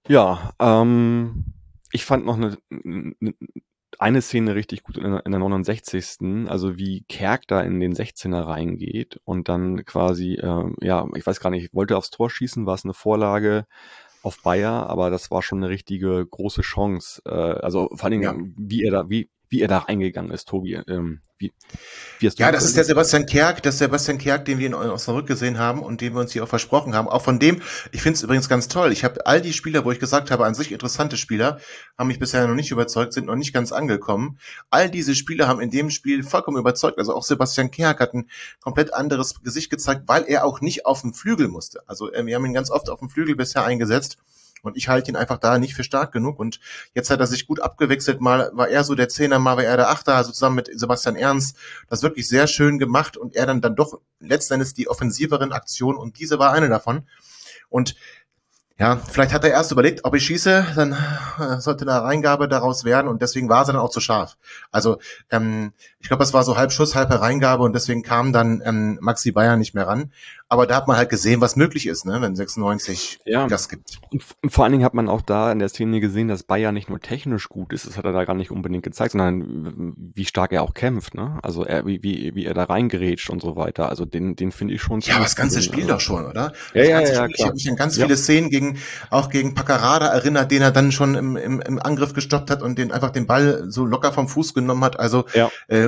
Ja, 0.08 0.54
ähm, 0.60 1.54
ich 1.92 2.06
fand 2.06 2.26
noch 2.26 2.38
eine, 2.38 2.58
eine, 2.72 3.16
eine 4.02 4.22
Szene 4.22 4.56
richtig 4.56 4.82
gut 4.84 4.98
in 4.98 5.12
der, 5.12 5.26
in 5.26 5.32
der 5.32 5.40
69. 5.40 6.50
Also 6.50 6.78
wie 6.78 7.04
Kerk 7.08 7.48
da 7.48 7.62
in 7.62 7.80
den 7.80 7.94
16er 7.94 8.48
reingeht 8.48 9.20
und 9.26 9.48
dann 9.48 9.86
quasi, 9.86 10.34
äh, 10.34 10.66
ja, 10.82 11.08
ich 11.16 11.26
weiß 11.26 11.40
gar 11.40 11.52
nicht, 11.52 11.74
wollte 11.74 11.96
aufs 11.96 12.10
Tor 12.10 12.30
schießen, 12.30 12.66
war 12.66 12.74
es 12.74 12.84
eine 12.84 12.96
Vorlage 12.96 13.68
auf 14.24 14.42
Bayer, 14.42 14.90
aber 14.90 15.12
das 15.12 15.30
war 15.30 15.44
schon 15.44 15.60
eine 15.60 15.70
richtige 15.70 16.26
große 16.26 16.62
Chance. 16.62 17.22
Äh, 17.26 17.30
also 17.30 17.90
vor 17.94 18.06
allen 18.06 18.20
Dingen, 18.20 18.24
ja. 18.24 18.52
wie 18.58 18.84
er 18.84 18.92
da, 18.92 19.10
wie, 19.10 19.30
wie 19.52 19.62
er 19.62 19.68
da 19.68 19.80
reingegangen 19.80 20.32
ist, 20.32 20.48
Tobi. 20.48 20.82
Ähm, 20.88 21.20
wie, 21.38 21.52
wie 22.20 22.28
hast 22.28 22.40
du 22.40 22.44
ja, 22.44 22.52
das 22.52 22.64
ist 22.64 22.78
der 22.78 22.86
Sebastian 22.86 23.26
Kerk, 23.26 23.62
das 23.64 23.76
ist 23.76 23.80
Sebastian 23.80 24.18
Kerk, 24.18 24.46
den 24.46 24.60
wir 24.60 24.68
in 24.68 24.74
Osnabrück 24.74 25.28
gesehen 25.28 25.60
haben 25.60 25.84
und 25.84 26.00
den 26.00 26.14
wir 26.14 26.22
uns 26.22 26.32
hier 26.32 26.44
auch 26.44 26.48
versprochen 26.48 26.96
haben. 26.96 27.10
Auch 27.10 27.22
von 27.22 27.38
dem, 27.38 27.62
ich 27.92 28.02
finde 28.02 28.16
es 28.16 28.24
übrigens 28.24 28.48
ganz 28.48 28.70
toll. 28.70 28.94
Ich 28.94 29.04
habe 29.04 29.26
all 29.26 29.42
die 29.42 29.52
Spieler, 29.52 29.84
wo 29.84 29.92
ich 29.92 30.00
gesagt 30.00 30.32
habe, 30.32 30.46
an 30.46 30.54
sich 30.54 30.72
interessante 30.72 31.18
Spieler, 31.18 31.60
haben 31.98 32.08
mich 32.08 32.20
bisher 32.20 32.48
noch 32.48 32.56
nicht 32.56 32.72
überzeugt, 32.72 33.12
sind 33.12 33.26
noch 33.26 33.36
nicht 33.36 33.54
ganz 33.54 33.74
angekommen. 33.74 34.40
All 34.70 34.90
diese 34.90 35.16
Spieler 35.16 35.50
haben 35.50 35.60
in 35.60 35.70
dem 35.70 35.90
Spiel 35.90 36.24
vollkommen 36.24 36.58
überzeugt. 36.58 36.98
Also 36.98 37.14
auch 37.14 37.24
Sebastian 37.24 37.72
Kerk 37.72 38.00
hat 38.00 38.14
ein 38.14 38.30
komplett 38.62 38.94
anderes 38.94 39.42
Gesicht 39.44 39.70
gezeigt, 39.70 40.04
weil 40.06 40.24
er 40.24 40.46
auch 40.46 40.62
nicht 40.62 40.86
auf 40.86 41.02
dem 41.02 41.14
Flügel 41.14 41.50
musste. 41.50 41.82
Also 41.88 42.10
äh, 42.14 42.26
wir 42.26 42.36
haben 42.36 42.46
ihn 42.46 42.54
ganz 42.54 42.72
oft 42.72 42.90
auf 42.90 43.00
dem 43.00 43.10
Flügel 43.10 43.36
bisher 43.36 43.66
eingesetzt. 43.66 44.18
Und 44.62 44.78
ich 44.78 44.88
halte 44.88 45.12
ihn 45.12 45.16
einfach 45.16 45.38
da 45.38 45.58
nicht 45.58 45.74
für 45.74 45.84
stark 45.84 46.12
genug. 46.12 46.40
Und 46.40 46.60
jetzt 46.94 47.10
hat 47.10 47.20
er 47.20 47.28
sich 47.28 47.48
gut 47.48 47.60
abgewechselt. 47.60 48.22
Mal 48.22 48.52
war 48.54 48.70
er 48.70 48.84
so 48.84 48.96
der 48.96 49.10
Zehner, 49.10 49.40
mal 49.40 49.58
war 49.58 49.64
er 49.64 49.78
der 49.78 49.90
Achter, 49.90 50.16
also 50.16 50.32
zusammen 50.32 50.56
mit 50.56 50.70
Sebastian 50.74 51.16
Ernst. 51.16 51.58
Das 51.90 52.04
wirklich 52.04 52.28
sehr 52.28 52.48
schön 52.48 52.80
gemacht 52.80 53.18
und 53.18 53.36
er 53.36 53.46
dann, 53.46 53.62
dann 53.62 53.76
doch 53.76 54.00
letztendlich 54.20 54.74
die 54.74 54.88
offensiveren 54.88 55.52
Aktionen 55.52 55.98
und 55.98 56.20
diese 56.20 56.40
war 56.40 56.54
eine 56.54 56.70
davon. 56.70 57.08
Und 57.70 57.96
ja, 58.82 58.98
vielleicht 58.98 59.32
hat 59.32 59.44
er 59.44 59.52
erst 59.52 59.72
überlegt, 59.72 60.06
ob 60.06 60.16
ich 60.16 60.26
schieße, 60.26 60.66
dann 60.76 60.94
äh, 61.40 61.60
sollte 61.60 61.88
eine 61.88 62.02
Reingabe 62.02 62.48
daraus 62.48 62.84
werden 62.84 63.08
und 63.08 63.22
deswegen 63.22 63.48
war 63.48 63.64
sie 63.64 63.74
dann 63.74 63.80
auch 63.80 63.92
zu 63.92 64.00
scharf. 64.00 64.38
Also 64.72 64.98
ähm, 65.30 65.74
ich 66.00 66.08
glaube, 66.08 66.24
es 66.24 66.34
war 66.34 66.44
so 66.44 66.58
halb 66.58 66.72
Schuss, 66.72 66.96
halbe 66.96 67.22
Reingabe 67.22 67.62
und 67.62 67.74
deswegen 67.74 68.02
kam 68.02 68.34
dann 68.34 68.60
ähm, 68.66 68.98
Maxi 69.00 69.32
Bayer 69.32 69.56
nicht 69.56 69.76
mehr 69.76 69.86
ran. 69.86 70.12
Aber 70.52 70.68
da 70.68 70.76
hat 70.76 70.90
man 70.90 70.98
halt 70.98 71.10
gesehen, 71.10 71.40
was 71.40 71.56
möglich 71.56 71.88
ist, 71.88 72.06
ne, 72.06 72.20
wenn 72.20 72.36
96 72.36 73.20
ja. 73.24 73.48
das 73.48 73.70
gibt. 73.70 74.00
Und, 74.12 74.22
vor 74.52 74.66
allen 74.66 74.74
Dingen 74.74 74.84
hat 74.84 74.94
man 74.94 75.08
auch 75.08 75.22
da 75.22 75.50
in 75.50 75.60
der 75.60 75.70
Szene 75.70 76.02
gesehen, 76.02 76.28
dass 76.28 76.44
Bayer 76.44 76.74
nicht 76.74 76.90
nur 76.90 77.00
technisch 77.00 77.48
gut 77.48 77.72
ist, 77.72 77.88
das 77.88 77.96
hat 77.96 78.04
er 78.04 78.12
da 78.12 78.26
gar 78.26 78.34
nicht 78.34 78.52
unbedingt 78.52 78.84
gezeigt, 78.84 79.14
sondern 79.14 79.94
wie 79.96 80.26
stark 80.26 80.52
er 80.52 80.64
auch 80.64 80.74
kämpft, 80.74 81.16
ne? 81.16 81.40
Also 81.42 81.64
er, 81.64 81.86
wie, 81.86 82.04
wie, 82.04 82.36
wie 82.36 82.46
er 82.46 82.54
da 82.54 82.66
reingerätscht 82.66 83.30
und 83.30 83.42
so 83.42 83.56
weiter. 83.56 83.88
Also 83.88 84.04
den, 84.04 84.36
den 84.36 84.52
finde 84.52 84.74
ich 84.74 84.82
schon. 84.82 85.00
Ja, 85.00 85.16
aber 85.16 85.24
das 85.24 85.38
ganze 85.38 85.62
Spiel 85.62 85.84
also. 85.84 85.94
doch 85.94 86.02
schon, 86.02 86.26
oder? 86.26 86.52
Ja, 86.74 86.84
ja, 86.84 87.00
ja, 87.00 87.14
ja, 87.14 87.28
Ich 87.34 87.46
habe 87.46 87.54
mich 87.54 87.70
an 87.70 87.78
ganz 87.78 87.96
ja. 87.96 88.04
viele 88.04 88.18
Szenen 88.18 88.50
gegen, 88.50 88.78
auch 89.10 89.30
gegen 89.30 89.54
Paccarada 89.54 90.08
erinnert, 90.08 90.52
den 90.52 90.64
er 90.64 90.72
dann 90.72 90.92
schon 90.92 91.16
im, 91.16 91.38
im, 91.38 91.62
im 91.62 91.80
Angriff 91.80 92.12
gestoppt 92.14 92.52
hat 92.52 92.62
und 92.62 92.78
den 92.78 92.92
einfach 92.92 93.12
den 93.12 93.26
Ball 93.26 93.64
so 93.70 93.86
locker 93.86 94.12
vom 94.12 94.28
Fuß 94.28 94.54
genommen 94.54 94.84
hat. 94.84 95.00
Also 95.00 95.24
ja. 95.34 95.50
äh, 95.70 95.88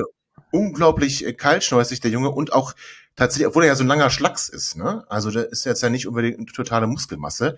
unglaublich 0.54 1.26
äh, 1.26 1.34
kaltschnäuzig, 1.34 2.00
der 2.00 2.10
Junge, 2.10 2.30
und 2.30 2.54
auch 2.54 2.74
tatsächlich, 3.16 3.48
obwohl 3.48 3.64
er 3.64 3.68
ja 3.68 3.74
so 3.74 3.84
ein 3.84 3.88
langer 3.88 4.10
Schlacks 4.10 4.48
ist, 4.48 4.76
ne? 4.76 5.04
Also 5.08 5.30
der 5.30 5.50
ist 5.50 5.64
jetzt 5.64 5.82
ja 5.82 5.90
nicht 5.90 6.06
unbedingt 6.06 6.38
eine 6.38 6.46
totale 6.46 6.86
Muskelmasse. 6.86 7.56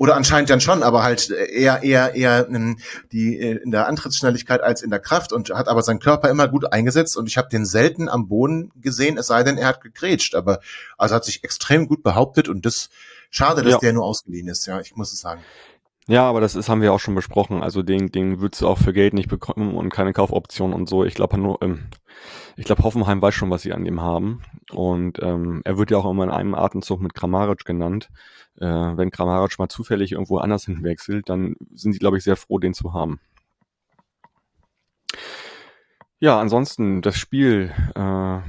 Oder 0.00 0.16
anscheinend 0.16 0.48
dann 0.48 0.62
schon, 0.62 0.82
aber 0.82 1.02
halt 1.02 1.28
eher, 1.28 1.82
eher, 1.82 2.14
eher 2.14 2.48
in, 2.48 2.80
die, 3.12 3.38
äh, 3.38 3.58
in 3.62 3.70
der 3.70 3.86
Antrittsschnelligkeit 3.86 4.62
als 4.62 4.80
in 4.80 4.88
der 4.88 4.98
Kraft 4.98 5.30
und 5.30 5.50
hat 5.50 5.68
aber 5.68 5.82
seinen 5.82 5.98
Körper 5.98 6.30
immer 6.30 6.48
gut 6.48 6.72
eingesetzt 6.72 7.18
und 7.18 7.26
ich 7.26 7.36
habe 7.36 7.50
den 7.50 7.66
selten 7.66 8.08
am 8.08 8.26
Boden 8.26 8.72
gesehen, 8.76 9.18
es 9.18 9.26
sei 9.26 9.42
denn, 9.42 9.58
er 9.58 9.66
hat 9.66 9.82
gegrätscht. 9.82 10.34
Aber 10.34 10.60
also 10.96 11.14
hat 11.14 11.26
sich 11.26 11.44
extrem 11.44 11.86
gut 11.86 12.02
behauptet 12.02 12.48
und 12.48 12.64
das 12.64 12.88
schade, 13.28 13.62
dass 13.62 13.72
ja. 13.72 13.78
der 13.78 13.92
nur 13.92 14.04
ausgeliehen 14.04 14.48
ist, 14.48 14.64
ja, 14.64 14.80
ich 14.80 14.96
muss 14.96 15.12
es 15.12 15.20
sagen. 15.20 15.42
Ja, 16.10 16.28
aber 16.28 16.40
das 16.40 16.56
ist, 16.56 16.68
haben 16.68 16.82
wir 16.82 16.92
auch 16.92 16.98
schon 16.98 17.14
besprochen. 17.14 17.62
Also 17.62 17.84
den, 17.84 18.10
den 18.10 18.40
würdest 18.40 18.62
du 18.62 18.66
auch 18.66 18.78
für 18.78 18.92
Geld 18.92 19.14
nicht 19.14 19.28
bekommen 19.28 19.76
und 19.76 19.90
keine 19.90 20.12
Kaufoption 20.12 20.72
und 20.72 20.88
so. 20.88 21.04
Ich 21.04 21.14
glaube 21.14 21.38
nur, 21.38 21.62
ähm, 21.62 21.86
ich 22.56 22.64
glaube 22.64 22.82
Hoffenheim 22.82 23.22
weiß 23.22 23.32
schon, 23.32 23.48
was 23.50 23.62
sie 23.62 23.72
an 23.72 23.84
dem 23.84 24.00
haben. 24.00 24.42
Und 24.72 25.22
ähm, 25.22 25.62
er 25.64 25.78
wird 25.78 25.92
ja 25.92 25.98
auch 25.98 26.10
immer 26.10 26.24
in 26.24 26.30
einem 26.30 26.56
Atemzug 26.56 27.00
mit 27.00 27.14
Kramaric 27.14 27.64
genannt. 27.64 28.08
Äh, 28.56 28.66
wenn 28.66 29.12
Kramaric 29.12 29.56
mal 29.60 29.68
zufällig 29.68 30.10
irgendwo 30.10 30.38
anders 30.38 30.64
hinwechselt, 30.64 31.28
dann 31.28 31.54
sind 31.76 31.92
sie, 31.92 32.00
glaube 32.00 32.18
ich, 32.18 32.24
sehr 32.24 32.34
froh, 32.34 32.58
den 32.58 32.74
zu 32.74 32.92
haben. 32.92 33.20
Ja, 36.18 36.40
ansonsten 36.40 37.02
das 37.02 37.18
Spiel. 37.18 37.72
Äh, 37.94 38.40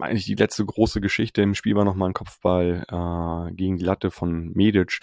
eigentlich 0.00 0.24
die 0.24 0.36
letzte 0.36 0.64
große 0.64 1.02
Geschichte 1.02 1.42
im 1.42 1.54
Spiel 1.54 1.76
war 1.76 1.84
nochmal 1.84 2.08
ein 2.08 2.14
Kopfball 2.14 2.86
äh, 2.88 3.52
gegen 3.52 3.76
die 3.76 3.84
Latte 3.84 4.10
von 4.10 4.52
Medic. 4.54 5.00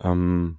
Ähm, 0.00 0.58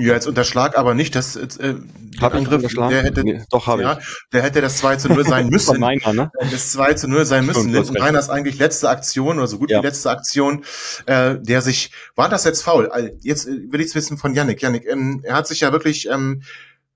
ja, 0.00 0.14
jetzt 0.14 0.26
unterschlag 0.26 0.78
aber 0.78 0.94
nicht, 0.94 1.14
dass 1.14 1.36
äh, 1.36 1.74
hab 2.20 2.34
Angriff, 2.34 2.62
der 2.74 3.02
hätte, 3.02 3.22
nee, 3.22 3.42
doch 3.50 3.66
habe 3.66 3.82
ja, 3.82 3.98
ich. 3.98 4.06
Der 4.32 4.42
hätte 4.42 4.60
das 4.60 4.78
2 4.78 4.96
zu 4.96 5.08
0 5.08 5.26
sein 5.26 5.48
müssen. 5.50 5.78
meiner, 5.78 6.12
ne? 6.12 6.30
Das 6.50 6.72
2 6.72 6.94
zu 6.94 7.08
0 7.08 7.24
sein 7.26 7.46
müssen. 7.46 7.70
Linton 7.70 7.96
Reiners 7.96 8.30
eigentlich 8.30 8.58
letzte 8.58 8.88
Aktion 8.88 9.38
oder 9.38 9.46
so 9.46 9.58
gut 9.58 9.70
ja. 9.70 9.80
wie 9.80 9.86
letzte 9.86 10.10
Aktion, 10.10 10.64
äh, 11.06 11.36
der 11.38 11.60
sich, 11.60 11.92
war 12.14 12.28
das 12.28 12.44
jetzt 12.44 12.62
faul? 12.62 12.90
Jetzt 13.20 13.46
äh, 13.46 13.70
will 13.70 13.80
ich's 13.80 13.94
wissen 13.94 14.16
von 14.16 14.34
Yannick. 14.34 14.62
Yannick, 14.62 14.86
ähm, 14.86 15.20
er 15.22 15.34
hat 15.34 15.46
sich 15.46 15.60
ja 15.60 15.72
wirklich, 15.72 16.08
ähm, 16.08 16.42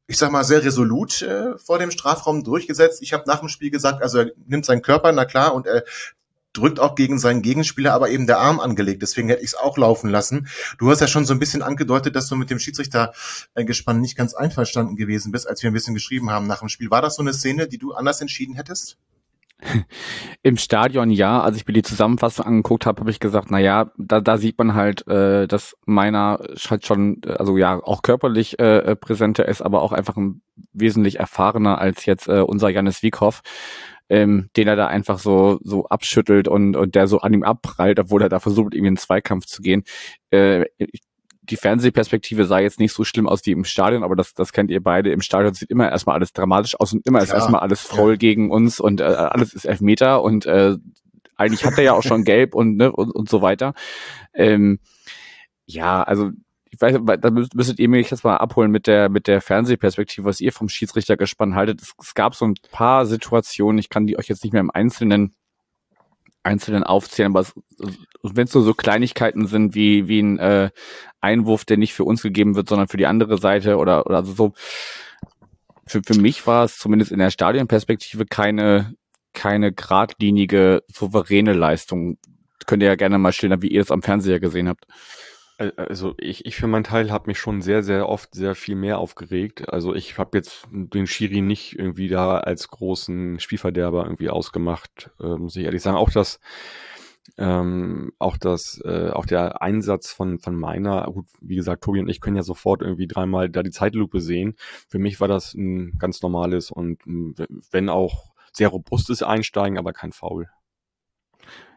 ich 0.07 0.17
sag 0.17 0.31
mal, 0.31 0.45
sehr 0.45 0.65
resolut 0.65 1.23
äh, 1.23 1.59
vor 1.59 1.79
dem 1.79 1.91
Strafraum 1.91 2.43
durchgesetzt. 2.43 3.03
Ich 3.03 3.13
habe 3.13 3.25
nach 3.27 3.41
dem 3.41 3.49
Spiel 3.49 3.71
gesagt, 3.71 4.03
also 4.03 4.21
er 4.21 4.31
nimmt 4.47 4.65
seinen 4.65 4.83
Körper, 4.83 5.13
na 5.13 5.25
klar, 5.25 5.55
und 5.55 5.67
er 5.67 5.85
drückt 6.55 6.81
auch 6.81 6.95
gegen 6.95 7.19
seinen 7.19 7.43
Gegenspieler, 7.43 7.93
aber 7.93 8.09
eben 8.09 8.27
der 8.27 8.39
Arm 8.39 8.61
angelegt. 8.61 9.03
Deswegen 9.03 9.29
hätte 9.29 9.43
ich 9.43 9.49
es 9.49 9.55
auch 9.55 9.77
laufen 9.77 10.09
lassen. 10.09 10.49
Du 10.79 10.91
hast 10.91 11.01
ja 11.01 11.07
schon 11.07 11.27
so 11.27 11.35
ein 11.35 11.39
bisschen 11.39 11.63
angedeutet, 11.63 12.17
dass 12.17 12.29
du 12.29 12.37
mit 12.37 12.51
dem 12.51 12.59
Schiedsrichter 12.59 13.13
äh, 13.55 13.65
gespannt 13.65 14.01
nicht 14.01 14.17
ganz 14.17 14.35
einverstanden 14.35 14.97
gewesen 14.97 15.33
bist, 15.33 15.49
als 15.49 15.63
wir 15.63 15.71
ein 15.71 15.75
bisschen 15.75 15.95
geschrieben 15.95 16.31
haben 16.31 16.47
nach 16.47 16.61
dem 16.61 16.69
Spiel. 16.69 16.91
War 16.91 17.03
das 17.03 17.17
so 17.17 17.23
eine 17.23 17.35
Szene, 17.35 17.69
die 17.69 17.79
du 17.79 17.93
anders 17.93 18.21
entschieden 18.21 18.55
hättest? 18.55 18.97
Im 20.43 20.57
Stadion 20.57 21.11
ja, 21.11 21.41
als 21.41 21.57
ich 21.57 21.67
mir 21.67 21.73
die 21.73 21.83
Zusammenfassung 21.83 22.47
angeguckt 22.47 22.87
habe, 22.87 23.01
habe 23.01 23.11
ich 23.11 23.21
gesagt, 23.21 23.51
na 23.51 23.59
ja, 23.59 23.91
da, 23.97 24.21
da 24.21 24.37
sieht 24.37 24.59
man 24.59 24.75
halt, 24.75 25.07
äh, 25.07 25.47
dass 25.47 25.77
meiner 25.85 26.41
halt 26.69 26.87
schon, 26.87 27.21
also 27.25 27.57
ja, 27.57 27.81
auch 27.83 28.03
körperlich 28.03 28.59
äh, 28.59 28.79
äh, 28.79 28.97
präsenter 28.97 29.47
ist, 29.47 29.63
aber 29.63 29.83
auch 29.83 29.93
einfach 29.93 30.17
ein 30.17 30.43
wesentlich 30.73 31.19
erfahrener 31.19 31.79
als 31.79 32.07
jetzt 32.07 32.29
äh, 32.29 32.41
unser 32.41 32.69
Janis 32.69 33.03
Wiekhoff 33.03 33.43
ähm, 34.09 34.51
den 34.57 34.69
er 34.69 34.77
da 34.77 34.87
einfach 34.87 35.19
so 35.19 35.59
so 35.63 35.87
abschüttelt 35.87 36.49
und 36.49 36.77
und 36.77 36.95
der 36.95 37.07
so 37.07 37.21
an 37.21 37.33
ihm 37.33 37.43
abprallt, 37.43 37.99
obwohl 37.99 38.23
er 38.23 38.29
da 38.29 38.41
versucht, 38.41 38.75
irgendwie 38.75 38.89
in 38.89 38.95
den 38.95 38.99
Zweikampf 38.99 39.47
zu 39.47 39.63
gehen. 39.63 39.85
Äh, 40.31 40.67
die 41.51 41.57
Fernsehperspektive 41.57 42.47
sah 42.47 42.59
jetzt 42.59 42.81
nicht 42.81 42.93
so 42.93 43.05
schlimm 43.05 43.29
aus 43.29 43.45
wie 43.45 43.53
im 43.53 43.65
Stadion, 43.65 44.03
aber 44.03 44.17
das, 44.17 44.33
das 44.35 44.53
kennt 44.53 44.71
ihr 44.71 44.83
beide. 44.83 45.13
Im 45.13 45.21
Stadion 45.21 45.53
sieht 45.53 45.71
immer 45.71 45.91
erstmal 45.91 46.17
alles 46.17 46.33
dramatisch 46.33 46.79
aus 46.81 46.93
und 46.93 47.07
immer 47.07 47.23
ist 47.23 47.33
erstmal 47.33 47.61
alles 47.61 47.83
voll 47.83 48.13
ja. 48.13 48.17
gegen 48.17 48.51
uns 48.51 48.81
und 48.81 49.01
äh, 49.01 49.05
alles 49.05 49.53
ist 49.53 49.67
Elfmeter 49.67 50.23
und 50.23 50.47
äh, 50.47 50.77
eigentlich 51.37 51.65
hat 51.65 51.77
er 51.77 51.85
ja 51.85 51.93
auch 51.93 52.03
schon 52.03 52.25
gelb 52.25 52.55
und, 52.55 52.77
ne, 52.77 52.91
und, 52.91 53.11
und 53.11 53.29
so 53.29 53.43
weiter. 53.43 53.75
Ähm, 54.33 54.79
ja, 55.67 56.03
also 56.03 56.31
ich 56.75 56.81
weiß, 56.81 57.21
da 57.21 57.31
müsstet 57.31 57.79
ihr 57.79 57.89
mich 57.89 58.11
jetzt 58.11 58.25
mal 58.25 58.37
abholen 58.37 58.71
mit 58.71 58.87
der, 58.87 59.09
mit 59.09 59.27
der 59.27 59.41
Fernsehperspektive, 59.41 60.27
was 60.27 60.41
ihr 60.41 60.53
vom 60.53 60.69
Schiedsrichter 60.69 61.17
gespannt 61.17 61.55
haltet. 61.55 61.83
Es, 61.83 61.93
es 62.01 62.15
gab 62.15 62.35
so 62.35 62.47
ein 62.47 62.55
paar 62.71 63.07
Situationen, 63.07 63.79
ich 63.79 63.89
kann 63.89 64.07
die 64.07 64.19
euch 64.19 64.29
jetzt 64.29 64.45
nicht 64.45 64.53
mehr 64.53 64.61
im 64.61 64.71
Einzelnen 64.71 65.35
Einzelnen 66.43 66.85
aufzählen, 66.85 67.35
aber 67.35 67.47
wenn 68.23 68.45
es 68.45 68.53
nur 68.53 68.65
so 68.65 68.75
Kleinigkeiten 68.75 69.47
sind 69.47 69.75
wie 69.75 70.09
wie 70.09 70.21
ein 70.21 70.39
äh, 70.39 70.71
Einwurf, 71.23 71.65
der 71.65 71.79
nicht 71.79 71.95
für 71.95 72.05
uns 72.05 72.21
gegeben 72.23 72.55
wird, 72.55 72.69
sondern 72.69 72.89
für 72.89 72.99
die 72.99 73.07
andere 73.07 73.39
Seite 73.39 73.79
oder 73.79 74.07
oder 74.07 74.25
so. 74.25 74.53
Für, 75.87 76.03
für 76.03 76.19
mich 76.19 76.47
war 76.47 76.65
es 76.65 76.79
zumindest 76.79 77.13
in 77.13 77.19
der 77.19 77.31
Stadionperspektive 77.31 78.27
keine 78.27 78.95
keine 79.33 79.73
geradlinige 79.73 80.83
souveräne 80.89 81.55
Leistung. 81.55 82.19
Könnt 82.67 82.83
ihr 82.83 82.89
ja 82.89 82.95
gerne 82.95 83.19
mal 83.19 83.33
schildern, 83.33 83.63
wie 83.63 83.69
ihr 83.69 83.81
es 83.81 83.91
am 83.91 84.03
Fernseher 84.03 84.39
gesehen 84.39 84.69
habt. 84.69 84.87
Also 85.57 86.15
ich, 86.19 86.47
ich 86.47 86.57
für 86.57 86.67
meinen 86.67 86.83
Teil 86.83 87.13
habe 87.13 87.29
mich 87.29 87.39
schon 87.39 87.63
sehr, 87.63 87.85
sehr 87.85 88.09
oft 88.09 88.35
sehr 88.35 88.57
viel 88.57 88.75
mehr 88.75 88.99
aufgeregt. 88.99 89.69
Also 89.69 89.95
ich 89.95 90.19
habe 90.19 90.37
jetzt 90.37 90.67
den 90.71 91.07
Schiri 91.07 91.43
nicht 91.43 91.79
irgendwie 91.79 92.09
da 92.09 92.39
als 92.39 92.69
großen 92.69 93.39
Spielverderber 93.39 94.03
irgendwie 94.05 94.31
ausgemacht, 94.31 95.11
äh, 95.21 95.37
muss 95.37 95.55
ich 95.55 95.65
ehrlich 95.65 95.83
sagen. 95.83 95.97
Auch 95.97 96.11
das, 96.11 96.41
ähm, 97.39 98.13
auch 98.19 98.37
das, 98.37 98.81
äh, 98.85 99.11
auch 99.11 99.27
der 99.27 99.63
Einsatz 99.63 100.13
von 100.13 100.41
von 100.41 100.57
meiner, 100.57 101.05
gut, 101.13 101.27
wie 101.41 101.57
gesagt, 101.57 101.85
Tobi 101.85 102.01
und 102.01 102.09
ich 102.09 102.21
können 102.21 102.37
ja 102.37 102.43
sofort 102.43 102.83
irgendwie 102.83 103.07
dreimal 103.07 103.49
da 103.49 103.63
die 103.63 103.71
Zeitlupe 103.71 104.21
sehen. 104.21 104.57
Für 104.89 104.99
mich 104.99 105.21
war 105.21 105.29
das 105.29 105.55
ein 105.55 105.99
ganz 105.99 106.21
normales 106.23 106.73
und 106.73 107.01
wenn 107.07 107.89
auch 107.89 108.35
sehr 108.53 108.69
robustes 108.69 109.23
Einsteigen, 109.23 109.79
aber 109.79 109.93
kein 109.93 110.13
Foul. 110.13 110.49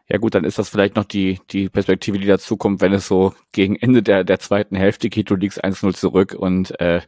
Ja 0.08 0.16
gut, 0.18 0.34
dann 0.34 0.44
ist 0.44 0.58
das 0.58 0.70
vielleicht 0.70 0.96
noch 0.96 1.04
die, 1.04 1.38
die 1.50 1.68
Perspektive, 1.68 2.18
die 2.18 2.26
dazu 2.26 2.56
kommt, 2.56 2.80
wenn 2.80 2.94
es 2.94 3.06
so 3.06 3.34
gegen 3.52 3.76
Ende 3.76 4.02
der, 4.02 4.24
der 4.24 4.38
zweiten 4.38 4.74
Hälfte 4.74 5.10
geht, 5.10 5.28
du 5.28 5.34
liegst 5.34 5.62
1-0 5.62 5.94
zurück 5.94 6.34
und 6.34 6.78
äh, 6.80 7.02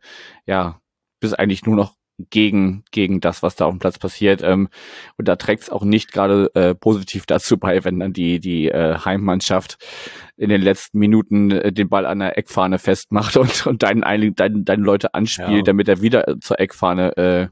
ja, 0.46 0.80
bist 1.18 1.38
eigentlich 1.38 1.64
nur 1.64 1.76
noch 1.76 1.94
gegen, 2.28 2.84
gegen 2.90 3.20
das, 3.20 3.42
was 3.42 3.56
da 3.56 3.64
auf 3.64 3.72
dem 3.72 3.78
Platz 3.78 3.98
passiert. 3.98 4.42
Ähm, 4.42 4.68
und 5.16 5.26
da 5.26 5.36
trägt 5.36 5.62
es 5.62 5.70
auch 5.70 5.82
nicht 5.82 6.12
gerade 6.12 6.54
äh, 6.54 6.74
positiv 6.74 7.24
dazu 7.24 7.56
bei, 7.56 7.82
wenn 7.84 7.98
dann 7.98 8.12
die, 8.12 8.38
die 8.38 8.68
äh, 8.68 8.98
Heimmannschaft 8.98 9.78
in 10.36 10.50
den 10.50 10.60
letzten 10.60 10.98
Minuten 10.98 11.50
äh, 11.50 11.72
den 11.72 11.88
Ball 11.88 12.04
an 12.04 12.18
der 12.18 12.36
Eckfahne 12.36 12.78
festmacht 12.78 13.36
und, 13.38 13.66
und 13.66 13.82
deinen, 13.82 14.34
deinen, 14.34 14.66
deinen 14.66 14.84
Leute 14.84 15.14
anspielt, 15.14 15.50
ja. 15.50 15.62
damit 15.62 15.88
er 15.88 16.02
wieder 16.02 16.36
zur 16.40 16.60
Eckfahne 16.60 17.16
äh, 17.16 17.48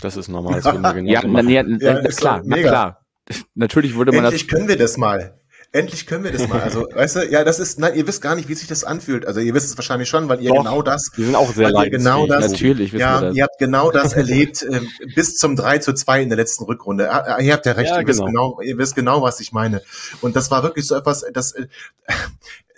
das 0.00 0.16
ist 0.16 0.28
normal. 0.28 0.60
Das 0.60 0.66
ja, 0.66 0.72
na, 0.74 0.92
na, 0.92 1.42
na, 1.42 1.50
ja, 1.50 2.02
klar, 2.10 2.42
na, 2.44 2.56
klar 2.58 3.03
natürlich 3.54 3.96
würde 3.96 4.12
man 4.12 4.24
Endlich 4.24 4.46
das. 4.46 4.54
können 4.54 4.68
wir 4.68 4.76
das 4.76 4.96
mal. 4.96 5.38
Endlich 5.72 6.06
können 6.06 6.22
wir 6.22 6.30
das 6.30 6.46
mal. 6.46 6.60
Also, 6.60 6.86
weißt 6.94 7.16
du, 7.16 7.30
ja, 7.32 7.42
das 7.42 7.58
ist, 7.58 7.80
nein, 7.80 7.96
ihr 7.96 8.06
wisst 8.06 8.22
gar 8.22 8.36
nicht, 8.36 8.48
wie 8.48 8.54
sich 8.54 8.68
das 8.68 8.84
anfühlt. 8.84 9.26
Also, 9.26 9.40
ihr 9.40 9.54
wisst 9.54 9.66
es 9.66 9.76
wahrscheinlich 9.76 10.08
schon, 10.08 10.28
weil 10.28 10.40
ihr 10.40 10.50
Doch, 10.50 10.58
genau 10.58 10.82
das. 10.82 11.10
Wir 11.16 11.26
sind 11.26 11.34
auch 11.34 11.52
sehr 11.52 11.74
weil 11.74 11.90
genau 11.90 12.28
das, 12.28 12.52
Natürlich, 12.52 12.92
ja, 12.92 13.30
ihr 13.32 13.42
habt 13.42 13.58
genau 13.58 13.90
das 13.90 14.12
erlebt, 14.16 14.62
äh, 14.62 14.80
bis 15.16 15.34
zum 15.34 15.56
3 15.56 15.78
zu 15.78 15.92
2 15.92 16.22
in 16.22 16.28
der 16.28 16.36
letzten 16.36 16.62
Rückrunde. 16.64 17.10
Ah, 17.10 17.34
ah, 17.34 17.40
ihr 17.40 17.52
habt 17.52 17.66
ja 17.66 17.72
recht, 17.72 17.90
ja, 17.90 17.98
ihr, 17.98 18.04
genau. 18.04 18.08
Wisst 18.08 18.24
genau, 18.24 18.60
ihr 18.60 18.78
wisst 18.78 18.94
genau, 18.94 19.22
was 19.22 19.40
ich 19.40 19.50
meine. 19.50 19.82
Und 20.20 20.36
das 20.36 20.52
war 20.52 20.62
wirklich 20.62 20.86
so 20.86 20.94
etwas, 20.94 21.24
das, 21.32 21.50
äh, 21.50 21.66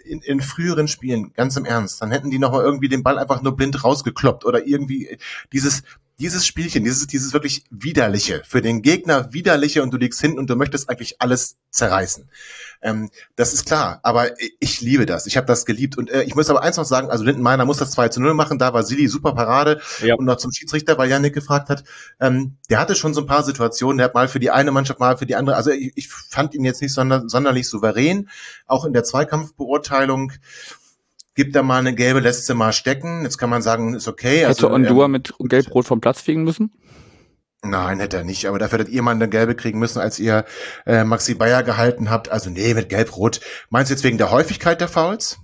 in, 0.06 0.20
in 0.22 0.40
früheren 0.40 0.88
Spielen, 0.88 1.32
ganz 1.35 1.56
im 1.56 1.66
Ernst, 1.66 2.00
dann 2.00 2.11
hätten 2.12 2.30
die 2.30 2.38
nochmal 2.38 2.64
irgendwie 2.64 2.88
den 2.88 3.02
Ball 3.02 3.18
einfach 3.18 3.42
nur 3.42 3.56
blind 3.56 3.85
rausgekloppt 3.85 4.46
oder 4.46 4.66
irgendwie 4.66 5.18
dieses, 5.52 5.82
dieses 6.18 6.46
Spielchen, 6.46 6.85
dieses, 6.85 7.07
dieses 7.07 7.33
wirklich 7.33 7.64
widerliche, 7.70 8.42
für 8.46 8.62
den 8.62 8.81
Gegner 8.81 9.33
widerliche 9.33 9.83
und 9.83 9.90
du 9.90 9.98
liegst 9.98 10.20
hinten 10.20 10.38
und 10.38 10.48
du 10.48 10.57
möchtest 10.57 10.88
eigentlich 10.88 11.20
alles 11.20 11.57
zerreißen. 11.70 12.31
Ähm, 12.81 13.11
das 13.37 13.52
ist 13.52 13.66
klar, 13.66 14.00
aber 14.02 14.31
ich 14.61 14.81
liebe 14.81 15.05
das. 15.05 15.26
Ich 15.26 15.37
habe 15.37 15.46
das 15.46 15.66
geliebt. 15.66 15.98
Und 15.98 16.11
äh, 16.11 16.22
ich 16.22 16.35
muss 16.35 16.48
aber 16.48 16.62
eins 16.62 16.76
noch 16.76 16.85
sagen, 16.85 17.11
also 17.11 17.24
Lindenmeiner 17.24 17.64
muss 17.66 17.79
das 17.79 17.90
2 17.90 18.09
zu 18.09 18.20
0 18.20 18.33
machen, 18.35 18.59
da 18.59 18.72
war 18.72 18.83
Silly 18.83 19.09
super 19.09 19.35
Parade 19.35 19.81
ja. 20.02 20.14
und 20.14 20.24
noch 20.24 20.37
zum 20.37 20.52
Schiedsrichter, 20.52 20.96
weil 20.96 21.11
Janik 21.11 21.35
gefragt 21.35 21.68
hat, 21.68 21.85
ähm, 22.18 22.57
der 22.70 22.79
hatte 22.79 22.94
schon 22.94 23.12
so 23.12 23.20
ein 23.20 23.26
paar 23.26 23.42
Situationen, 23.42 23.98
der 23.98 24.07
hat 24.07 24.14
mal 24.14 24.29
für 24.29 24.40
die 24.40 24.50
eine 24.50 24.70
Mannschaft, 24.70 25.00
mal 25.00 25.18
für 25.18 25.26
die 25.26 25.37
andere, 25.37 25.57
also 25.57 25.70
ich, 25.70 25.92
ich 25.96 26.09
fand 26.09 26.55
ihn 26.55 26.64
jetzt 26.64 26.81
nicht 26.81 26.94
sonder, 26.94 27.24
sonderlich 27.26 27.68
souverän, 27.68 28.31
auch 28.66 28.85
in 28.85 28.94
der 28.94 29.05
Zweikampfbeurteilung 29.05 30.33
gibt 31.37 31.55
da 31.55 31.62
mal 31.62 31.79
eine 31.79 31.94
gelbe, 31.94 32.20
lässt 32.20 32.46
sie 32.46 32.55
mal 32.55 32.72
stecken. 32.72 33.22
Jetzt 33.22 33.38
kann 33.38 33.51
man 33.51 33.62
sagen, 33.62 33.94
ist 33.94 34.09
okay. 34.09 34.44
Also, 34.44 34.66
Hätte 34.66 34.75
Ondua 34.75 35.05
ähm, 35.05 35.12
mit 35.12 35.35
Gelb-Rot 35.38 35.87
vom 35.87 36.01
Platz 36.01 36.20
fliegen 36.20 36.42
müssen? 36.42 36.72
Nein, 37.62 38.01
hätte 38.01 38.16
er 38.18 38.25
nicht. 38.25 38.46
Aber 38.46 38.59
dafür 38.59 38.81
hättet 38.81 38.92
ihr 38.92 39.03
mal 39.03 39.12
eine 39.12 39.29
gelbe 39.29 39.55
kriegen 39.55 39.79
müssen, 39.79 40.01
als 40.01 40.18
ihr 40.18 40.44
äh, 40.87 41.05
Maxi 41.05 41.35
Bayer 41.35 41.62
gehalten 41.62 42.11
habt. 42.11 42.31
Also 42.31 42.51
nee, 42.51 42.75
mit 42.75 42.88
Gelb-Rot. 42.88 43.40
Meinst 43.70 43.90
du 43.90 43.94
jetzt 43.94 44.05
wegen 44.05 44.18
der 44.18 44.31
Häufigkeit 44.31 44.81
der 44.81 44.88
Fouls? 44.88 45.38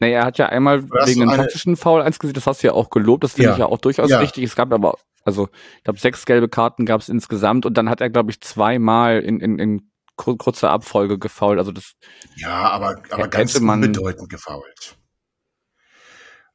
Nee, 0.00 0.12
er 0.12 0.24
hat 0.24 0.38
ja 0.38 0.46
einmal 0.46 0.84
wegen 0.84 1.22
einem 1.22 1.36
taktischen 1.36 1.76
Foul 1.76 2.00
eins 2.00 2.18
gesehen, 2.18 2.32
das 2.32 2.46
hast 2.46 2.62
du 2.62 2.68
ja 2.68 2.72
auch 2.72 2.88
gelobt, 2.88 3.22
das 3.22 3.34
finde 3.34 3.50
ja. 3.50 3.52
ich 3.52 3.58
ja 3.58 3.66
auch 3.66 3.78
durchaus 3.78 4.08
ja. 4.08 4.18
richtig. 4.18 4.44
Es 4.44 4.56
gab 4.56 4.72
aber, 4.72 4.96
also 5.24 5.50
ich 5.76 5.84
glaube, 5.84 6.00
sechs 6.00 6.24
gelbe 6.24 6.48
Karten 6.48 6.86
gab 6.86 7.02
es 7.02 7.10
insgesamt 7.10 7.66
und 7.66 7.76
dann 7.76 7.90
hat 7.90 8.00
er, 8.00 8.08
glaube 8.08 8.30
ich, 8.30 8.40
zweimal 8.40 9.20
in, 9.20 9.40
in, 9.40 9.58
in 9.58 9.89
kurzer 10.24 10.70
Abfolge 10.70 11.18
gefault. 11.18 11.58
Also 11.58 11.72
das 11.72 11.92
ja, 12.36 12.70
aber, 12.70 13.02
aber 13.10 13.28
ganz 13.28 13.54
unbedeutend 13.54 14.28
gefault. 14.28 14.96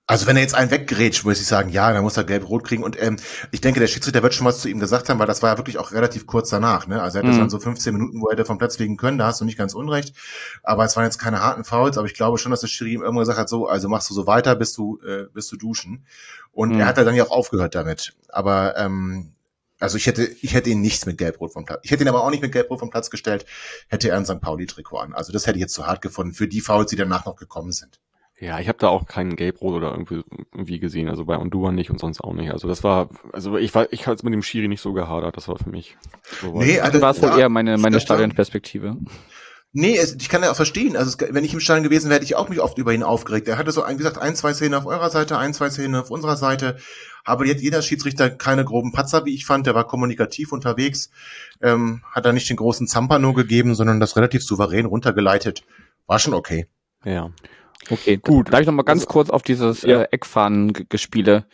Also 0.07 0.27
wenn 0.27 0.35
er 0.35 0.43
jetzt 0.43 0.53
einen 0.53 0.69
weggerätscht, 0.69 1.25
würde 1.25 1.39
ich 1.39 1.47
sagen, 1.47 1.69
ja, 1.69 1.91
dann 1.91 2.03
muss 2.03 2.15
er 2.15 2.25
gelb-rot 2.25 2.63
kriegen. 2.63 2.83
Und 2.83 3.01
ähm, 3.01 3.17
ich 3.51 3.59
denke, 3.61 3.79
der 3.79 3.87
Schiedsrichter 3.87 4.21
wird 4.21 4.35
schon 4.35 4.45
was 4.45 4.59
zu 4.59 4.69
ihm 4.69 4.79
gesagt 4.79 5.09
haben, 5.09 5.17
weil 5.17 5.25
das 5.25 5.41
war 5.41 5.49
ja 5.49 5.57
wirklich 5.57 5.79
auch 5.79 5.93
relativ 5.93 6.27
kurz 6.27 6.51
danach. 6.51 6.85
Ne? 6.85 7.01
Also 7.01 7.17
er 7.17 7.23
hat 7.23 7.33
mhm. 7.33 7.39
dann 7.39 7.49
so 7.49 7.57
15 7.57 7.91
Minuten, 7.91 8.21
wo 8.21 8.27
er 8.27 8.33
hätte 8.33 8.45
vom 8.45 8.59
Platz 8.59 8.75
fliegen 8.75 8.97
können, 8.97 9.17
da 9.17 9.25
hast 9.25 9.41
du 9.41 9.45
nicht 9.45 9.57
ganz 9.57 9.73
unrecht. 9.73 10.15
Aber 10.61 10.85
es 10.85 10.95
waren 10.95 11.05
jetzt 11.05 11.17
keine 11.17 11.41
harten 11.41 11.63
Fouls, 11.63 11.97
aber 11.97 12.05
ich 12.05 12.13
glaube 12.13 12.37
schon, 12.37 12.51
dass 12.51 12.61
der 12.61 12.67
Schiri 12.67 12.93
ihm 12.93 13.01
irgendwann 13.01 13.23
gesagt 13.23 13.39
hat, 13.39 13.49
so, 13.49 13.67
also 13.67 13.89
machst 13.89 14.07
du 14.11 14.13
so 14.13 14.27
weiter, 14.27 14.55
bis 14.55 14.73
du, 14.73 14.99
äh, 15.01 15.25
bis 15.33 15.47
du 15.47 15.57
duschen. 15.57 16.05
Und 16.51 16.73
mhm. 16.73 16.81
er 16.81 16.85
hat 16.85 16.97
dann 16.97 17.15
ja 17.15 17.23
auch 17.23 17.31
aufgehört 17.31 17.73
damit. 17.73 18.13
Aber 18.29 18.77
ähm, 18.77 19.34
also 19.79 19.97
ich 19.97 20.07
hätte, 20.07 20.23
ich 20.41 20.53
hätte 20.53 20.69
ihn 20.69 20.81
nichts 20.81 21.05
mit 21.05 21.17
Gelbrot 21.17 21.53
vom 21.53 21.65
Platz. 21.65 21.81
Ich 21.83 21.91
hätte 21.91 22.03
ihn 22.03 22.07
aber 22.07 22.23
auch 22.23 22.29
nicht 22.29 22.41
mit 22.41 22.51
Gelbrot 22.51 22.79
vom 22.79 22.89
Platz 22.89 23.09
gestellt, 23.09 23.45
hätte 23.87 24.09
er 24.09 24.17
ein 24.17 24.25
St. 24.25 24.41
Pauli-Trikot 24.41 24.97
an. 24.97 25.13
Also 25.13 25.33
das 25.33 25.47
hätte 25.47 25.57
ich 25.57 25.61
jetzt 25.61 25.73
zu 25.73 25.85
hart 25.85 26.01
gefunden 26.01 26.33
für 26.33 26.47
die 26.47 26.61
Fouls, 26.61 26.89
die 26.89 26.95
danach 26.95 27.25
noch 27.25 27.35
gekommen 27.35 27.71
sind. 27.71 27.99
Ja, 28.37 28.59
ich 28.59 28.67
habe 28.67 28.77
da 28.77 28.89
auch 28.89 29.05
keinen 29.05 29.37
Gelbrot 29.37 29.75
oder 29.75 29.91
irgendwie, 29.91 30.21
irgendwie 30.53 30.79
gesehen, 30.79 31.07
also 31.07 31.23
bei 31.23 31.37
Ondua 31.37 31.71
nicht 31.71 31.89
und 31.89 31.99
sonst 31.99 32.19
auch 32.19 32.33
nicht. 32.33 32.51
Also 32.51 32.67
das 32.67 32.83
war, 32.83 33.09
also 33.31 33.57
ich 33.57 33.73
war, 33.73 33.91
ich 33.93 34.07
hatte 34.07 34.25
mit 34.25 34.33
dem 34.33 34.43
Schiri 34.43 34.67
nicht 34.67 34.81
so 34.81 34.91
gehadert, 34.91 35.37
das 35.37 35.47
war 35.47 35.57
für 35.57 35.69
mich. 35.69 35.97
So 36.41 36.59
nee, 36.59 36.79
also, 36.79 36.99
war 37.01 37.11
es 37.11 37.21
wohl 37.21 37.29
ja, 37.29 37.37
eher 37.39 37.49
meine 37.49 37.77
meine 37.77 38.01
Stadionperspektive. 38.01 38.97
Nee, 39.71 39.97
es, 39.97 40.15
ich 40.15 40.29
kann 40.29 40.41
ja 40.41 40.51
auch 40.51 40.55
verstehen. 40.55 40.95
Also 40.97 41.09
es, 41.09 41.33
wenn 41.33 41.43
ich 41.43 41.53
im 41.53 41.59
Stadion 41.59 41.83
gewesen 41.83 42.09
wäre, 42.09 42.15
hätte 42.15 42.25
ich 42.25 42.35
auch 42.35 42.47
mich 42.47 42.61
oft 42.61 42.77
über 42.77 42.93
ihn 42.93 43.03
aufgeregt. 43.03 43.47
Er 43.47 43.57
hatte 43.57 43.71
so, 43.71 43.85
wie 43.85 43.97
gesagt, 43.97 44.17
ein, 44.17 44.35
zwei 44.35 44.53
Szenen 44.53 44.73
auf 44.73 44.85
eurer 44.85 45.09
Seite, 45.09 45.37
ein, 45.37 45.53
zwei 45.53 45.69
Szenen 45.69 45.95
auf 45.95 46.11
unserer 46.11 46.37
Seite. 46.37 46.77
Aber 47.25 47.45
jetzt 47.45 47.63
jeder 47.63 47.81
Schiedsrichter 47.81 48.29
keine 48.29 48.63
groben 48.63 48.91
Patzer, 48.91 49.25
wie 49.25 49.33
ich 49.33 49.45
fand. 49.45 49.65
Der 49.65 49.75
war 49.75 49.87
kommunikativ 49.87 50.51
unterwegs, 50.51 51.09
ähm, 51.61 52.03
hat 52.11 52.25
da 52.25 52.31
nicht 52.31 52.49
den 52.49 52.55
großen 52.55 52.87
Zampano 52.87 53.33
gegeben, 53.33 53.75
sondern 53.75 53.99
das 53.99 54.15
relativ 54.15 54.43
souverän 54.43 54.85
runtergeleitet. 54.85 55.63
War 56.05 56.19
schon 56.19 56.35
okay. 56.35 56.67
Ja. 57.03 57.31
Okay, 57.89 58.17
gut. 58.17 58.53
Darf 58.53 58.61
ich 58.61 58.67
noch 58.67 58.73
mal 58.73 58.83
ganz 58.83 59.01
also, 59.01 59.11
kurz 59.11 59.29
auf 59.29 59.41
dieses 59.41 59.81
ja. 59.81 60.01
äh, 60.01 60.07
Eckfahnen-Gespiele 60.11 61.45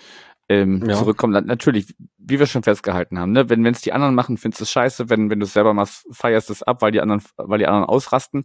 ähm, 0.49 0.83
ja. 0.85 0.95
zurückkommen? 0.95 1.45
Natürlich, 1.45 1.95
wie 2.17 2.39
wir 2.39 2.47
schon 2.47 2.63
festgehalten 2.63 3.17
haben, 3.17 3.31
ne? 3.31 3.49
wenn 3.49 3.65
es 3.65 3.81
die 3.81 3.93
anderen 3.93 4.13
machen, 4.13 4.37
findest 4.37 4.59
du 4.61 4.63
es 4.63 4.71
scheiße. 4.71 5.09
Wenn, 5.09 5.29
wenn 5.29 5.39
du 5.39 5.45
es 5.45 5.53
selber 5.53 5.73
machst, 5.73 6.05
feierst 6.11 6.49
es 6.49 6.63
ab, 6.63 6.81
weil 6.81 6.91
die 6.91 7.01
anderen, 7.01 7.23
weil 7.37 7.59
die 7.59 7.67
anderen 7.67 7.85
ausrasten. 7.85 8.43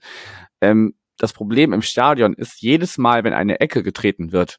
Ähm, 0.60 0.94
das 1.18 1.32
Problem 1.32 1.72
im 1.72 1.82
Stadion 1.82 2.34
ist 2.34 2.60
jedes 2.60 2.98
Mal, 2.98 3.24
wenn 3.24 3.32
eine 3.32 3.60
Ecke 3.60 3.82
getreten 3.82 4.32
wird, 4.32 4.58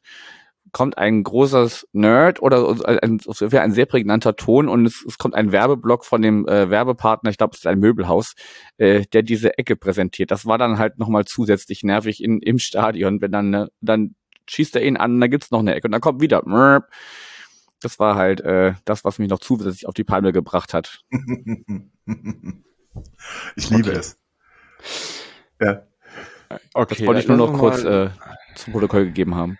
kommt 0.72 0.98
ein 0.98 1.22
großes 1.22 1.88
Nerd 1.92 2.42
oder 2.42 2.76
ein, 3.02 3.20
ein 3.20 3.72
sehr 3.72 3.86
prägnanter 3.86 4.36
Ton 4.36 4.68
und 4.68 4.86
es, 4.86 5.04
es 5.06 5.18
kommt 5.18 5.34
ein 5.34 5.52
Werbeblock 5.52 6.04
von 6.04 6.22
dem 6.22 6.46
äh, 6.46 6.70
Werbepartner, 6.70 7.30
ich 7.30 7.38
glaube, 7.38 7.52
es 7.54 7.60
ist 7.60 7.66
ein 7.66 7.78
Möbelhaus, 7.78 8.34
äh, 8.76 9.04
der 9.12 9.22
diese 9.22 9.58
Ecke 9.58 9.76
präsentiert. 9.76 10.30
Das 10.30 10.46
war 10.46 10.58
dann 10.58 10.78
halt 10.78 10.98
nochmal 10.98 11.24
zusätzlich 11.24 11.82
nervig 11.82 12.22
in, 12.22 12.40
im 12.40 12.58
Stadion, 12.58 13.20
wenn 13.20 13.32
dann, 13.32 13.50
ne, 13.50 13.68
dann 13.80 14.14
schießt 14.48 14.76
er 14.76 14.82
ihn 14.82 14.96
an, 14.96 15.20
dann 15.20 15.30
gibt's 15.30 15.50
noch 15.50 15.60
eine 15.60 15.74
Ecke 15.74 15.88
und 15.88 15.92
dann 15.92 16.00
kommt 16.00 16.20
wieder. 16.20 16.42
Das 17.80 17.98
war 17.98 18.16
halt 18.16 18.40
äh, 18.40 18.74
das, 18.84 19.04
was 19.04 19.18
mich 19.18 19.28
noch 19.28 19.38
zusätzlich 19.38 19.86
auf 19.86 19.94
die 19.94 20.04
Palme 20.04 20.32
gebracht 20.32 20.74
hat. 20.74 21.02
ich 23.56 23.70
liebe 23.70 23.90
okay. 23.90 23.98
es. 23.98 24.18
Ja. 25.60 25.82
Okay, 26.74 26.96
das 26.96 27.06
wollte 27.06 27.20
ich 27.20 27.28
nur 27.28 27.36
noch 27.36 27.52
kurz 27.52 27.84
äh, 27.84 28.08
zum 28.54 28.72
Protokoll 28.72 29.04
gegeben 29.06 29.34
haben. 29.34 29.58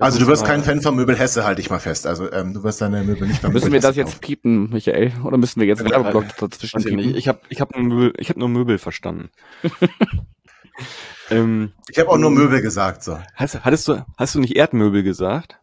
Also 0.00 0.18
du 0.18 0.26
wirst 0.26 0.44
kein 0.44 0.62
Fan 0.62 0.80
von 0.80 0.96
Möbel 0.96 1.16
Hesse, 1.16 1.44
halte 1.44 1.60
ich 1.60 1.70
mal 1.70 1.78
fest. 1.78 2.06
Also 2.06 2.32
ähm, 2.32 2.54
du 2.54 2.62
wirst 2.62 2.80
deine 2.80 3.02
Möbel 3.02 3.28
nicht 3.28 3.42
mehr. 3.42 3.52
Müssen 3.52 3.72
wir 3.72 3.80
das 3.80 3.96
jetzt 3.96 4.20
piepen, 4.20 4.70
Michael? 4.70 5.12
Oder 5.22 5.36
müssen 5.36 5.60
wir 5.60 5.66
jetzt 5.66 5.80
einen 5.80 5.90
Werbeblock 5.90 6.36
dazwischen 6.38 6.82
piepen? 6.82 7.14
Ich 7.14 7.28
habe 7.28 7.40
ich 7.48 7.60
hab 7.60 7.76
nur, 7.76 7.84
Möbel, 7.84 8.12
ich 8.18 8.30
hab 8.30 8.36
nur 8.36 8.48
Möbel 8.48 8.78
verstanden. 8.78 9.30
ähm, 11.30 11.72
ich 11.88 11.98
habe 11.98 12.08
auch 12.08 12.18
nur 12.18 12.30
Möbel 12.30 12.62
gesagt. 12.62 13.02
So. 13.02 13.18
Hast, 13.34 13.64
hattest 13.64 13.88
du, 13.88 14.04
hast 14.16 14.34
du 14.34 14.40
nicht 14.40 14.56
Erdmöbel 14.56 15.02
gesagt? 15.02 15.58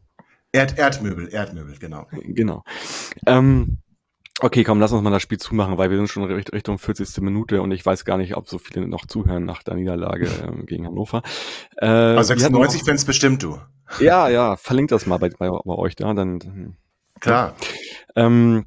Erd, 0.51 0.77
Erdmöbel, 0.77 1.27
Erdmöbel, 1.29 1.77
genau. 1.77 2.07
Genau. 2.11 2.63
Ähm, 3.25 3.79
Okay, 4.39 4.63
komm, 4.63 4.79
lass 4.79 4.91
uns 4.91 5.01
mal 5.01 5.09
das 5.09 5.23
Spiel 5.23 5.39
zumachen, 5.39 5.79
weil 5.79 5.89
wir 5.89 5.97
sind 5.97 6.09
schon 6.09 6.23
Richtung 6.25 6.77
40. 6.77 7.21
Minute 7.21 7.61
und 7.61 7.71
ich 7.71 7.83
weiß 7.83 8.05
gar 8.05 8.17
nicht, 8.17 8.35
ob 8.38 8.47
so 8.47 8.59
viele 8.59 8.88
noch 8.88 9.07
zuhören 9.07 9.45
nach 9.45 9.63
der 9.63 9.73
Niederlage 9.73 10.29
ähm, 10.47 10.67
gegen 10.67 10.85
Hannover. 10.85 11.23
Äh, 11.77 11.88
also 11.88 12.35
96 12.35 12.83
Fans 12.83 13.03
bestimmt 13.03 13.41
du. 13.41 13.59
Ja, 13.99 14.29
ja, 14.29 14.55
verlinkt 14.55 14.91
das 14.91 15.07
mal 15.07 15.17
bei, 15.17 15.29
bei, 15.29 15.49
bei 15.49 15.73
euch 15.73 15.95
da, 15.95 16.13
dann. 16.13 16.39
Hm. 16.39 16.75
Klar. 17.19 17.55
Ähm, 18.15 18.65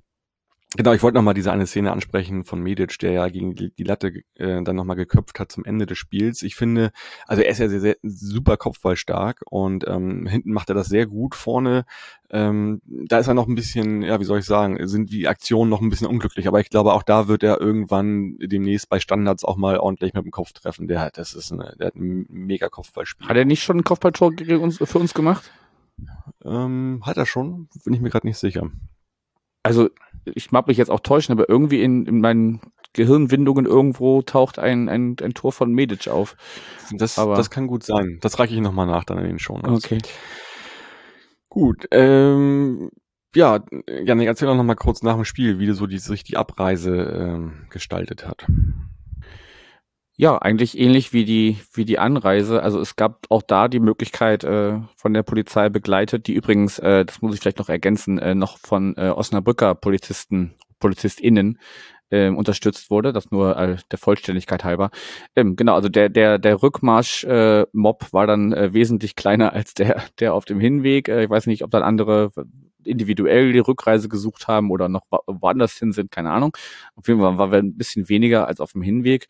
Genau, 0.77 0.93
ich 0.93 1.03
wollte 1.03 1.17
nochmal 1.17 1.35
diese 1.35 1.51
eine 1.51 1.67
Szene 1.67 1.91
ansprechen 1.91 2.45
von 2.45 2.63
Medic, 2.63 2.97
der 3.01 3.11
ja 3.11 3.29
gegen 3.29 3.57
die, 3.57 3.75
die 3.75 3.83
Latte 3.83 4.23
äh, 4.37 4.63
dann 4.63 4.77
nochmal 4.77 4.95
geköpft 4.95 5.41
hat 5.41 5.51
zum 5.51 5.65
Ende 5.65 5.85
des 5.85 5.99
Spiels. 5.99 6.43
Ich 6.43 6.55
finde, 6.55 6.93
also 7.27 7.43
er 7.43 7.51
ist 7.51 7.59
ja 7.59 7.69
sehr, 7.69 7.81
sehr 7.81 7.97
super 8.05 8.57
kopfballstark 8.57 9.41
und 9.51 9.85
ähm, 9.89 10.29
hinten 10.29 10.53
macht 10.53 10.69
er 10.69 10.77
das 10.77 10.87
sehr 10.87 11.07
gut. 11.07 11.35
Vorne, 11.35 11.87
ähm, 12.31 12.81
da 12.85 13.19
ist 13.19 13.27
er 13.27 13.35
noch 13.35 13.49
ein 13.49 13.57
bisschen, 13.57 14.03
ja, 14.03 14.21
wie 14.21 14.25
soll 14.25 14.39
ich 14.39 14.45
sagen, 14.45 14.87
sind 14.87 15.11
die 15.11 15.27
Aktionen 15.27 15.71
noch 15.71 15.81
ein 15.81 15.91
bisschen 15.91 16.07
unglücklich, 16.07 16.47
aber 16.47 16.61
ich 16.61 16.71
glaube, 16.71 16.93
auch 16.93 17.03
da 17.03 17.27
wird 17.27 17.43
er 17.43 17.61
irgendwann 17.61 18.37
demnächst 18.39 18.89
bei 18.89 19.01
Standards 19.01 19.45
auch 19.45 19.57
mal 19.57 19.77
ordentlich 19.77 20.15
mit 20.15 20.25
dem 20.25 20.31
Kopf 20.31 20.53
treffen. 20.53 20.87
Der 20.87 21.01
hat, 21.01 21.19
das 21.19 21.35
ist 21.35 21.51
eine, 21.51 21.75
der 21.81 21.89
hat 21.89 21.97
ein 21.97 22.27
mega 22.29 22.69
Kopfballspiel. 22.69 23.27
Hat 23.27 23.37
er 23.37 23.45
nicht 23.45 23.65
schon 23.65 23.79
ein 23.79 23.85
Kopfballtor 23.85 24.33
für 24.39 24.99
uns 25.01 25.15
gemacht? 25.15 25.51
Ähm, 26.45 27.03
hat 27.05 27.17
er 27.17 27.27
schon, 27.27 27.69
bin 27.85 27.93
ich 27.93 28.01
mir 28.01 28.11
gerade 28.11 28.29
nicht 28.29 28.39
sicher. 28.39 28.71
Also 29.63 29.91
ich 30.25 30.53
mag 30.53 30.67
mich 30.67 30.77
jetzt 30.77 30.91
auch 30.91 31.01
täuschen, 31.01 31.33
aber 31.33 31.49
irgendwie 31.49 31.83
in, 31.83 32.07
in 32.07 32.21
meinen 32.21 32.61
Gehirnwindungen 32.93 33.67
irgendwo 33.67 34.23
taucht 34.23 34.59
ein, 34.59 34.89
ein, 34.89 35.17
ein 35.23 35.35
Tor 35.35 35.53
von 35.53 35.73
Medic 35.73 36.09
auf. 36.09 36.37
Das, 36.93 37.19
aber 37.19 37.37
das 37.37 37.51
kann 37.51 37.67
gut 37.67 37.85
sein. 37.85 38.19
Das 38.21 38.39
reiche 38.39 38.55
ich 38.55 38.61
nochmal 38.61 38.87
nach 38.87 39.05
dann 39.05 39.19
in 39.19 39.25
den 39.25 39.39
Show. 39.39 39.61
Okay. 39.63 39.99
Gut. 41.49 41.87
Ähm, 41.91 42.91
ja, 43.35 43.61
Janik, 44.05 44.27
erzähl 44.27 44.49
doch 44.49 44.57
nochmal 44.57 44.77
kurz 44.77 45.03
nach 45.03 45.15
dem 45.15 45.25
Spiel, 45.25 45.59
wie 45.59 45.67
du 45.67 45.75
so 45.75 45.87
die, 45.87 45.99
sich 45.99 46.25
die 46.25 46.37
Abreise 46.37 46.97
ähm, 46.97 47.67
gestaltet 47.71 48.27
hat. 48.27 48.47
Ja, 50.21 50.37
eigentlich 50.37 50.79
ähnlich 50.79 51.15
wie 51.15 51.25
die, 51.25 51.57
wie 51.73 51.87
die 51.87 51.99
Anreise. 51.99 52.63
Also 52.63 52.79
es 52.79 52.95
gab 52.95 53.25
auch 53.31 53.41
da 53.41 53.69
die 53.69 53.81
Möglichkeit 53.81 54.45
äh, 54.45 54.79
von 54.95 55.15
der 55.15 55.23
Polizei 55.23 55.71
begleitet, 55.71 56.27
die 56.27 56.35
übrigens, 56.35 56.79
äh, 56.79 57.07
das 57.07 57.23
muss 57.23 57.35
ich 57.35 57.41
vielleicht 57.41 57.59
noch 57.59 57.71
ergänzen, 57.71 58.19
äh, 58.19 58.35
noch 58.35 58.59
von 58.59 58.95
äh, 58.99 59.09
Osnabrücker 59.09 59.75
Polizisten, 59.75 60.53
PolizistInnen 60.79 61.59
äh, 62.11 62.29
unterstützt 62.29 62.91
wurde, 62.91 63.15
das 63.15 63.31
nur 63.31 63.57
äh, 63.57 63.79
der 63.91 63.99
Vollständigkeit 63.99 64.63
halber. 64.63 64.91
Ähm, 65.37 65.57
genau, 65.57 65.75
also 65.75 65.89
der, 65.89 66.11
der, 66.11 66.37
der 66.37 66.63
Rückmarsch-Mob 66.63 68.03
äh, 68.03 68.13
war 68.13 68.27
dann 68.27 68.53
äh, 68.53 68.75
wesentlich 68.75 69.17
kleiner 69.17 69.53
als 69.55 69.73
der, 69.73 70.03
der 70.19 70.35
auf 70.35 70.45
dem 70.45 70.61
Hinweg. 70.61 71.09
Äh, 71.09 71.25
ich 71.25 71.31
weiß 71.31 71.47
nicht, 71.47 71.65
ob 71.65 71.71
dann 71.71 71.83
andere 71.83 72.31
individuell 72.85 73.55
die 73.55 73.59
Rückreise 73.59 74.11
gesucht 74.11 74.49
haben 74.49 74.71
oder 74.71 74.91
noch 74.91 75.03
woanders 75.27 75.79
hin 75.79 75.93
sind, 75.93 76.11
keine 76.11 76.31
Ahnung. 76.31 76.55
Auf 76.95 77.09
jeden 77.09 77.21
Fall 77.21 77.39
war 77.39 77.53
wir 77.53 77.59
ein 77.59 77.79
bisschen 77.79 78.11
weniger 78.11 78.47
als 78.47 78.61
auf 78.61 78.73
dem 78.73 78.83
Hinweg 78.83 79.29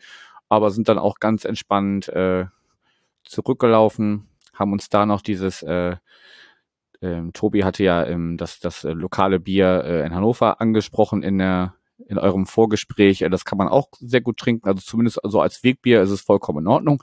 aber 0.51 0.71
sind 0.71 0.89
dann 0.89 0.99
auch 0.99 1.21
ganz 1.21 1.47
entspannt 1.47 2.09
äh, 2.09 2.45
zurückgelaufen, 3.25 4.29
haben 4.53 4.73
uns 4.73 4.91
da 4.91 5.07
noch 5.07 5.23
dieses, 5.23 5.63
äh, 5.63 5.97
äh, 7.01 7.23
Tobi 7.33 7.65
hatte 7.65 7.83
ja 7.83 8.05
ähm, 8.05 8.37
das, 8.37 8.61
das 8.61 8.85
äh, 8.85 8.93
lokale 8.93 9.41
Bier 9.41 9.85
äh, 9.85 10.07
in 10.07 10.15
Hannover 10.15 10.61
angesprochen 10.61 11.23
in 11.23 11.39
der 11.39 11.75
in 12.07 12.19
eurem 12.19 12.47
Vorgespräch. 12.47 13.23
Äh, 13.23 13.31
das 13.31 13.45
kann 13.45 13.59
man 13.59 13.69
auch 13.69 13.89
sehr 14.01 14.21
gut 14.21 14.39
trinken, 14.39 14.69
also 14.69 14.83
zumindest 14.83 15.25
also 15.25 15.41
als 15.41 15.63
Wegbier 15.63 16.03
ist 16.03 16.11
es 16.11 16.21
vollkommen 16.21 16.65
in 16.65 16.69
Ordnung. 16.69 17.03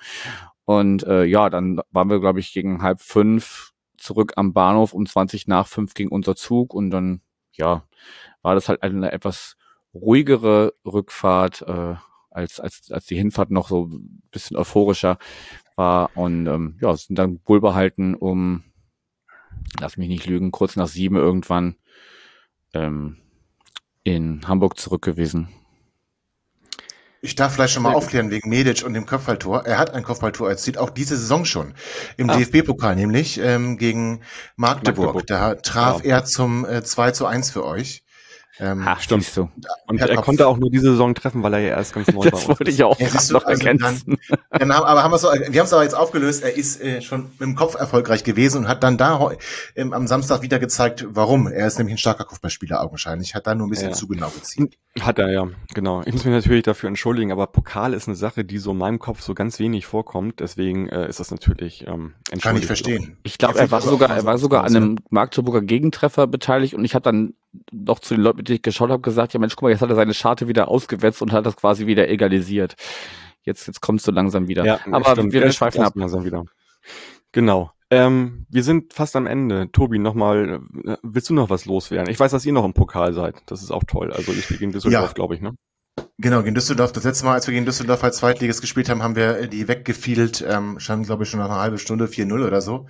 Und 0.66 1.04
äh, 1.04 1.24
ja, 1.24 1.50
dann 1.50 1.80
waren 1.92 2.10
wir, 2.10 2.20
glaube 2.20 2.40
ich, 2.42 2.52
gegen 2.52 2.82
halb 2.82 3.00
fünf 3.00 3.72
zurück 3.98 4.34
am 4.36 4.54
Bahnhof. 4.54 4.94
Um 4.94 5.06
20 5.06 5.48
nach 5.48 5.68
fünf 5.68 5.94
ging 5.94 6.10
unser 6.10 6.36
Zug 6.36 6.74
und 6.74 6.90
dann, 6.90 7.22
ja, 7.54 7.84
war 8.42 8.56
das 8.56 8.68
halt 8.68 8.84
eine 8.84 9.12
etwas 9.14 9.56
ruhigere 9.94 10.74
Rückfahrt. 10.86 11.62
Äh, 11.62 11.96
als, 12.38 12.60
als, 12.60 12.92
als 12.92 13.06
die 13.06 13.18
Hinfahrt 13.18 13.52
noch 13.52 13.68
so 13.68 13.86
ein 13.86 14.22
bisschen 14.32 14.56
euphorischer 14.58 15.18
war. 15.76 16.16
Und 16.16 16.48
ähm, 16.48 16.78
ja, 16.82 16.96
sind 16.96 17.18
dann 17.18 17.40
wohlbehalten 17.46 18.16
um, 18.16 18.64
lass 19.80 19.98
mich 19.98 20.08
nicht 20.08 20.28
lügen, 20.28 20.52
kurz 20.52 20.76
nach 20.76 20.88
sieben 20.88 21.16
irgendwann 21.16 21.76
ähm, 22.74 23.18
in 24.04 24.48
Hamburg 24.48 24.80
zurück 24.80 25.02
gewesen. 25.02 25.50
Ich 27.22 27.34
darf 27.34 27.56
vielleicht 27.56 27.74
schon 27.74 27.84
mal 27.84 27.96
aufklären 27.96 28.30
wegen 28.30 28.50
Medic 28.50 28.86
und 28.86 28.94
dem 28.94 29.08
Kopfballtor. 29.08 29.66
Er 29.66 29.80
hat 29.80 29.94
ein 29.94 30.04
Kopfballtor 30.04 30.50
erzielt, 30.50 30.78
auch 30.78 30.92
diese 30.92 31.18
Saison 31.18 31.46
schon. 31.46 31.74
Im 32.16 32.30
ah. 32.30 32.38
DFB-Pokal 32.38 32.96
nämlich 32.96 33.40
ähm, 33.40 33.78
gegen 33.78 34.22
Magdeburg. 34.56 35.16
Magdeburg. 35.16 35.28
Da 35.28 35.56
traf 35.56 36.04
ja. 36.04 36.18
er 36.18 36.26
zum 36.26 36.64
äh, 36.64 36.84
2 36.84 37.12
zu 37.12 37.26
1 37.26 37.50
für 37.50 37.66
euch. 37.66 38.04
Ähm, 38.60 38.84
Ach, 38.86 39.00
stimmt. 39.02 39.24
So. 39.24 39.50
Und 39.88 40.00
er 40.00 40.16
konnte 40.18 40.48
auch 40.48 40.58
nur 40.58 40.72
diese 40.72 40.92
Saison 40.92 41.14
treffen, 41.14 41.44
weil 41.44 41.54
er 41.54 41.60
ja 41.60 41.70
erst 41.70 41.94
ganz 41.94 42.08
neu 42.14 42.26
war. 42.26 42.32
Das 42.32 42.48
wollte 42.48 42.70
ich 42.70 42.84
auch 42.84 43.00
ja, 43.00 43.08
noch 43.08 43.46
also 43.46 43.66
ergänzen. 43.66 44.18
Dann, 44.52 44.70
dann, 44.70 44.72
aber 44.72 45.04
haben 45.04 45.12
wir 45.12 45.18
so, 45.18 45.28
wir 45.28 45.60
haben 45.60 45.66
es 45.66 45.74
aber 45.74 45.84
jetzt 45.84 45.96
aufgelöst. 45.96 46.44
Er 46.44 46.56
ist 46.56 46.82
äh, 46.82 47.02
schon 47.02 47.24
mit 47.24 47.42
dem 47.42 47.56
Kopf 47.56 47.76
erfolgreich 47.76 48.24
gewesen 48.24 48.60
und 48.60 48.68
hat 48.68 48.84
dann 48.84 48.98
da 48.98 49.32
ähm, 49.76 49.94
am 49.94 50.08
Samstag 50.08 50.42
wieder 50.42 50.60
gezeigt, 50.60 51.06
warum. 51.10 51.48
Er 51.48 51.68
ist 51.68 51.78
nämlich 51.78 51.96
ein 51.96 52.00
starker 52.00 52.24
Kopfballspieler 52.24 52.82
augenscheinlich. 52.82 53.36
Hat 53.36 53.48
da 53.48 53.54
nur 53.54 53.68
ein 53.68 53.70
bisschen 53.70 53.90
ja. 53.90 53.96
zu 53.96 54.08
genau 54.08 54.30
gezielt. 54.30 54.78
Hat 55.00 55.20
er 55.20 55.32
ja, 55.32 55.48
genau. 55.74 56.02
Ich 56.06 56.14
muss 56.14 56.26
mich 56.26 56.34
natürlich 56.34 56.64
dafür 56.64 56.88
entschuldigen, 56.88 57.32
aber 57.32 57.48
Pokal 57.48 57.94
ist 57.94 58.08
eine 58.08 58.16
Sache, 58.16 58.44
die 58.44 58.58
so 58.58 58.72
in 58.72 58.78
meinem 58.78 59.00
Kopf 59.00 59.22
so 59.22 59.34
ganz 59.36 59.60
wenig 59.60 59.86
vorkommt. 59.86 60.40
Deswegen 60.40 60.90
äh, 60.90 61.08
ist 61.08 61.20
das 61.20 61.30
natürlich 61.30 61.86
ähm, 61.88 62.14
Kann 62.42 62.58
ich 62.58 62.66
verstehen. 62.66 63.18
Ich 63.24 63.38
glaube, 63.38 63.60
er 63.60 63.70
war 63.70 63.82
sogar, 63.82 64.10
er 64.10 64.26
war 64.26 64.38
sogar 64.38 64.64
an 64.64 64.76
einem 64.76 64.98
Magdeburger 65.10 65.62
Gegentreffer 65.62 66.26
beteiligt 66.28 66.74
und 66.74 66.84
ich 66.84 66.96
habe 66.96 67.04
dann 67.04 67.34
noch 67.72 68.00
zu 68.00 68.16
den 68.16 68.24
Leuten, 68.24 68.38
mit 68.38 68.48
denen 68.48 68.58
ich 68.58 68.62
geschaut 68.62 68.90
habe, 68.90 69.02
gesagt, 69.02 69.34
ja 69.34 69.40
Mensch, 69.40 69.56
guck 69.56 69.64
mal, 69.64 69.72
jetzt 69.72 69.82
hat 69.82 69.90
er 69.90 69.96
seine 69.96 70.14
Scharte 70.14 70.48
wieder 70.48 70.68
ausgewetzt 70.68 71.22
und 71.22 71.32
hat 71.32 71.46
das 71.46 71.56
quasi 71.56 71.88
wieder 71.88 72.10
egalisiert. 72.10 72.76
Jetzt, 73.44 73.68
jetzt 73.68 73.82
kommst 73.82 74.08
du 74.08 74.12
langsam 74.12 74.48
wieder. 74.48 74.66
Ja, 74.66 74.80
Aber 74.92 75.12
stimmt. 75.12 75.34
wir, 75.34 75.42
wir 75.42 75.52
schweifen 75.52 75.82
ab. 75.82 75.94
Langsam 75.96 76.26
wieder. 76.26 76.44
Genau. 77.32 77.72
Ähm, 77.90 78.46
wir 78.50 78.64
sind 78.64 78.94
fast 78.94 79.16
am 79.16 79.26
Ende. 79.26 79.72
Tobi, 79.72 80.00
nochmal, 80.00 80.62
äh, 80.84 80.98
willst 81.04 81.30
du 81.30 81.34
noch 81.34 81.50
was 81.50 81.66
loswerden? 81.66 82.10
Ich 82.12 82.20
weiß, 82.20 82.32
dass 82.32 82.46
ihr 82.46 82.52
noch 82.52 82.66
im 82.66 82.74
Pokal 82.74 83.14
seid. 83.14 83.42
Das 83.46 83.64
ist 83.64 83.72
auch 83.72 83.86
toll. 83.86 84.12
Also 84.12 84.34
ihr 84.34 84.42
spielt 84.42 84.60
gegen 84.60 84.74
Düsseldorf, 84.74 85.10
ja. 85.10 85.14
glaube 85.14 85.36
ich, 85.36 85.42
ne? 85.42 85.54
Genau, 86.20 86.42
gegen 86.42 86.56
Düsseldorf. 86.56 86.92
Das 86.92 87.04
letzte 87.04 87.26
Mal, 87.26 87.34
als 87.34 87.46
wir 87.46 87.54
gegen 87.54 87.66
Düsseldorf 87.66 88.04
als 88.04 88.18
Zweitliges 88.18 88.60
gespielt 88.60 88.90
haben, 88.90 89.04
haben 89.04 89.16
wir 89.16 89.46
die 89.48 89.68
weggefiedelt, 89.68 90.44
ähm, 90.48 90.80
standen, 90.80 91.06
glaube 91.06 91.24
ich, 91.24 91.30
schon 91.30 91.40
nach 91.40 91.50
einer 91.50 91.60
halben 91.60 91.78
Stunde 91.78 92.08
4-0 92.08 92.46
oder 92.46 92.60
so. 92.60 92.88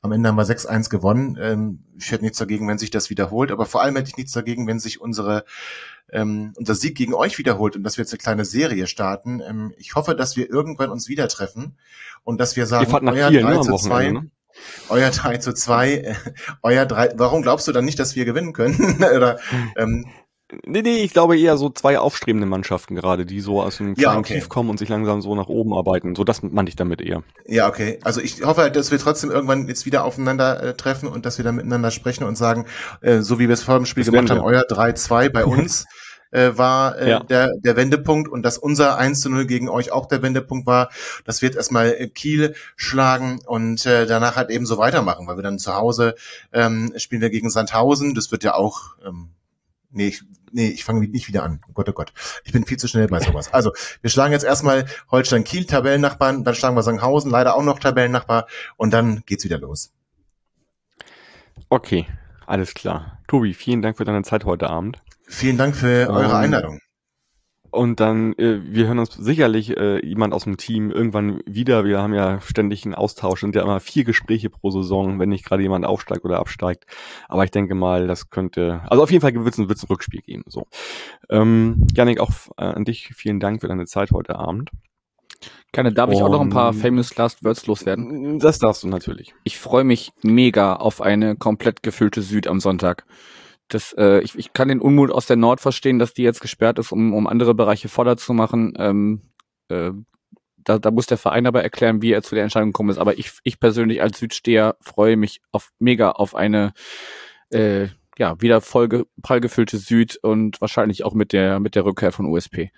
Am 0.00 0.12
Ende 0.12 0.30
haben 0.30 0.36
wir 0.36 0.46
6-1 0.46 0.88
gewonnen. 0.88 1.38
Ähm, 1.40 1.84
ich 1.98 2.10
hätte 2.10 2.24
nichts 2.24 2.38
dagegen, 2.38 2.66
wenn 2.68 2.78
sich 2.78 2.90
das 2.90 3.10
wiederholt, 3.10 3.52
aber 3.52 3.66
vor 3.66 3.82
allem 3.82 3.96
hätte 3.96 4.08
ich 4.08 4.16
nichts 4.16 4.32
dagegen, 4.32 4.66
wenn 4.66 4.80
sich 4.80 4.98
unsere 4.98 5.44
ähm, 6.12 6.54
unser 6.56 6.74
Sieg 6.74 6.96
gegen 6.96 7.14
euch 7.14 7.38
wiederholt 7.38 7.76
und 7.76 7.84
dass 7.84 7.96
wir 7.96 8.02
jetzt 8.02 8.12
eine 8.12 8.18
kleine 8.18 8.44
Serie 8.44 8.86
starten. 8.86 9.40
Ähm, 9.46 9.74
ich 9.76 9.94
hoffe, 9.94 10.14
dass 10.14 10.36
wir 10.36 10.48
irgendwann 10.48 10.90
uns 10.90 11.08
wieder 11.08 11.28
treffen 11.28 11.76
und 12.24 12.40
dass 12.40 12.56
wir 12.56 12.66
sagen, 12.66 12.92
euer 13.08 13.28
Kiel, 13.28 13.42
3 13.42 13.54
ne, 13.54 13.60
zu 13.60 13.76
2, 13.76 14.10
ne? 14.10 14.30
euer 14.88 15.10
3 15.10 15.36
zu 15.36 15.52
2, 15.52 15.92
äh, 15.92 16.14
euer 16.62 16.86
3, 16.86 17.12
warum 17.16 17.42
glaubst 17.42 17.68
du 17.68 17.72
dann 17.72 17.84
nicht, 17.84 17.98
dass 17.98 18.16
wir 18.16 18.24
gewinnen 18.24 18.52
können? 18.52 19.04
Oder 19.16 19.38
ähm, 19.76 20.06
Nee, 20.64 20.82
nee, 20.82 20.98
ich 20.98 21.12
glaube 21.12 21.38
eher 21.38 21.56
so 21.56 21.70
zwei 21.70 21.98
aufstrebende 21.98 22.46
Mannschaften 22.46 22.94
gerade, 22.94 23.26
die 23.26 23.40
so 23.40 23.62
aus 23.62 23.80
einem 23.80 23.94
kleinen 23.94 24.14
ja, 24.14 24.18
okay. 24.18 24.34
Tief 24.34 24.48
kommen 24.48 24.70
und 24.70 24.78
sich 24.78 24.88
langsam 24.88 25.22
so 25.22 25.34
nach 25.34 25.48
oben 25.48 25.72
arbeiten. 25.74 26.14
So 26.14 26.24
das 26.24 26.42
meinte 26.42 26.70
ich 26.70 26.76
damit 26.76 27.00
eher. 27.00 27.22
Ja, 27.46 27.68
okay. 27.68 27.98
Also 28.02 28.20
ich 28.20 28.42
hoffe 28.42 28.62
halt, 28.62 28.76
dass 28.76 28.90
wir 28.90 28.98
trotzdem 28.98 29.30
irgendwann 29.30 29.68
jetzt 29.68 29.86
wieder 29.86 30.04
aufeinander 30.04 30.62
äh, 30.62 30.74
treffen 30.74 31.08
und 31.08 31.26
dass 31.26 31.38
wir 31.38 31.44
dann 31.44 31.56
miteinander 31.56 31.90
sprechen 31.90 32.24
und 32.24 32.36
sagen, 32.36 32.66
äh, 33.00 33.20
so 33.20 33.38
wie 33.38 33.48
wir 33.48 33.54
es 33.54 33.62
vor 33.62 33.76
dem 33.76 33.86
Spiel 33.86 34.04
das 34.04 34.12
gemacht 34.12 34.30
haben, 34.30 34.40
euer 34.40 34.62
3-2 34.62 35.30
bei 35.30 35.44
uns 35.44 35.86
äh, 36.30 36.56
war 36.56 36.98
äh, 36.98 37.10
ja. 37.10 37.20
der, 37.20 37.50
der 37.58 37.76
Wendepunkt 37.76 38.30
und 38.30 38.42
dass 38.42 38.58
unser 38.58 38.98
1 38.98 39.24
0 39.24 39.46
gegen 39.46 39.68
euch 39.68 39.92
auch 39.92 40.06
der 40.06 40.22
Wendepunkt 40.22 40.66
war. 40.66 40.90
Das 41.24 41.42
wird 41.42 41.56
erstmal 41.56 41.92
äh, 41.92 42.08
Kiel 42.08 42.54
schlagen 42.76 43.40
und 43.46 43.84
äh, 43.86 44.06
danach 44.06 44.36
halt 44.36 44.50
eben 44.50 44.66
so 44.66 44.78
weitermachen, 44.78 45.26
weil 45.26 45.36
wir 45.36 45.42
dann 45.42 45.58
zu 45.58 45.74
Hause 45.74 46.14
ähm, 46.52 46.92
spielen 46.96 47.22
wir 47.22 47.30
gegen 47.30 47.50
Sandhausen. 47.50 48.14
Das 48.14 48.30
wird 48.30 48.44
ja 48.44 48.54
auch 48.54 48.96
ähm, 49.04 49.30
Nee, 49.92 50.08
ich, 50.08 50.22
nee, 50.52 50.68
ich 50.68 50.84
fange 50.84 51.06
nicht 51.08 51.28
wieder 51.28 51.42
an. 51.42 51.60
Oh 51.68 51.72
Gott, 51.72 51.88
oh 51.88 51.92
Gott. 51.92 52.12
Ich 52.44 52.52
bin 52.52 52.64
viel 52.64 52.78
zu 52.78 52.88
schnell 52.88 53.08
bei 53.08 53.20
sowas. 53.20 53.52
Also, 53.52 53.72
wir 54.00 54.10
schlagen 54.10 54.32
jetzt 54.32 54.44
erstmal 54.44 54.86
Holstein 55.10 55.44
Kiel, 55.44 55.64
Tabellennachbarn, 55.64 56.44
dann 56.44 56.54
schlagen 56.54 56.76
wir 56.76 56.82
Sanghausen, 56.82 57.30
leider 57.30 57.56
auch 57.56 57.62
noch 57.62 57.78
Tabellennachbar 57.78 58.46
und 58.76 58.92
dann 58.92 59.22
geht's 59.26 59.44
wieder 59.44 59.58
los. 59.58 59.92
Okay, 61.68 62.06
alles 62.46 62.74
klar. 62.74 63.20
Tobi, 63.28 63.54
vielen 63.54 63.82
Dank 63.82 63.96
für 63.96 64.04
deine 64.04 64.22
Zeit 64.22 64.44
heute 64.44 64.70
Abend. 64.70 65.02
Vielen 65.28 65.56
Dank 65.56 65.76
für 65.76 66.08
eure 66.08 66.26
um, 66.26 66.34
Einladung. 66.34 66.80
Und 67.70 68.00
dann, 68.00 68.32
äh, 68.34 68.60
wir 68.64 68.86
hören 68.86 68.98
uns 68.98 69.14
sicherlich 69.14 69.76
äh, 69.76 70.04
jemand 70.04 70.34
aus 70.34 70.44
dem 70.44 70.56
Team 70.56 70.90
irgendwann 70.90 71.40
wieder. 71.46 71.84
Wir 71.84 72.00
haben 72.00 72.14
ja 72.14 72.40
ständig 72.40 72.84
einen 72.84 72.94
Austausch, 72.94 73.40
sind 73.40 73.54
ja 73.54 73.62
immer 73.62 73.80
vier 73.80 74.04
Gespräche 74.04 74.50
pro 74.50 74.70
Saison, 74.70 75.18
wenn 75.18 75.28
nicht 75.28 75.44
gerade 75.44 75.62
jemand 75.62 75.86
aufsteigt 75.86 76.24
oder 76.24 76.40
absteigt. 76.40 76.86
Aber 77.28 77.44
ich 77.44 77.50
denke 77.50 77.74
mal, 77.74 78.06
das 78.06 78.30
könnte, 78.30 78.82
also 78.88 79.02
auf 79.02 79.10
jeden 79.10 79.22
Fall 79.22 79.34
wird 79.34 79.54
es 79.54 79.58
ein, 79.58 79.68
wird's 79.68 79.84
ein 79.84 79.88
Rückspiel 79.88 80.20
geben. 80.20 80.44
So, 80.46 80.66
ähm, 81.28 81.86
Janik, 81.94 82.18
auch 82.20 82.30
äh, 82.56 82.64
an 82.64 82.84
dich 82.84 83.12
vielen 83.14 83.40
Dank 83.40 83.60
für 83.60 83.68
deine 83.68 83.86
Zeit 83.86 84.10
heute 84.10 84.36
Abend. 84.36 84.70
Keine, 85.72 85.92
darf 85.92 86.10
ich 86.10 86.20
auch 86.20 86.28
noch 86.28 86.40
ein 86.40 86.50
paar 86.50 86.72
Famous 86.72 87.16
Last 87.16 87.44
Words 87.44 87.66
loswerden? 87.66 88.40
Das 88.40 88.58
darfst 88.58 88.82
du 88.82 88.88
natürlich. 88.88 89.34
Ich 89.44 89.58
freue 89.58 89.84
mich 89.84 90.12
mega 90.22 90.74
auf 90.74 91.00
eine 91.00 91.36
komplett 91.36 91.82
gefüllte 91.82 92.22
Süd 92.22 92.48
am 92.48 92.58
Sonntag 92.58 93.06
das, 93.74 93.92
äh, 93.94 94.20
ich, 94.20 94.38
ich 94.38 94.52
kann 94.52 94.68
den 94.68 94.80
Unmut 94.80 95.10
aus 95.10 95.26
der 95.26 95.36
Nord 95.36 95.60
verstehen, 95.60 95.98
dass 95.98 96.14
die 96.14 96.22
jetzt 96.22 96.40
gesperrt 96.40 96.78
ist, 96.78 96.92
um, 96.92 97.14
um 97.14 97.26
andere 97.26 97.54
Bereiche 97.54 97.88
voller 97.88 98.16
zu 98.16 98.32
machen. 98.32 98.74
Ähm, 98.78 99.22
äh, 99.68 99.92
da, 100.58 100.78
da 100.78 100.90
muss 100.90 101.06
der 101.06 101.18
Verein 101.18 101.46
aber 101.46 101.62
erklären, 101.62 102.02
wie 102.02 102.12
er 102.12 102.22
zu 102.22 102.34
der 102.34 102.44
Entscheidung 102.44 102.70
gekommen 102.70 102.90
ist. 102.90 102.98
Aber 102.98 103.18
ich, 103.18 103.32
ich 103.44 103.60
persönlich 103.60 104.02
als 104.02 104.18
Südsteher 104.18 104.76
freue 104.80 105.16
mich 105.16 105.40
auf 105.52 105.70
mega 105.78 106.10
auf 106.10 106.34
eine 106.34 106.72
äh, 107.50 107.88
ja 108.18 108.40
wieder 108.40 108.60
voll 108.60 109.06
prall 109.22 109.40
gefüllte 109.40 109.78
Süd 109.78 110.18
und 110.22 110.60
wahrscheinlich 110.60 111.04
auch 111.04 111.14
mit 111.14 111.32
der 111.32 111.60
mit 111.60 111.74
der 111.74 111.84
Rückkehr 111.84 112.12
von 112.12 112.26
USP. 112.26 112.70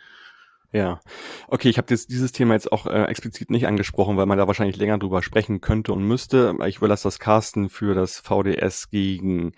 Ja, 0.75 1.01
okay, 1.49 1.69
ich 1.69 1.77
habe 1.77 1.87
dieses 1.87 2.33
Thema 2.33 2.55
jetzt 2.55 2.73
auch 2.73 2.87
äh, 2.87 3.05
explizit 3.05 3.51
nicht 3.51 3.67
angesprochen, 3.67 4.17
weil 4.17 4.25
man 4.25 4.39
da 4.39 4.47
wahrscheinlich 4.47 4.79
länger 4.79 4.97
drüber 4.97 5.23
sprechen 5.23 5.61
könnte 5.61 5.93
und 5.93 6.07
müsste. 6.09 6.57
Ich 6.67 6.79
überlasse 6.79 7.05
das 7.05 7.19
Carsten 7.19 7.69
für 7.69 7.95
das 7.95 8.21
VDS 8.21 8.89
gegen 8.89 9.53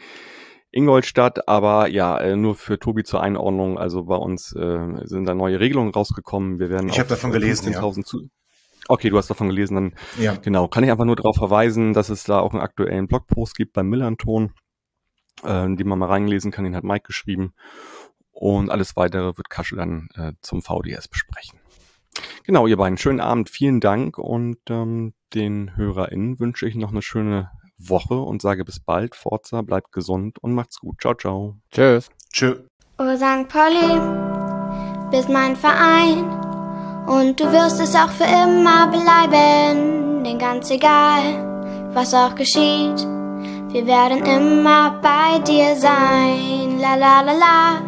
Ingolstadt, 0.74 1.48
aber 1.48 1.88
ja, 1.88 2.18
äh, 2.18 2.36
nur 2.36 2.54
für 2.56 2.78
Tobi 2.78 3.04
zur 3.04 3.22
Einordnung. 3.22 3.78
Also 3.78 4.04
bei 4.04 4.16
uns 4.16 4.54
äh, 4.54 4.78
sind 5.04 5.26
da 5.26 5.34
neue 5.34 5.60
Regelungen 5.60 5.92
rausgekommen. 5.92 6.58
Wir 6.58 6.68
werden 6.70 6.88
ich 6.88 6.98
habe 6.98 7.08
davon 7.08 7.30
gelesen, 7.30 7.72
ja. 7.72 7.92
Zu 8.04 8.28
okay, 8.88 9.08
du 9.08 9.16
hast 9.16 9.30
davon 9.30 9.48
gelesen, 9.48 9.74
dann 9.74 9.94
ja. 10.18 10.34
genau. 10.34 10.68
Kann 10.68 10.84
ich 10.84 10.90
einfach 10.90 11.04
nur 11.04 11.16
darauf 11.16 11.36
verweisen, 11.36 11.92
dass 11.92 12.08
es 12.08 12.24
da 12.24 12.40
auch 12.40 12.52
einen 12.52 12.62
aktuellen 12.62 13.06
Blogpost 13.06 13.56
gibt 13.56 13.72
beim 13.72 13.88
Millanton, 13.88 14.52
äh, 15.44 15.68
den 15.74 15.86
man 15.86 15.98
mal 15.98 16.08
reinlesen 16.08 16.50
kann. 16.50 16.64
Den 16.64 16.76
hat 16.76 16.84
Mike 16.84 17.06
geschrieben. 17.06 17.54
Und 18.32 18.68
alles 18.70 18.96
weitere 18.96 19.36
wird 19.36 19.48
Kasche 19.48 19.76
dann 19.76 20.08
äh, 20.16 20.32
zum 20.40 20.60
VDS 20.60 21.06
besprechen. 21.06 21.60
Genau, 22.44 22.66
ihr 22.66 22.76
beiden, 22.76 22.98
schönen 22.98 23.20
Abend, 23.20 23.48
vielen 23.48 23.80
Dank 23.80 24.18
und 24.18 24.58
ähm, 24.68 25.14
den 25.34 25.76
HörerInnen 25.76 26.38
wünsche 26.38 26.66
ich 26.66 26.74
noch 26.74 26.90
eine 26.90 27.02
schöne 27.02 27.50
Woche 27.78 28.14
und 28.14 28.42
sage 28.42 28.64
bis 28.64 28.80
bald. 28.80 29.14
Forza, 29.14 29.62
bleibt 29.62 29.92
gesund 29.92 30.38
und 30.40 30.54
macht's 30.54 30.80
gut. 30.80 31.00
Ciao, 31.00 31.14
ciao. 31.14 31.56
Tschüss. 31.70 32.08
Tschö. 32.32 32.64
Oh 32.98 33.16
St. 33.16 33.48
Pauli, 33.48 34.00
bist 35.10 35.28
mein 35.28 35.56
Verein 35.56 36.24
und 37.06 37.40
du 37.40 37.44
wirst 37.52 37.80
es 37.80 37.94
auch 37.94 38.10
für 38.10 38.24
immer 38.24 38.86
bleiben. 38.86 40.22
Denn 40.24 40.38
ganz 40.38 40.70
egal, 40.70 41.90
was 41.92 42.14
auch 42.14 42.34
geschieht, 42.34 43.06
wir 43.72 43.86
werden 43.86 44.24
immer 44.24 45.00
bei 45.02 45.40
dir 45.40 45.74
sein. 45.76 46.78
La 46.78 46.94
la 46.94 47.20
la 47.22 47.32
la, 47.32 47.82